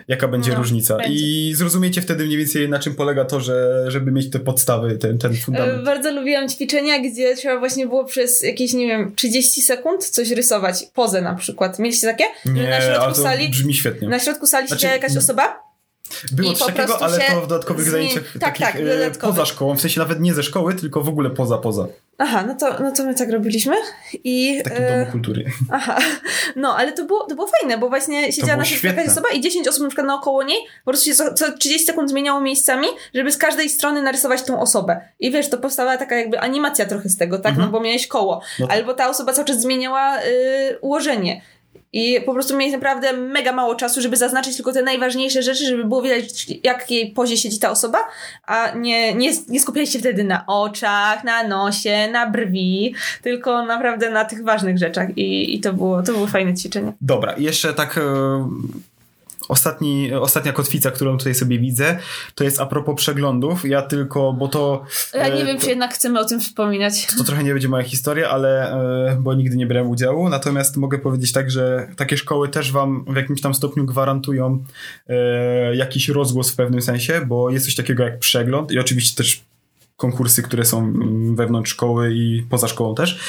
[0.08, 0.98] jaka będzie No, różnica.
[0.98, 1.14] będzie.
[1.14, 5.18] I zrozumiecie wtedy mniej więcej na czym polega to, że, żeby mieć te podstawy, ten,
[5.18, 5.84] ten E, fundament.
[5.86, 10.84] Bardzo lubiłam ćwiczenia, gdzie trzeba właśnie było przez jakieś, nie wiem, 30 sekund coś rysować.
[10.94, 11.80] Pozę na przykład.
[11.80, 12.24] Mieliście takie?
[12.46, 14.08] Nie, na środku to sali, brzmi świetnie.
[14.08, 15.71] na środku sali Znaczy, siedziała jakaś osoba
[16.32, 19.36] Było i coś takiego, ale to w dodatkowych zmie- zajęciach tak, takich tak, e, dodatkowych.
[19.36, 21.88] poza szkołą, w sensie nawet nie ze szkoły, tylko w ogóle poza, poza.
[22.18, 23.76] Aha, no to, no to my tak robiliśmy.
[24.24, 25.46] I, W takim e, domu kultury.
[25.72, 25.98] Aha,
[26.56, 29.30] no ale to było, to było fajne, bo właśnie siedziała było na środku jakaś osoba
[29.30, 32.42] i 10 osób na przykład naokoło niej, po prostu się co, co 30 sekund zmieniało
[32.42, 35.02] miejscami, żeby z każdej strony narysować tą osobę.
[35.20, 37.50] I wiesz, to powstała taka jakby animacja trochę z tego, tak?
[37.52, 37.66] Mhm.
[37.66, 38.42] No bo miałeś koło.
[38.60, 40.22] No to- Albo ta osoba cały czas zmieniała y,
[40.82, 41.42] ułożenie.
[41.94, 45.84] I po prostu mieli naprawdę mega mało czasu, żeby zaznaczyć tylko te najważniejsze rzeczy, żeby
[45.84, 47.98] było widać, jak jej pozie siedzi ta osoba,
[48.46, 54.12] a nie, nie, nie skupiali się wtedy na oczach, na nosie, na brwi, tylko naprawdę
[54.12, 55.18] na tych ważnych rzeczach.
[55.18, 56.94] I, i to, było, to było fajne ćwiczenie.
[57.02, 58.02] Dobra, jeszcze tak e,
[59.52, 62.00] ostatni, ostatnia kotwica, którą tutaj sobie widzę,
[62.36, 63.66] to jest a propos przeglądów.
[63.66, 64.86] Ja tylko, bo to...
[65.14, 67.08] Ja nie e, wiem, to, czy jednak chcemy o tym wspominać.
[67.18, 68.74] to trochę nie będzie moja historia, ale
[69.12, 70.30] e, bo nigdy nie brałem udziału.
[70.30, 74.64] Natomiast mogę powiedzieć tak, że takie szkoły też wam w jakimś tam stopniu gwarantują
[75.08, 79.51] e, jakiś rozgłos w pewnym sensie, bo jest coś takiego jak przegląd i oczywiście też
[80.02, 80.94] konkursy, które są
[81.36, 83.20] wewnątrz szkoły i poza szkołą też,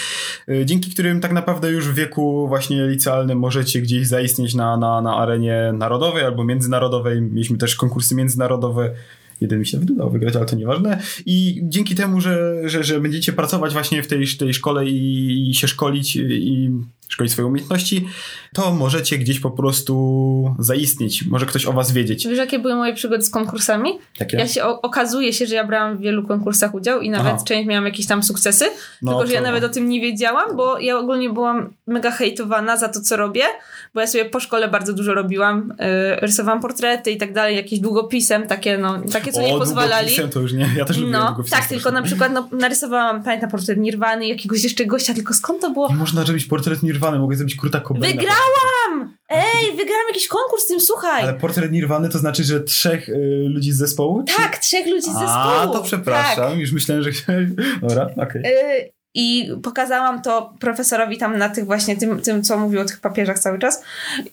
[0.48, 5.00] e, dzięki którym tak naprawdę już w wieku właśnie licealnym możecie gdzieś zaistnieć na, na,
[5.00, 7.22] na arenie narodowej albo międzynarodowej.
[7.22, 8.94] Mieliśmy też konkursy międzynarodowe.
[9.40, 11.02] Jeden mi się wydawał wygrać, ale to nieważne.
[11.26, 15.54] I dzięki temu, że, że, że będziecie pracować właśnie w tej, tej szkole i, i
[15.54, 16.70] się szkolić i
[17.12, 18.08] szkolić swoje umiejętności,
[18.54, 21.24] to możecie gdzieś po prostu zaistnieć.
[21.26, 22.26] Może ktoś o was wiedzieć.
[22.28, 23.90] Wiesz, jakie były moje przygody z konkursami?
[24.18, 24.36] Takie?
[24.36, 27.44] Ja się o, okazuje się, że ja brałam w wielu konkursach udział i nawet Aha.
[27.46, 28.64] część miałam jakieś tam sukcesy,
[29.02, 32.10] No tylko że ja to- nawet o tym nie wiedziałam, bo ja ogólnie byłam mega
[32.10, 33.42] hejtowana za to, co robię,
[33.94, 37.80] bo ja sobie po szkole bardzo dużo robiłam, yy, rysowałam portrety i tak dalej, jakieś
[37.80, 40.06] długopisem, takie no, takie co nie o, pozwalali.
[40.06, 40.70] długopisem to już nie.
[40.76, 44.86] Ja też No, długopisem tak, tylko na przykład no, narysowałam, pamiętam portret Nirwany, jakiegoś jeszcze
[44.86, 45.88] gościa, tylko skąd to było?
[45.88, 48.06] Nie można zrobić portret Nirwany, mogę zrobić Kurta Cobaina.
[48.06, 49.16] Wygrałam!
[49.28, 51.22] Ej, wygrałam jakiś konkurs z tym, słuchaj!
[51.22, 54.24] Ale portret Nirwany to znaczy, że trzech y, ludzi z zespołu?
[54.24, 55.60] Czy- Tak, trzech ludzi z zespołu.
[55.60, 56.50] A, to przepraszam.
[56.50, 56.58] Tak.
[56.58, 57.48] Już myślałem, że chciałeś...
[57.80, 58.42] Dobra, okej.
[58.46, 63.00] Y, I pokazałam to profesorowi tam na tych właśnie, tym, tym co mówił o tych
[63.00, 63.82] papieżach cały czas.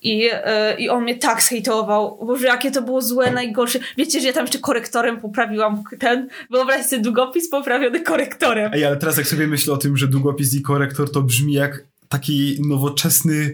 [0.01, 0.31] I, y,
[0.77, 2.25] I on mnie tak zhejtował.
[2.25, 3.79] Boże, jakie to było złe, najgorsze.
[3.97, 8.71] Wiecie, że ja tam jeszcze korektorem poprawiłam ten, wyobraź sobie długopis poprawiony korektorem.
[8.73, 11.83] Ej, ale teraz jak sobie myślę o tym, że długopis i korektor to brzmi jak
[12.09, 13.53] taki nowoczesny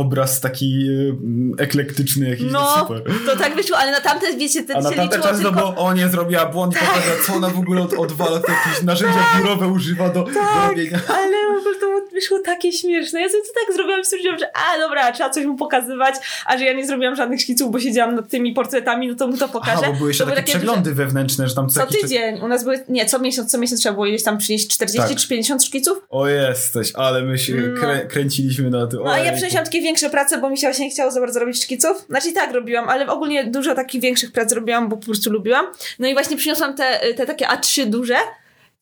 [0.00, 1.14] obraz, taki y,
[1.62, 3.02] eklektyczny jakiś No, super.
[3.26, 5.50] to tak wyszło, ale na tamte, wiecie, te A na się tamten liczyło czas, no
[5.52, 5.72] tylko...
[5.72, 8.82] bo o nie, zrobiła błąd i pokazała, co ona w ogóle od, odwala, to jakieś
[8.82, 10.98] narzędzia biurowe używa do, do robienia.
[11.08, 13.20] Ale w ogóle to wyszło takie śmieszne.
[13.20, 16.14] Ja sobie to tak zrobiłam stwierdziłam, że a dobra, trzeba coś mu pokazywać,
[16.46, 19.36] a że ja nie zrobiłam żadnych szkiców, bo siedziałam nad tymi portretami, no to mu
[19.36, 19.78] to pokażę.
[19.82, 22.40] Aha, bo były jeszcze to takie, takie przeglądy wewnętrzne, że tam Co jakiś czas- tydzień.
[22.40, 25.18] U nas były, nie, co miesiąc, co miesiąc trzeba było ileś tam przynieść 40 Tak.
[25.22, 25.98] czy 50 szkiców.
[26.10, 27.80] O jesteś, ale my się No.
[27.82, 29.00] krę- kręciliśmy na tym.
[29.04, 31.40] No a ja przyniosłam takie większe prace, bo mi się właśnie nie chciało za bardzo
[31.40, 32.04] robić szkiców.
[32.08, 35.66] Znaczy i tak robiłam, ale ogólnie dużo takich większych prac robiłam, bo po prostu lubiłam.
[35.98, 38.16] No i właśnie przyniosłam te, te takie A3 duże.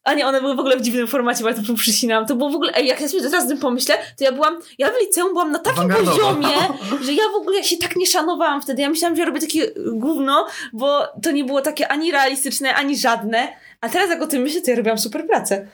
[0.05, 2.27] A nie, one były w ogóle w dziwnym formacie, bo ja to przycinałam.
[2.27, 4.59] To było w ogóle, ej, jak ja sobie teraz o tym pomyślę, to ja byłam,
[4.79, 6.11] ja w liceum byłam na takim Awangardowa.
[6.13, 6.57] poziomie,
[7.07, 8.83] że ja w ogóle się tak nie szanowałam wtedy.
[8.83, 13.49] Ja myślałam, że robię takie gówno, bo to nie było takie ani realistyczne, ani żadne.
[13.81, 15.67] A teraz jak o tym myślę, to ja robiłam super pracę.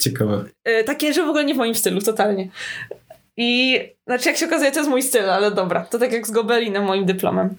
[0.00, 0.44] Ciekawe.
[0.80, 2.48] Y, takie, że w ogóle nie w moim stylu, totalnie.
[3.36, 5.84] I znaczy, jak się okazuje, to jest mój styl, ale dobra.
[5.84, 7.54] To tak jak z Gobelinem, moim dyplomem.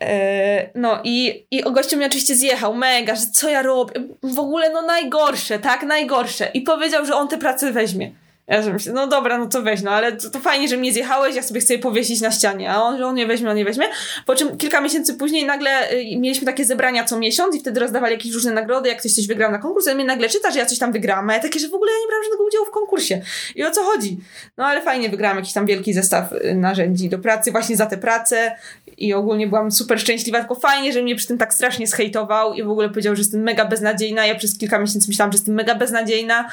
[0.00, 3.92] E, No i, i o gościu mnie oczywiście zjechał, mega, że co ja robię,
[4.22, 6.50] w ogóle no najgorsze, tak, najgorsze.
[6.54, 8.10] I powiedział, że on tę pracę weźmie.
[8.50, 11.36] Ja myślę, no dobra, no to weź, no ale to, to fajnie, że mnie zjechałeś,
[11.36, 13.64] ja sobie chcę je powiesić na ścianie, a on, że on nie weźmie, on nie
[13.64, 13.86] weźmie.
[14.26, 18.12] Po czym kilka miesięcy później nagle y, mieliśmy takie zebrania co miesiąc i wtedy rozdawali
[18.12, 20.66] jakieś różne nagrody, jak ktoś coś wygrał na konkurs, i mnie nagle czyta, że ja
[20.66, 22.70] coś tam wygrałam, a ja takie, że w ogóle ja nie brałam żadnego udziału w
[22.70, 23.20] konkursie.
[23.54, 24.18] I o co chodzi?
[24.56, 27.98] No ale fajnie wygrałam jakiś tam wielki zestaw y, narzędzi do pracy, właśnie za tę
[27.98, 28.56] pracę
[28.98, 32.62] i ogólnie byłam super szczęśliwa, tylko fajnie, że mnie przy tym tak strasznie zhejtował i
[32.62, 34.26] w ogóle powiedział, że jestem mega beznadziejna.
[34.26, 36.48] Ja przez kilka miesięcy myślałam, że jestem mega beznadziejna.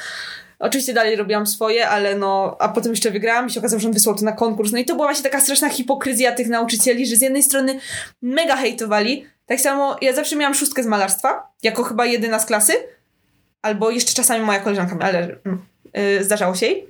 [0.58, 3.94] Oczywiście dalej robiłam swoje, ale no, a potem jeszcze wygrałam i się okazało, że on
[3.94, 4.72] wysłał to na konkurs.
[4.72, 7.80] No i to była właśnie taka straszna hipokryzja tych nauczycieli, że z jednej strony
[8.22, 9.26] mega hejtowali.
[9.46, 12.72] Tak samo ja zawsze miałam szóstkę z malarstwa, jako chyba jedyna z klasy,
[13.62, 15.36] albo jeszcze czasami moja koleżanka, ale
[15.94, 16.86] yy, zdarzało się jej.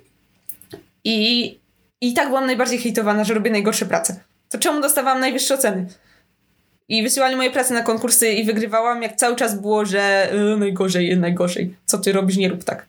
[1.04, 1.58] I,
[2.00, 4.20] I tak byłam najbardziej hejtowana, że robię najgorsze prace.
[4.48, 5.86] To czemu dostawałam najwyższe oceny?
[6.88, 11.18] I wysyłali moje prace na konkursy i wygrywałam, jak cały czas było, że yy, najgorzej,
[11.18, 11.74] najgorzej.
[11.86, 12.86] Co ty robisz, nie rób tak.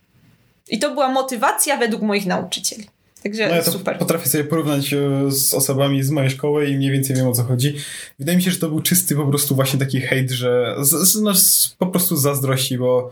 [0.69, 2.87] I to była motywacja według moich nauczycieli.
[3.23, 3.97] Także No ja to super.
[3.97, 4.97] potrafię sobie porównać e,
[5.31, 7.75] z osobami z mojej szkoły i mniej więcej wiem o co chodzi.
[8.19, 11.21] Wydaje mi się, że to był czysty po prostu właśnie taki hejt, że z, z,
[11.21, 13.11] no, z, po prostu zazdrości, bo,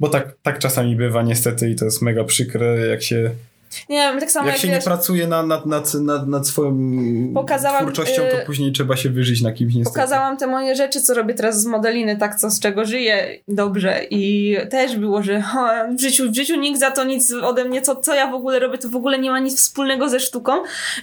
[0.00, 3.30] bo tak, tak czasami bywa niestety i to jest mega przykre, jak się,
[3.88, 6.46] Nie wiem, tak samo jak jak, się nie wiesz, pracuje nad, nad, nad, nad, nad
[6.46, 6.78] swoją
[7.80, 9.94] twórczością, to y, później trzeba się wyżyć na kimś niestety.
[9.94, 14.00] Pokazałam te moje rzeczy, co robię teraz z modeliny, tak, co z czego żyję dobrze.
[14.10, 17.82] I też było, że ha, w, życiu, w życiu nikt za to nic ode mnie,
[17.82, 20.52] co, co ja w ogóle robię, to w ogóle nie ma nic wspólnego ze sztuką.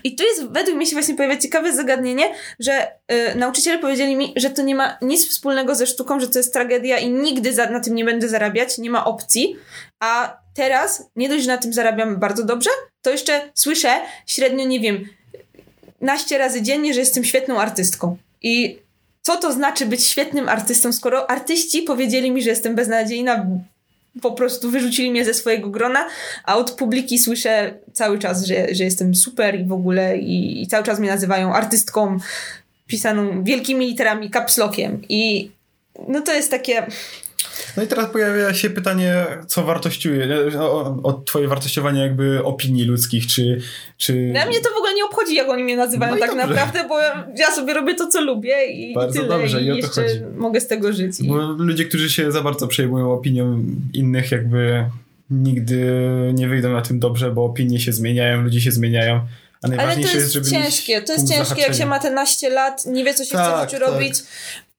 [0.04, 2.24] I tu jest, według mnie się właśnie pojawia ciekawe zagadnienie,
[2.60, 6.40] że y, nauczyciele powiedzieli mi, że to nie ma nic wspólnego ze sztuką, że to
[6.40, 9.56] jest tragedia i nigdy za, na tym nie będę zarabiać, nie ma opcji.
[10.00, 12.70] A teraz, nie dość, że na tym zarabiam bardzo dobrze,
[13.02, 13.90] to jeszcze słyszę
[14.28, 15.06] średnio, nie wiem,
[16.02, 18.18] naście razy dziennie, że jestem świetną artystką.
[18.42, 18.80] I
[19.22, 23.46] co to znaczy być świetnym artystą, skoro artyści powiedzieli mi, że jestem beznadziejna,
[24.22, 26.08] po prostu wyrzucili mnie ze swojego grona,
[26.46, 30.68] a od publiki słyszę cały czas, że, że jestem super i w ogóle i, i
[30.68, 32.18] cały czas mnie nazywają artystką
[32.88, 35.52] pisaną wielkimi literami, kapslokiem i
[36.08, 36.88] no to jest takie...
[37.78, 40.60] No i teraz pojawia się pytanie, co wartościuje, nie?
[40.62, 43.62] o, o twoje wartościowanie jakby opinii ludzkich, czy...
[43.98, 44.30] czy...
[44.32, 46.48] Dla mnie to w ogóle nie obchodzi, jak oni mnie nazywają No tak dobrze.
[46.48, 47.00] naprawdę, bo
[47.38, 49.28] ja sobie robię to, co lubię i, Bardzo tyle.
[49.40, 50.22] dobrze, I, i jeszcze chodzi.
[50.38, 51.20] mogę z tego żyć.
[51.20, 51.28] I...
[51.28, 53.64] Bo ludzie, którzy się za bardzo przejmują opinią
[53.94, 54.86] innych, jakby
[55.30, 55.86] nigdy
[56.34, 59.22] nie wyjdą na tym dobrze, bo opinie się zmieniają, ludzie się zmieniają.
[59.64, 62.86] Ale to najważniejsze jest, żeby ciężkie, to jest ciężkie, jak się ma te naście lat,
[62.86, 63.94] nie wie, co się chce Tak, w życiu tak.
[63.94, 64.16] robić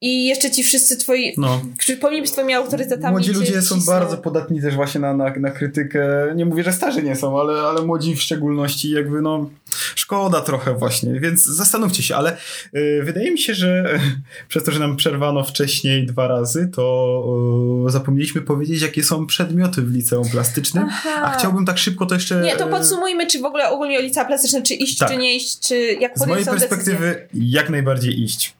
[0.02, 1.60] i jeszcze ci wszyscy twoi, No.
[1.78, 3.12] którzy powinni być twoimi autorytetami.
[3.12, 6.32] Młodzi ludzie są bardzo podatni też właśnie na, na, na krytykę.
[6.36, 9.50] Nie mówię, że starzy nie są, ale, ale młodzi w szczególności jakby no
[9.94, 12.36] szkoda trochę właśnie, więc zastanówcie się, ale
[12.76, 13.98] y, wydaje mi się, że
[14.48, 19.82] przez to, że nam przerwano wcześniej dwa razy, to y, zapomnieliśmy powiedzieć, jakie są przedmioty
[19.82, 21.22] w liceum plastycznym, Aha.
[21.24, 22.40] a chciałbym tak szybko to jeszcze...
[22.40, 25.10] Nie, to y, podsumujmy, czy w ogóle ogólnie o licea plastyczne, czy iść, Tak.
[25.10, 26.68] czy nie iść, czy jak Z mojej decyzję.
[26.68, 28.54] perspektywy jak najbardziej iść.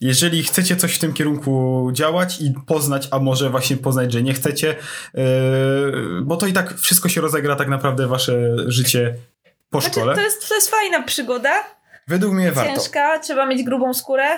[0.00, 4.34] Jeżeli chcecie coś w tym kierunku działać i poznać, a może właśnie poznać, że nie
[4.34, 4.76] chcecie,
[5.14, 5.22] yy,
[6.22, 9.14] bo to i tak wszystko się rozegra tak naprawdę wasze życie
[9.70, 10.14] po Znaczy, szkole.
[10.14, 11.50] to jest, to jest fajna przygoda,
[12.08, 12.74] Według mnie warto.
[12.74, 14.28] ciężka, trzeba mieć grubą skórę.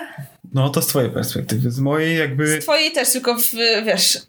[0.53, 1.71] No to z twojej perspektywy.
[1.71, 2.47] Z mojej jakby...
[2.61, 3.51] Z twojej też, tylko w,
[3.85, 4.19] wiesz.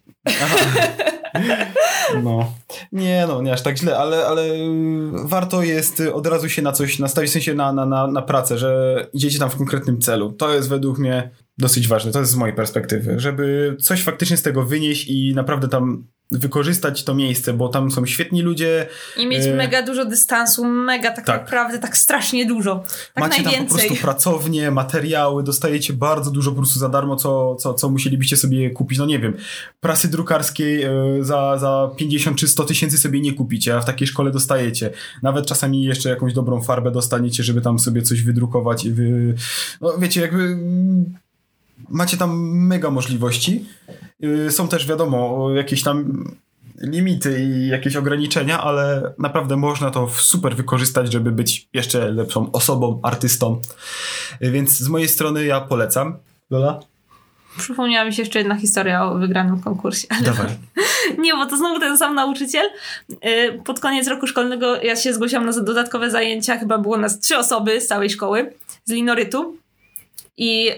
[2.22, 2.52] No.
[2.92, 4.42] Nie no, nie aż tak źle, ale, ale
[5.24, 8.58] warto jest od razu się na coś nastawić, w sensie na, na, na, na pracę,
[8.58, 10.32] że idziecie tam w konkretnym celu.
[10.32, 14.42] To jest według mnie dosyć ważne, to jest z mojej perspektywy, żeby coś faktycznie z
[14.42, 18.86] tego wynieść i naprawdę tam wykorzystać to miejsce, bo tam są świetni ludzie.
[19.16, 21.40] I mieć e, mega dużo dystansu, mega tak, tak.
[21.40, 22.84] naprawdę, tak strasznie dużo.
[23.14, 23.56] Tak Macie najwięcej.
[23.56, 27.90] tam po prostu pracownie, materiały, dostajecie bardzo dużo po prostu za darmo, co, co, co
[27.90, 28.98] musielibyście sobie kupić.
[28.98, 29.36] No nie wiem,
[29.80, 30.90] prasy drukarskiej e,
[31.20, 34.90] za, za 50 czy 100 tysięcy sobie nie kupicie, a w takiej szkole dostajecie.
[35.22, 39.34] Nawet czasami jeszcze jakąś dobrą farbę dostaniecie, żeby tam sobie coś wydrukować i wy...
[39.80, 40.56] No wiecie, jakby
[41.88, 43.64] macie tam mega możliwości.
[44.24, 46.24] Y, Są też wiadomo jakieś tam
[46.82, 53.00] limity i jakieś ograniczenia, ale naprawdę można to super wykorzystać, żeby być jeszcze lepszą osobą,
[53.02, 53.60] artystą.
[54.42, 56.16] Y, Więc z mojej strony ja polecam.
[56.50, 56.80] Lola?
[57.58, 60.08] Przypomniała mi się jeszcze jedna historia o wygranym konkursie.
[60.24, 60.46] Dawaj.
[61.18, 62.66] Nie, bo to znowu ten sam nauczyciel.
[63.08, 66.58] Yy, Pod koniec roku szkolnego ja się zgłosiłam na dodatkowe zajęcia.
[66.58, 68.52] Chyba było nas trzy osoby z całej szkoły,
[68.84, 69.56] z linorytu.
[70.36, 70.72] I, yy,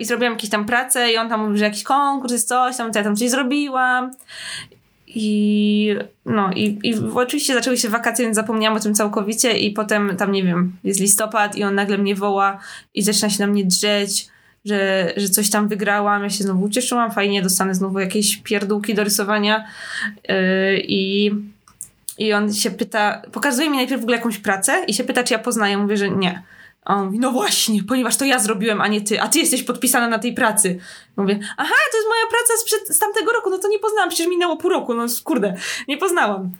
[0.00, 2.92] I zrobiłam jakieś tam pracę i on tam mówił, że jakiś konkurs jest coś tam,
[2.92, 4.10] to ja tam coś zrobiłam.
[5.06, 5.94] I
[6.26, 10.32] no i, i oczywiście zaczęły się wakacje, więc zapomniałam o tym całkowicie i potem tam,
[10.32, 12.58] nie wiem, jest listopad i on nagle mnie woła
[12.94, 14.28] i zaczyna się na mnie drzeć,
[14.64, 16.22] że, że coś tam wygrałam.
[16.22, 19.64] Ja się znowu ucieszyłam, fajnie, dostanę znowu jakieś pierdółki do rysowania
[20.28, 20.34] yy,
[20.78, 21.30] i
[22.18, 25.34] i on się pyta, pokazuje mi najpierw w ogóle jakąś pracę i się pyta, czy
[25.34, 25.78] ja poznaję.
[25.78, 26.42] Mówię, że nie.
[26.88, 29.62] A on mówi, no właśnie, ponieważ to ja zrobiłem, a nie ty, a ty jesteś
[29.62, 30.78] podpisana na tej pracy.
[31.16, 34.26] Mówię, aha, to jest moja praca sprzed, z tamtego roku, no to nie poznałam, przecież
[34.26, 35.54] minęło pół roku, no kurde,
[35.88, 36.50] nie poznałam.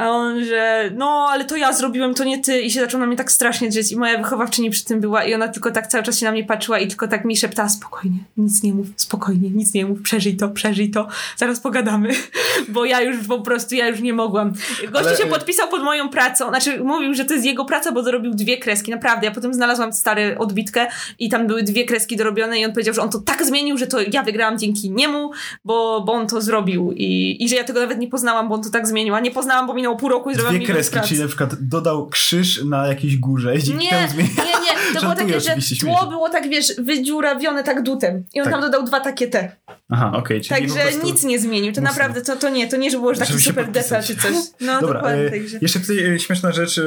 [0.00, 2.60] A on, że no, ale to ja zrobiłem, to nie ty.
[2.60, 3.92] I się zaczął na mnie tak strasznie drzeć.
[3.92, 6.44] I moja wychowawczyni przy tym była i ona tylko tak cały czas się na mnie
[6.44, 10.36] patrzyła i tylko tak mi szeptała, spokojnie, nic nie mów, spokojnie, nic nie mów, przeżyj
[10.36, 12.08] to, przeżyj to, zaraz pogadamy.
[12.68, 14.52] Bo ja już po prostu, ja już nie mogłam.
[14.90, 18.02] Gościu Ale- się podpisał pod moją pracą, znaczy mówił, że to jest jego praca, bo
[18.02, 19.26] dorobił dwie kreski, naprawdę.
[19.26, 20.86] Ja potem znalazłam stary odbitkę
[21.18, 23.86] i tam były dwie kreski dorobione i on powiedział, że on to tak zmienił, że
[23.86, 25.30] to ja wygrałam dzięki niemu,
[25.64, 28.62] bo, bo on to zrobił i, i że ja tego nawet nie poznałam, bo on
[28.62, 31.08] to tak zmienił, a nie poznałam, bo minęło pół roku i zrobiłam Dwie kreski, prac.
[31.08, 34.34] czyli na przykład dodał krzyż na jakiejś górze i dzięki Nie, temu nie, zmienił.
[34.36, 38.52] nie, to było takie, że tło było tak, wiesz, wydziurawione tak dutem i on Tak.
[38.52, 39.56] tam dodał dwa takie te.
[39.90, 41.06] Aha, okej, czyli Także prostu...
[41.06, 41.92] nic nie zmienił, to mocno.
[41.94, 44.06] naprawdę, to, to nie, to nie, że było że taki super podpisać.
[44.06, 44.32] czy coś.
[44.60, 45.58] No Dobra, dokładnie, e, także.
[45.62, 46.78] jeszcze tutaj e, śmieszna rzecz.
[46.78, 46.82] e,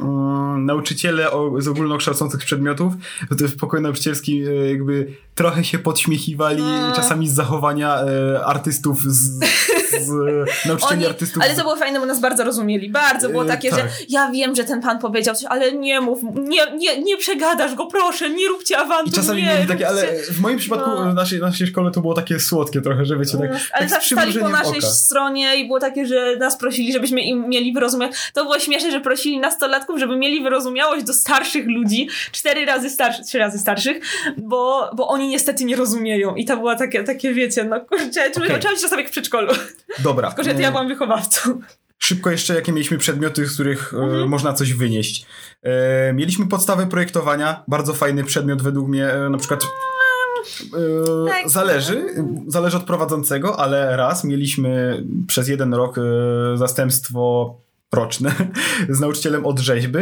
[0.00, 2.92] mm, nauczyciele o, z ogólnokształcących przedmiotów,
[3.38, 6.92] to w pokoju nauczycielskim jakby trochę się podśmiechiwali No.
[6.96, 9.40] czasami z zachowania e, artystów, z,
[10.02, 10.08] z
[10.68, 11.42] nauczycieli Oni, artystów.
[11.42, 12.90] ale to było fajne, bo nas bardzo rozumieli.
[12.90, 13.78] Bardzo było E, takie, tak.
[13.78, 17.74] że ja wiem, że ten pan powiedział coś, ale nie mów, nie, nie, nie przegadasz
[17.74, 21.10] go, proszę, nie róbcie awantur, I czasami nie, takie, ale w moim przypadku No.
[21.10, 23.90] w naszej, naszej szkole to było takie słodkie trochę, że wiecie, tak, ale tak z
[23.90, 24.86] zawsze stali po naszej oka.
[24.86, 28.18] stronie i było takie, że nas prosili, żebyśmy im mieli wyrozumiałość.
[28.34, 33.24] To było śmieszne, że prosili nastolatków, żeby mieli wyrozumiałość do starszych ludzi, cztery razy starszych,
[33.26, 34.00] trzy razy starszych,
[34.36, 36.34] bo, bo oni niestety nie rozumieją.
[36.34, 38.58] I to było takie, takie wiecie, no kurczę, okay.
[38.58, 39.52] Trzeba być czasami jak w przedszkolu.
[39.98, 40.28] Dobra.
[40.28, 41.60] Tylko, że to ja mm, byłam wychowawcą.
[41.98, 44.28] Szybko jeszcze, jakie mieliśmy przedmioty, z których e, Mhm.
[44.28, 45.26] można coś wynieść.
[45.62, 49.66] E, mieliśmy podstawę projektowania, bardzo fajny przedmiot według mnie, e, na przykład e,
[51.28, 51.50] Tak.
[51.50, 52.04] zależy,
[52.46, 55.96] zależy od prowadzącego, ale raz mieliśmy przez jeden rok
[56.54, 57.54] zastępstwo
[57.92, 58.34] roczne
[58.88, 59.98] z nauczycielem od rzeźby,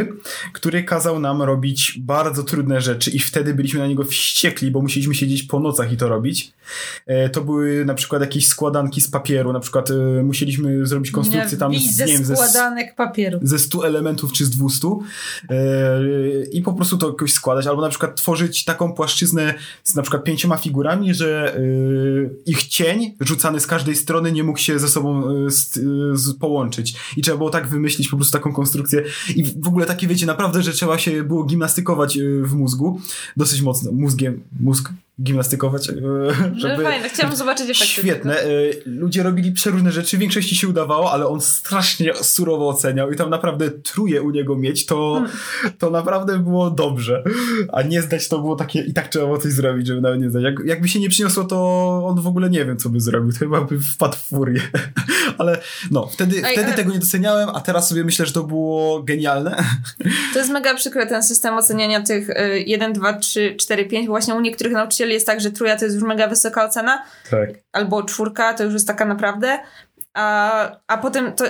[0.53, 5.15] który kazał nam robić bardzo trudne rzeczy i wtedy byliśmy na niego wściekli, bo musieliśmy
[5.15, 6.51] siedzieć po nocach i to robić.
[7.05, 11.57] E, To były na przykład jakieś składanki z papieru, na przykład e, musieliśmy zrobić konstrukcję
[11.57, 13.39] tam z, nie wiem, ze, składanek papieru.
[13.41, 14.93] ze 100 elementów czy z 200 e,
[16.51, 19.53] i po prostu to jakoś składać, albo na przykład tworzyć taką płaszczyznę
[19.83, 21.57] z na przykład pięcioma figurami, że
[22.45, 25.23] ich cień rzucany z każdej strony nie mógł się ze sobą
[26.39, 29.03] połączyć i trzeba było tak wymyślić po prostu taką konstrukcję.
[29.35, 33.01] I w ogóle takie wiecie, naprawdę, że trzeba się było gimnastykować e, w mózgu,
[33.37, 34.89] dosyć mocno, mózgiem, mózg
[35.23, 36.33] gimnastykować, e, Żeby...
[36.55, 36.83] żeby...
[36.83, 37.85] Fajne, chciałam zobaczyć efekty.
[37.85, 38.41] Świetne.
[38.41, 38.47] E,
[38.85, 43.29] Ludzie robili przeróżne rzeczy, w większości się udawało, ale on strasznie surowo oceniał i tam
[43.29, 45.31] naprawdę truje u niego mieć, to, Hmm.
[45.77, 47.23] to naprawdę było dobrze.
[47.73, 50.29] A nie zdać to było takie, i tak trzeba było coś zrobić, żeby nawet nie
[50.29, 50.43] zdać.
[50.43, 51.57] Jak, jakby się nie przyniosło, to
[52.05, 53.31] on w ogóle nie wiem, co by zrobił.
[53.31, 54.61] To chyba by wpadł w furię.
[55.37, 55.61] ale
[55.91, 59.63] no, wtedy, wtedy ale- tego nie doceniałem, a teraz sobie myślę, że to było genialne.
[60.33, 64.07] To jest mega przykre ten system oceniania tych y, 1, 2, 3, 4, 5.
[64.07, 67.49] Właśnie u niektórych nauczycieli jest tak, że trójka to jest już mega wysoka ocena, Tak.
[67.71, 69.59] albo czwórka to już jest taka naprawdę.
[70.19, 71.43] A, a potem to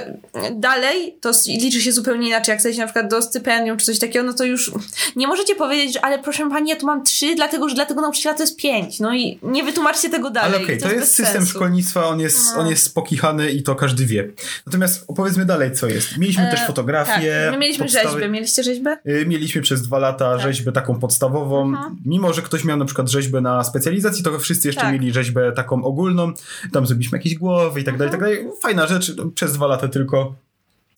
[0.52, 2.52] dalej to liczy się zupełnie inaczej.
[2.53, 4.72] Jak chcecie na przykład do stypendium czy coś takiego, no to już
[5.15, 8.02] nie możecie powiedzieć, że ale proszę pani, ja tu mam trzy, dlatego że dla tego
[8.02, 8.99] nauczyciela to jest pięć.
[8.99, 10.56] No i nie wytłumaczcie tego dalej.
[10.56, 11.49] Ale okej, I to, jest bez system sensu.
[11.52, 12.61] szkolnictwa, on jest, No.
[12.61, 14.27] on jest pokichany i to każdy wie.
[14.65, 16.18] Natomiast opowiedzmy dalej, co jest.
[16.18, 17.48] Mieliśmy E, też Tak, fotografię.
[17.52, 18.30] my mieliśmy podstawy- rzeźbę.
[18.30, 18.98] Mieliście rzeźbę?
[19.07, 20.41] Y, Mieliśmy przez dwa lata Tak.
[20.41, 21.61] rzeźbę taką podstawową.
[21.69, 21.95] Mhm.
[22.06, 24.94] Mimo, że ktoś miał na przykład rzeźbę na specjalizacji, to wszyscy jeszcze Tak.
[24.94, 26.31] mieli rzeźbę taką ogólną.
[26.73, 28.48] Tam zrobiliśmy jakieś głowy i tak dalej, i tak dalej.
[28.61, 30.35] Fajna rzecz, przez dwa lata tylko,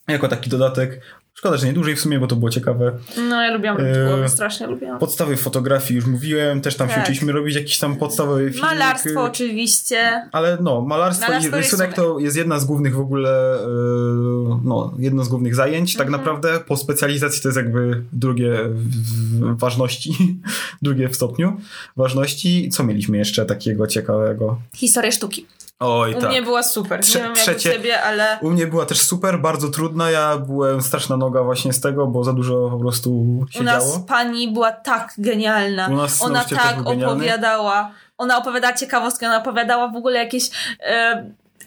[0.08, 1.02] jako taki dodatek.
[1.34, 2.92] Szkoda, że nie dłużej w sumie, bo to było ciekawe.
[3.30, 3.78] No ja lubiłam
[4.08, 5.00] głowy, strasznie lubiłam.
[5.00, 6.96] Podstawy fotografii już mówiłem, też tam Tak.
[6.98, 8.62] się uczyliśmy robić jakiś tam podstawowy filmik.
[8.62, 10.22] Malarstwo oczywiście.
[10.32, 14.94] Ale no, malarstwo, Malarstwo i rysunek to jest jedna z głównych w ogóle, yy, no,
[15.00, 16.22] jedno z głównych zajęć, tak Mhm.
[16.24, 16.60] naprawdę.
[16.60, 20.12] Po specjalizacji to jest jakby drugie w- w ważności,
[20.82, 21.58] drugie w stopniu
[21.98, 22.70] ważności.
[22.70, 24.62] Co mieliśmy jeszcze takiego ciekawego?
[24.76, 25.46] Historia sztuki.
[25.80, 26.30] Oj, U tak.
[26.30, 27.00] mnie była super.
[27.02, 28.38] Trze- nie wiem jak trzecie- u ciebie, ale...
[28.42, 30.10] U mnie była też super, bardzo trudna.
[30.12, 33.10] Ja byłem straszna noga właśnie z tego, bo za dużo po prostu
[33.50, 34.00] się U nas działo.
[34.08, 35.88] pani była tak genialna.
[35.88, 37.92] U nas Ona tak opowiadała.
[38.18, 40.50] Ona opowiadała ciekawostki, ona opowiadała w ogóle jakieś.
[40.80, 41.26] E,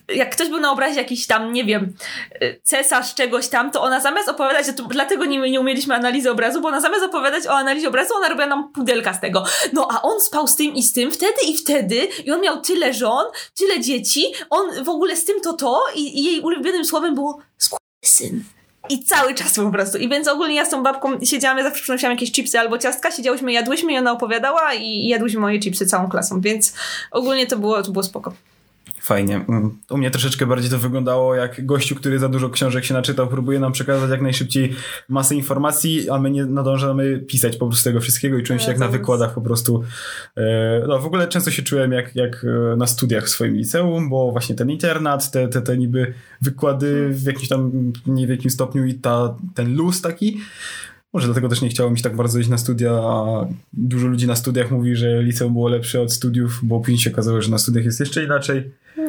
[0.09, 1.93] jak ktoś był na obrazie jakiś tam, nie wiem,
[2.31, 6.61] e, cesarz czegoś tam, to ona zamiast opowiadać, to, dlatego nie, nie umieliśmy analizy obrazu,
[6.61, 9.45] bo ona zamiast opowiadać o analizie obrazu, ona robiła nam pudelka z tego.
[9.73, 12.61] No a on spał z tym i z tym, wtedy i wtedy, i on miał
[12.61, 13.25] tyle żon,
[13.57, 17.39] tyle dzieci, on w ogóle z tym to to, i, i jej ulubionym słowem było
[18.05, 18.43] syn.
[18.89, 19.97] I cały czas po prostu.
[19.97, 23.11] I więc ogólnie ja z tą babką siedziałam, ja zawsze przynosiłam jakieś chipsy albo ciastka,
[23.11, 26.73] siedziałyśmy, jadłyśmy i ona opowiadała i jadłyśmy moje chipsy całą klasą, więc
[27.11, 28.33] ogólnie to było, to było spoko.
[29.03, 29.45] Fajnie.
[29.49, 29.77] Mm.
[29.89, 33.59] U mnie troszeczkę bardziej to wyglądało jak gościu, który za dużo książek się naczytał, próbuje
[33.59, 34.75] nam przekazać jak najszybciej
[35.09, 38.71] masę informacji, a my nie nadążamy pisać po prostu tego wszystkiego i czułem się Ja
[38.71, 39.83] jak na to- wykładach po prostu.
[40.37, 44.09] E, No w ogóle często się czułem jak, jak e, na studiach w swoim liceum,
[44.09, 47.71] bo właśnie ten internat, te, te, te niby wykłady w jakimś tam
[48.07, 50.39] nie w jakim stopniu i ta, ten luz taki.
[51.13, 54.27] Może dlatego też nie chciało mi się tak bardzo iść na studia, a dużo ludzi
[54.27, 57.57] na studiach mówi, że liceum było lepsze od studiów, bo później się okazało, że na
[57.57, 58.71] studiach jest jeszcze inaczej.
[58.97, 59.03] Yy,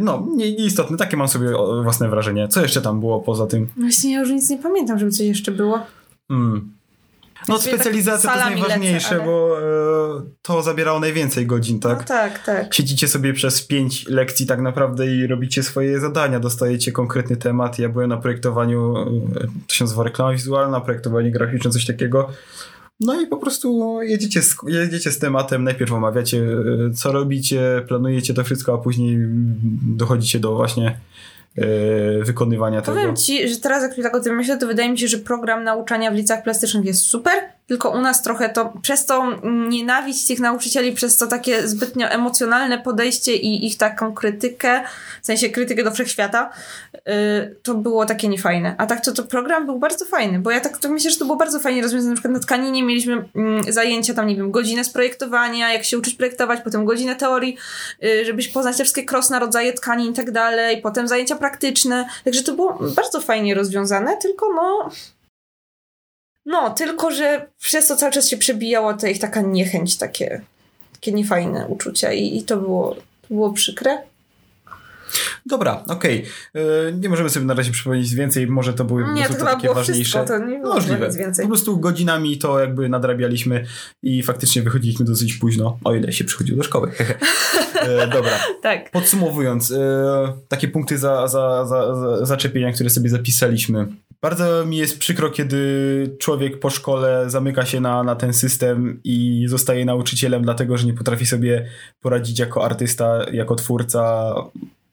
[0.00, 1.50] No, nie- nieistotne, takie mam sobie
[1.82, 2.48] własne wrażenie.
[2.48, 3.66] Co jeszcze tam było poza tym?
[3.76, 5.80] Właśnie ja już nic nie pamiętam, żeby coś jeszcze było.
[6.28, 6.72] Hmm.
[7.48, 11.98] No, specjalizacja to jest najważniejsze, lecę, ale- bo e, to zabierało najwięcej godzin, tak?
[11.98, 12.74] No tak, tak.
[12.74, 17.78] Siedzicie sobie przez pięć lekcji tak naprawdę i robicie swoje zadania, dostajecie konkretny temat.
[17.78, 19.04] Ja byłem na projektowaniu, e,
[19.66, 22.28] to się nazywa reklama wizualna, projektowanie graficzne, coś takiego.
[23.00, 26.38] No i po prostu jedziecie z, jedziecie z tematem, najpierw omawiacie
[26.88, 29.18] e, co robicie, planujecie to wszystko, a później
[29.96, 31.00] dochodzicie do właśnie
[31.58, 31.62] e,
[32.24, 32.98] wykonywania tego.
[32.98, 35.64] Powiem ci, że teraz jak tak o tym myślę, to wydaje mi się, że program
[35.64, 37.34] nauczania w licach plastycznych jest super,
[37.66, 42.78] tylko u nas trochę to, przez to nienawiść tych nauczycieli, przez to takie zbytnio emocjonalne
[42.78, 44.80] podejście i ich taką krytykę,
[45.22, 46.50] w sensie krytykę do wszechświata,
[47.62, 48.74] to było takie niefajne.
[48.78, 51.24] A tak to, to program był bardzo fajny, bo ja tak to myślę, że to
[51.24, 52.10] było bardzo fajnie rozwiązane.
[52.10, 55.98] Na przykład na tkaninie mieliśmy mm, zajęcia tam, nie wiem, godzinę z projektowania, jak się
[55.98, 57.56] uczyć projektować, potem godzinę teorii,
[58.00, 62.06] yy, żebyś poznać te wszystkie krosne rodzaje tkanin i tak dalej, potem zajęcia praktyczne.
[62.24, 64.90] Także to było bardzo fajnie rozwiązane, tylko no.
[66.46, 70.40] No, tylko że przez to cały czas się przebijało ta ich taka niechęć, takie,
[70.92, 74.09] takie niefajne uczucia i, i to było, to było przykre.
[75.46, 76.24] Dobra, okej.
[76.54, 79.62] E, Nie możemy sobie na razie przypomnieć więcej, może to były Nie, to chyba takie
[79.62, 80.04] było ważniejsze.
[80.18, 81.06] wszystko, to nie było Możliwe.
[81.06, 81.44] nic więcej.
[81.44, 83.64] Po prostu godzinami to jakby nadrabialiśmy
[84.02, 86.92] i faktycznie wychodziliśmy dosyć późno, o ile się przychodziło do szkoły.
[87.82, 88.32] e, dobra.
[88.62, 88.90] Tak.
[88.90, 93.86] Podsumowując, e, takie punkty za, za, za, za, zaczepienia, które sobie zapisaliśmy.
[94.22, 99.44] Bardzo mi jest przykro, kiedy człowiek po szkole zamyka się na, na ten system i
[99.48, 101.66] zostaje nauczycielem, dlatego że nie potrafi sobie
[102.00, 104.34] poradzić jako artysta, jako twórca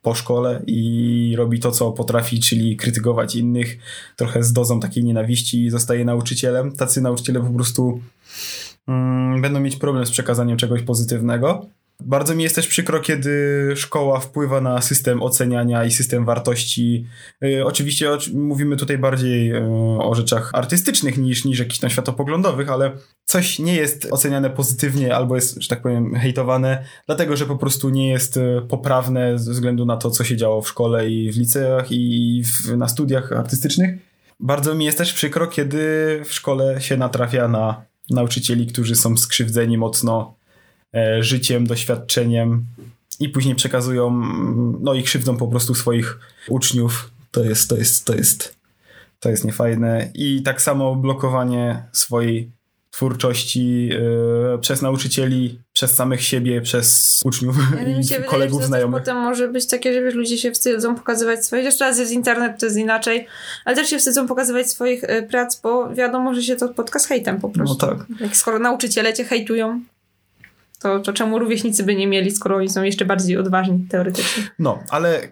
[0.07, 3.77] po szkole i robi to, co potrafi, czyli krytykować innych,
[4.15, 6.71] trochę z dozą takiej nienawiści i zostaje nauczycielem.
[6.71, 8.01] Tacy nauczyciele po prostu
[8.87, 11.65] mm, będą mieć problem z przekazaniem czegoś pozytywnego.
[12.03, 17.05] Bardzo mi jest też przykro, kiedy szkoła wpływa na system oceniania i system wartości.
[17.41, 19.59] Yy, oczywiście oczy- mówimy tutaj bardziej yy,
[19.99, 22.91] o rzeczach artystycznych niż, niż jakichś tam światopoglądowych, ale
[23.25, 27.89] coś nie jest oceniane pozytywnie albo jest, że tak powiem, hejtowane, dlatego że po prostu
[27.89, 31.37] nie jest yy, poprawne ze względu na to, co się działo w szkole i w
[31.37, 33.95] liceach i w, na studiach artystycznych.
[34.39, 35.77] Bardzo mi jest też przykro, kiedy
[36.25, 40.36] w szkole się natrafia na nauczycieli, którzy są skrzywdzeni mocno
[41.19, 42.65] życiem, doświadczeniem
[43.19, 44.21] i później przekazują,
[44.79, 46.19] no i krzywdzą po prostu swoich
[46.49, 47.11] uczniów.
[47.31, 48.55] To jest, to jest, to jest,
[49.19, 50.11] to jest niefajne.
[50.13, 52.51] I tak samo blokowanie swojej
[52.91, 53.89] twórczości
[54.55, 58.57] e, przez nauczycieli, przez samych siebie, przez uczniów Ale i mi się wydaje, kolegów, że
[58.57, 59.01] to też znajomych.
[59.01, 62.59] potem może być takie, że wiesz, ludzie się wstydzą pokazywać swoje, chociaż teraz jest internet,
[62.59, 63.27] to jest inaczej,
[63.65, 67.05] ale też się wstydzą pokazywać swoich y, prac, bo wiadomo, że się to spotka z
[67.05, 67.87] hejtem po prostu.
[67.87, 68.05] No tak.
[68.19, 69.81] Jak skoro nauczyciele cię hejtują,
[70.81, 74.43] to, to czemu rówieśnicy by nie mieli, skoro oni są jeszcze bardziej odważni teoretycznie.
[74.59, 75.31] No, ale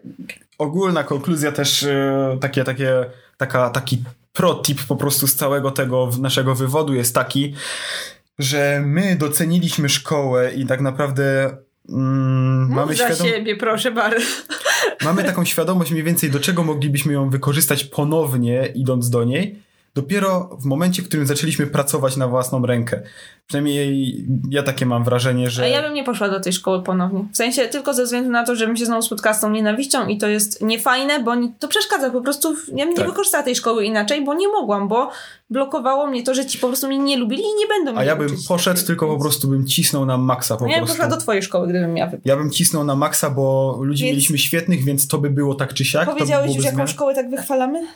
[0.58, 3.06] ogólna konkluzja też e, takie, takie,
[3.38, 4.04] taka, taki
[4.34, 7.54] pro-tip po prostu z całego tego naszego wywodu jest taki,
[8.40, 11.58] że my doceniliśmy szkołę i tak naprawdę
[11.90, 14.26] Mm, Mów mamy, za świadom- siebie, proszę bardzo.
[15.04, 19.60] mamy taką świadomość mniej więcej, do czego moglibyśmy ją wykorzystać ponownie, idąc do niej,
[19.96, 23.02] dopiero w momencie, w którym zaczęliśmy pracować na własną rękę.
[23.48, 24.18] Przynajmniej
[24.50, 25.64] ja takie mam wrażenie, że...
[25.64, 27.26] A ja bym nie poszła do tej szkoły ponownie.
[27.34, 30.18] W sensie tylko ze względu na to, żebym się znowu spotkała z tą nienawiścią i
[30.18, 32.56] to jest niefajne, bo ni- to przeszkadza po prostu.
[32.56, 33.08] w- Ja bym nie Tak.
[33.08, 35.10] wykorzystała tej szkoły inaczej, bo nie mogłam, bo
[35.50, 38.04] blokowało mnie to, że ci po prostu mnie nie lubili i nie będą mnie A
[38.04, 40.88] ja bym poszedł, takiej, tylko po więc- prostu bym cisnął na maksa po Ja bym
[40.88, 42.26] poszła do twojej szkoły, gdybym miała wybrać.
[42.28, 45.74] Ja bym cisnął na maksa, bo ludzi Więc- mieliśmy świetnych, więc to by było tak
[45.74, 46.06] czy siak.
[46.06, 46.88] by Powiedziałeś byłoby już, jaką zmiana.
[46.92, 47.88] szkołę tak wychwalamy?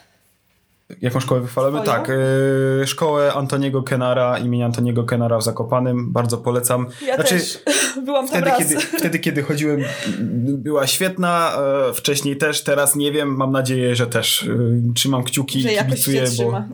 [1.00, 1.82] Jaką szkołę wychwalamy?
[1.82, 1.92] Twoją?
[1.92, 2.08] Tak,
[2.78, 6.12] yy, szkołę Antoniego Kenara, imienia Antoniego Kenara w Zakopanym.
[6.12, 6.86] Bardzo polecam.
[7.06, 7.58] Ja Znaczy, też.
[8.06, 8.58] Byłam tam Wtedy raz.
[8.58, 9.80] kiedy, wtedy, kiedy chodziłem,
[10.38, 11.52] była świetna.
[11.90, 13.36] E, wcześniej też, teraz nie wiem.
[13.36, 16.64] Mam nadzieję, że też e, trzymam kciuki, Że kibicuję, bo,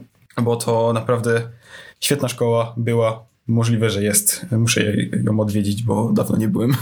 [0.42, 1.42] bo to naprawdę
[2.00, 3.24] świetna szkoła była.
[3.48, 4.46] Możliwe, że jest.
[4.52, 4.92] Muszę
[5.24, 6.72] ją odwiedzić, bo dawno nie byłem.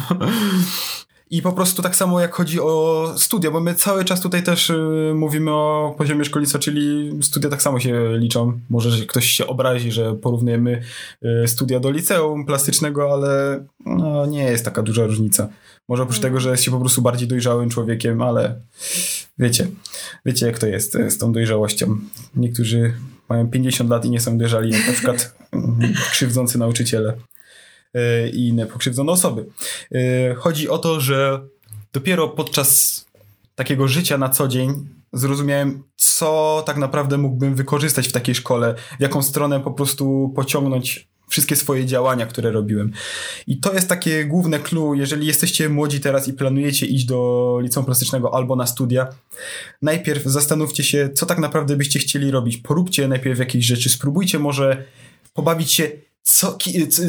[1.31, 4.71] I po prostu tak samo jak chodzi o studia, bo my cały czas tutaj też
[4.71, 8.61] y, mówimy o poziomie szkolnictwa, czyli studia tak samo się liczą.
[8.71, 10.83] Może że ktoś się obrazi, że porównujemy
[11.45, 15.49] y, studia do liceum plastycznego, ale no, nie jest taka duża różnica.
[15.89, 18.61] Może oprócz tego, że jest się po prostu bardziej dojrzałym człowiekiem, ale
[19.39, 19.67] wiecie,
[20.27, 21.97] wiecie jak to jest y, z tą dojrzałością.
[22.37, 22.95] Niektórzy
[23.29, 27.15] mają 50 lat i nie są dojrzali, na przykład mm, krzywdzący nauczyciele
[28.33, 29.47] i inne pokrzywdzone osoby.
[29.95, 31.41] Y, Chodzi o to, że
[31.93, 33.05] dopiero podczas
[33.55, 39.03] takiego życia na co dzień zrozumiałem, co tak naprawdę mógłbym wykorzystać w takiej szkole, w
[39.03, 42.93] jaką stronę po prostu pociągnąć wszystkie swoje działania, które robiłem.
[43.47, 47.87] I to jest takie główne clue, jeżeli jesteście młodzi teraz i planujecie iść do liceum
[47.87, 49.07] plastycznego albo na studia,
[49.83, 52.57] najpierw zastanówcie się, co tak naprawdę byście chcieli robić.
[52.57, 54.85] Poróbcie najpierw jakieś rzeczy, spróbujcie może
[55.35, 55.91] pobawić się,
[56.27, 56.59] co,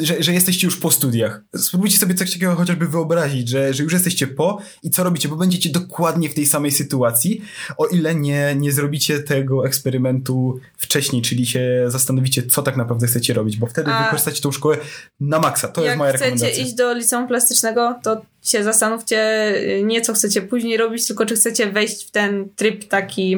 [0.04, 1.42] że, że jesteście już po studiach.
[1.58, 5.36] Spróbujcie sobie coś takiego chociażby wyobrazić, że, że już jesteście po i co robicie, bo
[5.36, 7.42] będziecie dokładnie w tej samej sytuacji,
[7.78, 13.34] o ile nie, nie zrobicie tego eksperymentu wcześniej, czyli się zastanowicie, co tak naprawdę chcecie
[13.34, 14.78] robić, bo wtedy A- wykorzystacie tą szkołę
[15.20, 15.68] na maksa.
[15.68, 16.64] To jest Jak moja chcecie rekomendacja.
[16.64, 19.48] iść do liceum plastycznego, to się zastanówcie
[19.80, 23.38] y, nie co chcecie później robić, tylko czy chcecie wejść w ten tryb taki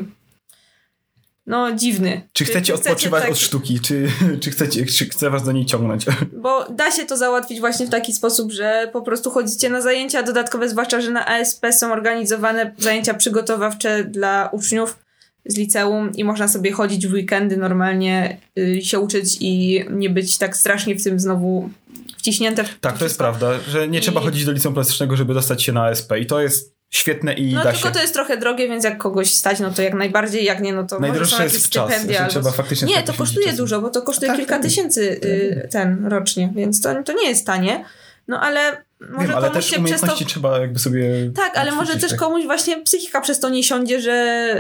[1.48, 2.22] no dziwny.
[2.34, 4.08] Czy chcecie odpoczywać tak- od sztuki, czy,
[4.42, 6.06] czy, chcecie, czy chce was do niej ciągnąć?
[6.44, 10.24] Bo da się to załatwić właśnie w taki sposób, że po prostu chodzicie na zajęcia
[10.24, 14.98] dodatkowe, zwłaszcza, że na ASP są organizowane zajęcia przygotowawcze dla uczniów
[15.46, 20.38] z liceum i można sobie chodzić w weekendy normalnie, y, się uczyć i nie być
[20.38, 21.70] tak strasznie w tym znowu
[22.18, 22.64] wciśnięte.
[22.64, 23.24] w Tak, to jest wszystko.
[23.24, 26.26] prawda, że nie trzeba I- chodzić do liceum plastycznego, żeby dostać się na ASP i
[26.26, 27.94] to jest świetne i No da tylko się.
[27.94, 30.84] to jest trochę drogie, więc jak kogoś stać, no to jak najbardziej, jak nie, no
[30.84, 32.32] to może Najdroższe są jest jakieś czas, stypendia że albo...
[32.32, 33.58] trzeba faktycznie Nie, to kosztuje czas.
[33.58, 34.64] dużo, bo to kosztuje Tak, kilka tak.
[34.64, 37.86] tysięcy y, ten rocznie, więc to, to nie jest tanie.
[38.28, 39.82] No ale może Wiem, ale komuś też się przez to...
[39.82, 41.32] umiejętności trzeba jakby sobie...
[41.36, 42.20] Tak, ale może też tak.
[42.20, 44.56] komuś właśnie psychika przez to nie siądzie, że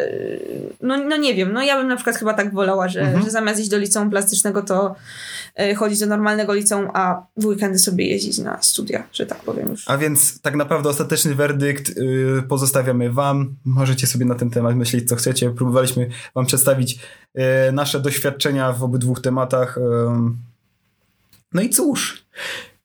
[0.82, 3.24] no, no nie wiem, no ja bym na przykład chyba tak wolała, że, Mhm.
[3.24, 4.96] że zamiast iść do liceum plastycznego, to
[5.72, 9.70] y, chodzić do normalnego liceum, a w weekendy sobie jeździć na studia, że tak powiem
[9.70, 9.90] już.
[9.90, 13.56] A więc tak naprawdę ostateczny werdykt y, pozostawiamy wam.
[13.66, 15.50] Możecie sobie na ten temat myśleć, co chcecie.
[15.50, 17.00] Próbowaliśmy wam przedstawić
[17.38, 19.80] y, nasze doświadczenia w obydwu tematach.
[21.54, 22.26] No i cóż,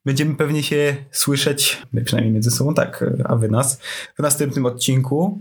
[0.04, 3.80] będziemy pewnie się słyszeć, my przynajmniej między sobą tak, a wy nas,
[4.18, 5.40] w następnym odcinku.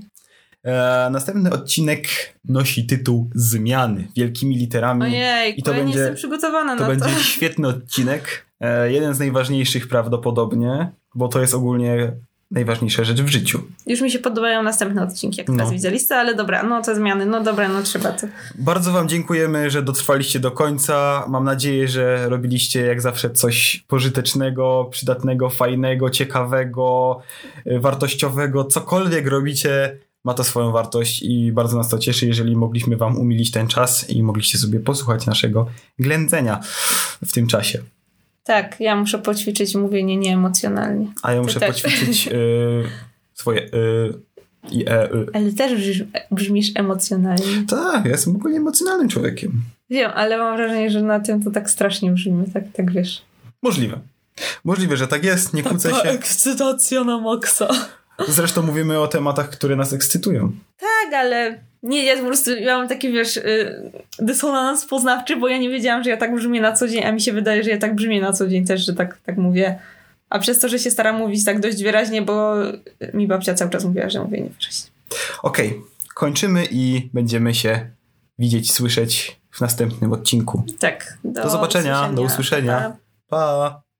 [0.63, 2.07] E, następny odcinek
[2.45, 5.03] nosi tytuł Zmiany wielkimi literami.
[5.03, 7.11] Ojej, I to ja nie będzie- jestem przygotowana To na będzie to.
[7.33, 8.45] świetny odcinek.
[8.59, 12.13] E, jeden z najważniejszych prawdopodobnie, bo to jest ogólnie
[12.51, 13.63] najważniejsza rzecz w życiu.
[13.87, 15.55] Już mi się podobają następne odcinki, jak No.
[15.55, 18.27] teraz widzę listę, ale dobra, no te zmiany, no dobra, no trzeba to.
[18.55, 21.25] Bardzo Wam dziękujemy, że dotrwaliście do końca.
[21.29, 27.19] Mam nadzieję, że robiliście jak zawsze coś pożytecznego, przydatnego, fajnego, ciekawego,
[27.65, 28.63] e, wartościowego.
[28.65, 33.51] Cokolwiek robicie, ma to swoją wartość i bardzo nas to cieszy, jeżeli mogliśmy Wam umilić
[33.51, 35.67] ten czas i mogliście sobie posłuchać naszego
[35.99, 36.59] ględzenia
[37.25, 37.79] w tym czasie.
[38.43, 41.07] Tak, ja muszę poćwiczyć mówienie nieemocjonalnie.
[41.23, 41.81] A ja Ty muszę też.
[41.81, 42.31] poćwiczyć e,
[43.33, 43.69] swoje y,
[44.71, 45.25] i e, y.
[45.33, 47.65] Ale też brzmisz, brzmisz emocjonalnie.
[47.69, 49.51] Tak, ja jestem ogólnie emocjonalnym człowiekiem.
[49.89, 53.21] Wiem, ale mam wrażenie, że na tym to tak strasznie brzmi, tak, tak wiesz.
[53.61, 53.99] Możliwe.
[54.63, 56.01] Możliwe, że tak jest, nie kłócę się.
[56.01, 57.67] ekscytacja na maksa.
[58.27, 60.51] Zresztą mówimy o tematach, które nas ekscytują.
[60.77, 65.57] Tak, ale nie, ja po prostu ja mam taki, wiesz, y, dysonans poznawczy, bo ja
[65.57, 67.77] nie wiedziałam, że ja tak brzmię na co dzień, a mi się wydaje, że ja
[67.77, 69.79] tak brzmię na co dzień też, że tak, tak mówię.
[70.29, 72.53] A przez to, że się staram mówić tak dość wyraźnie, bo
[73.13, 74.91] mi babcia cały czas mówiła, że mówię niewyraźnie.
[75.43, 75.81] Okej,
[76.15, 77.89] kończymy i będziemy się
[78.39, 80.63] widzieć, słyszeć w następnym odcinku.
[80.79, 81.17] Tak.
[81.23, 82.97] Do zobaczenia, do usłyszenia.
[83.29, 83.37] Pa.
[83.37, 83.90] Pa!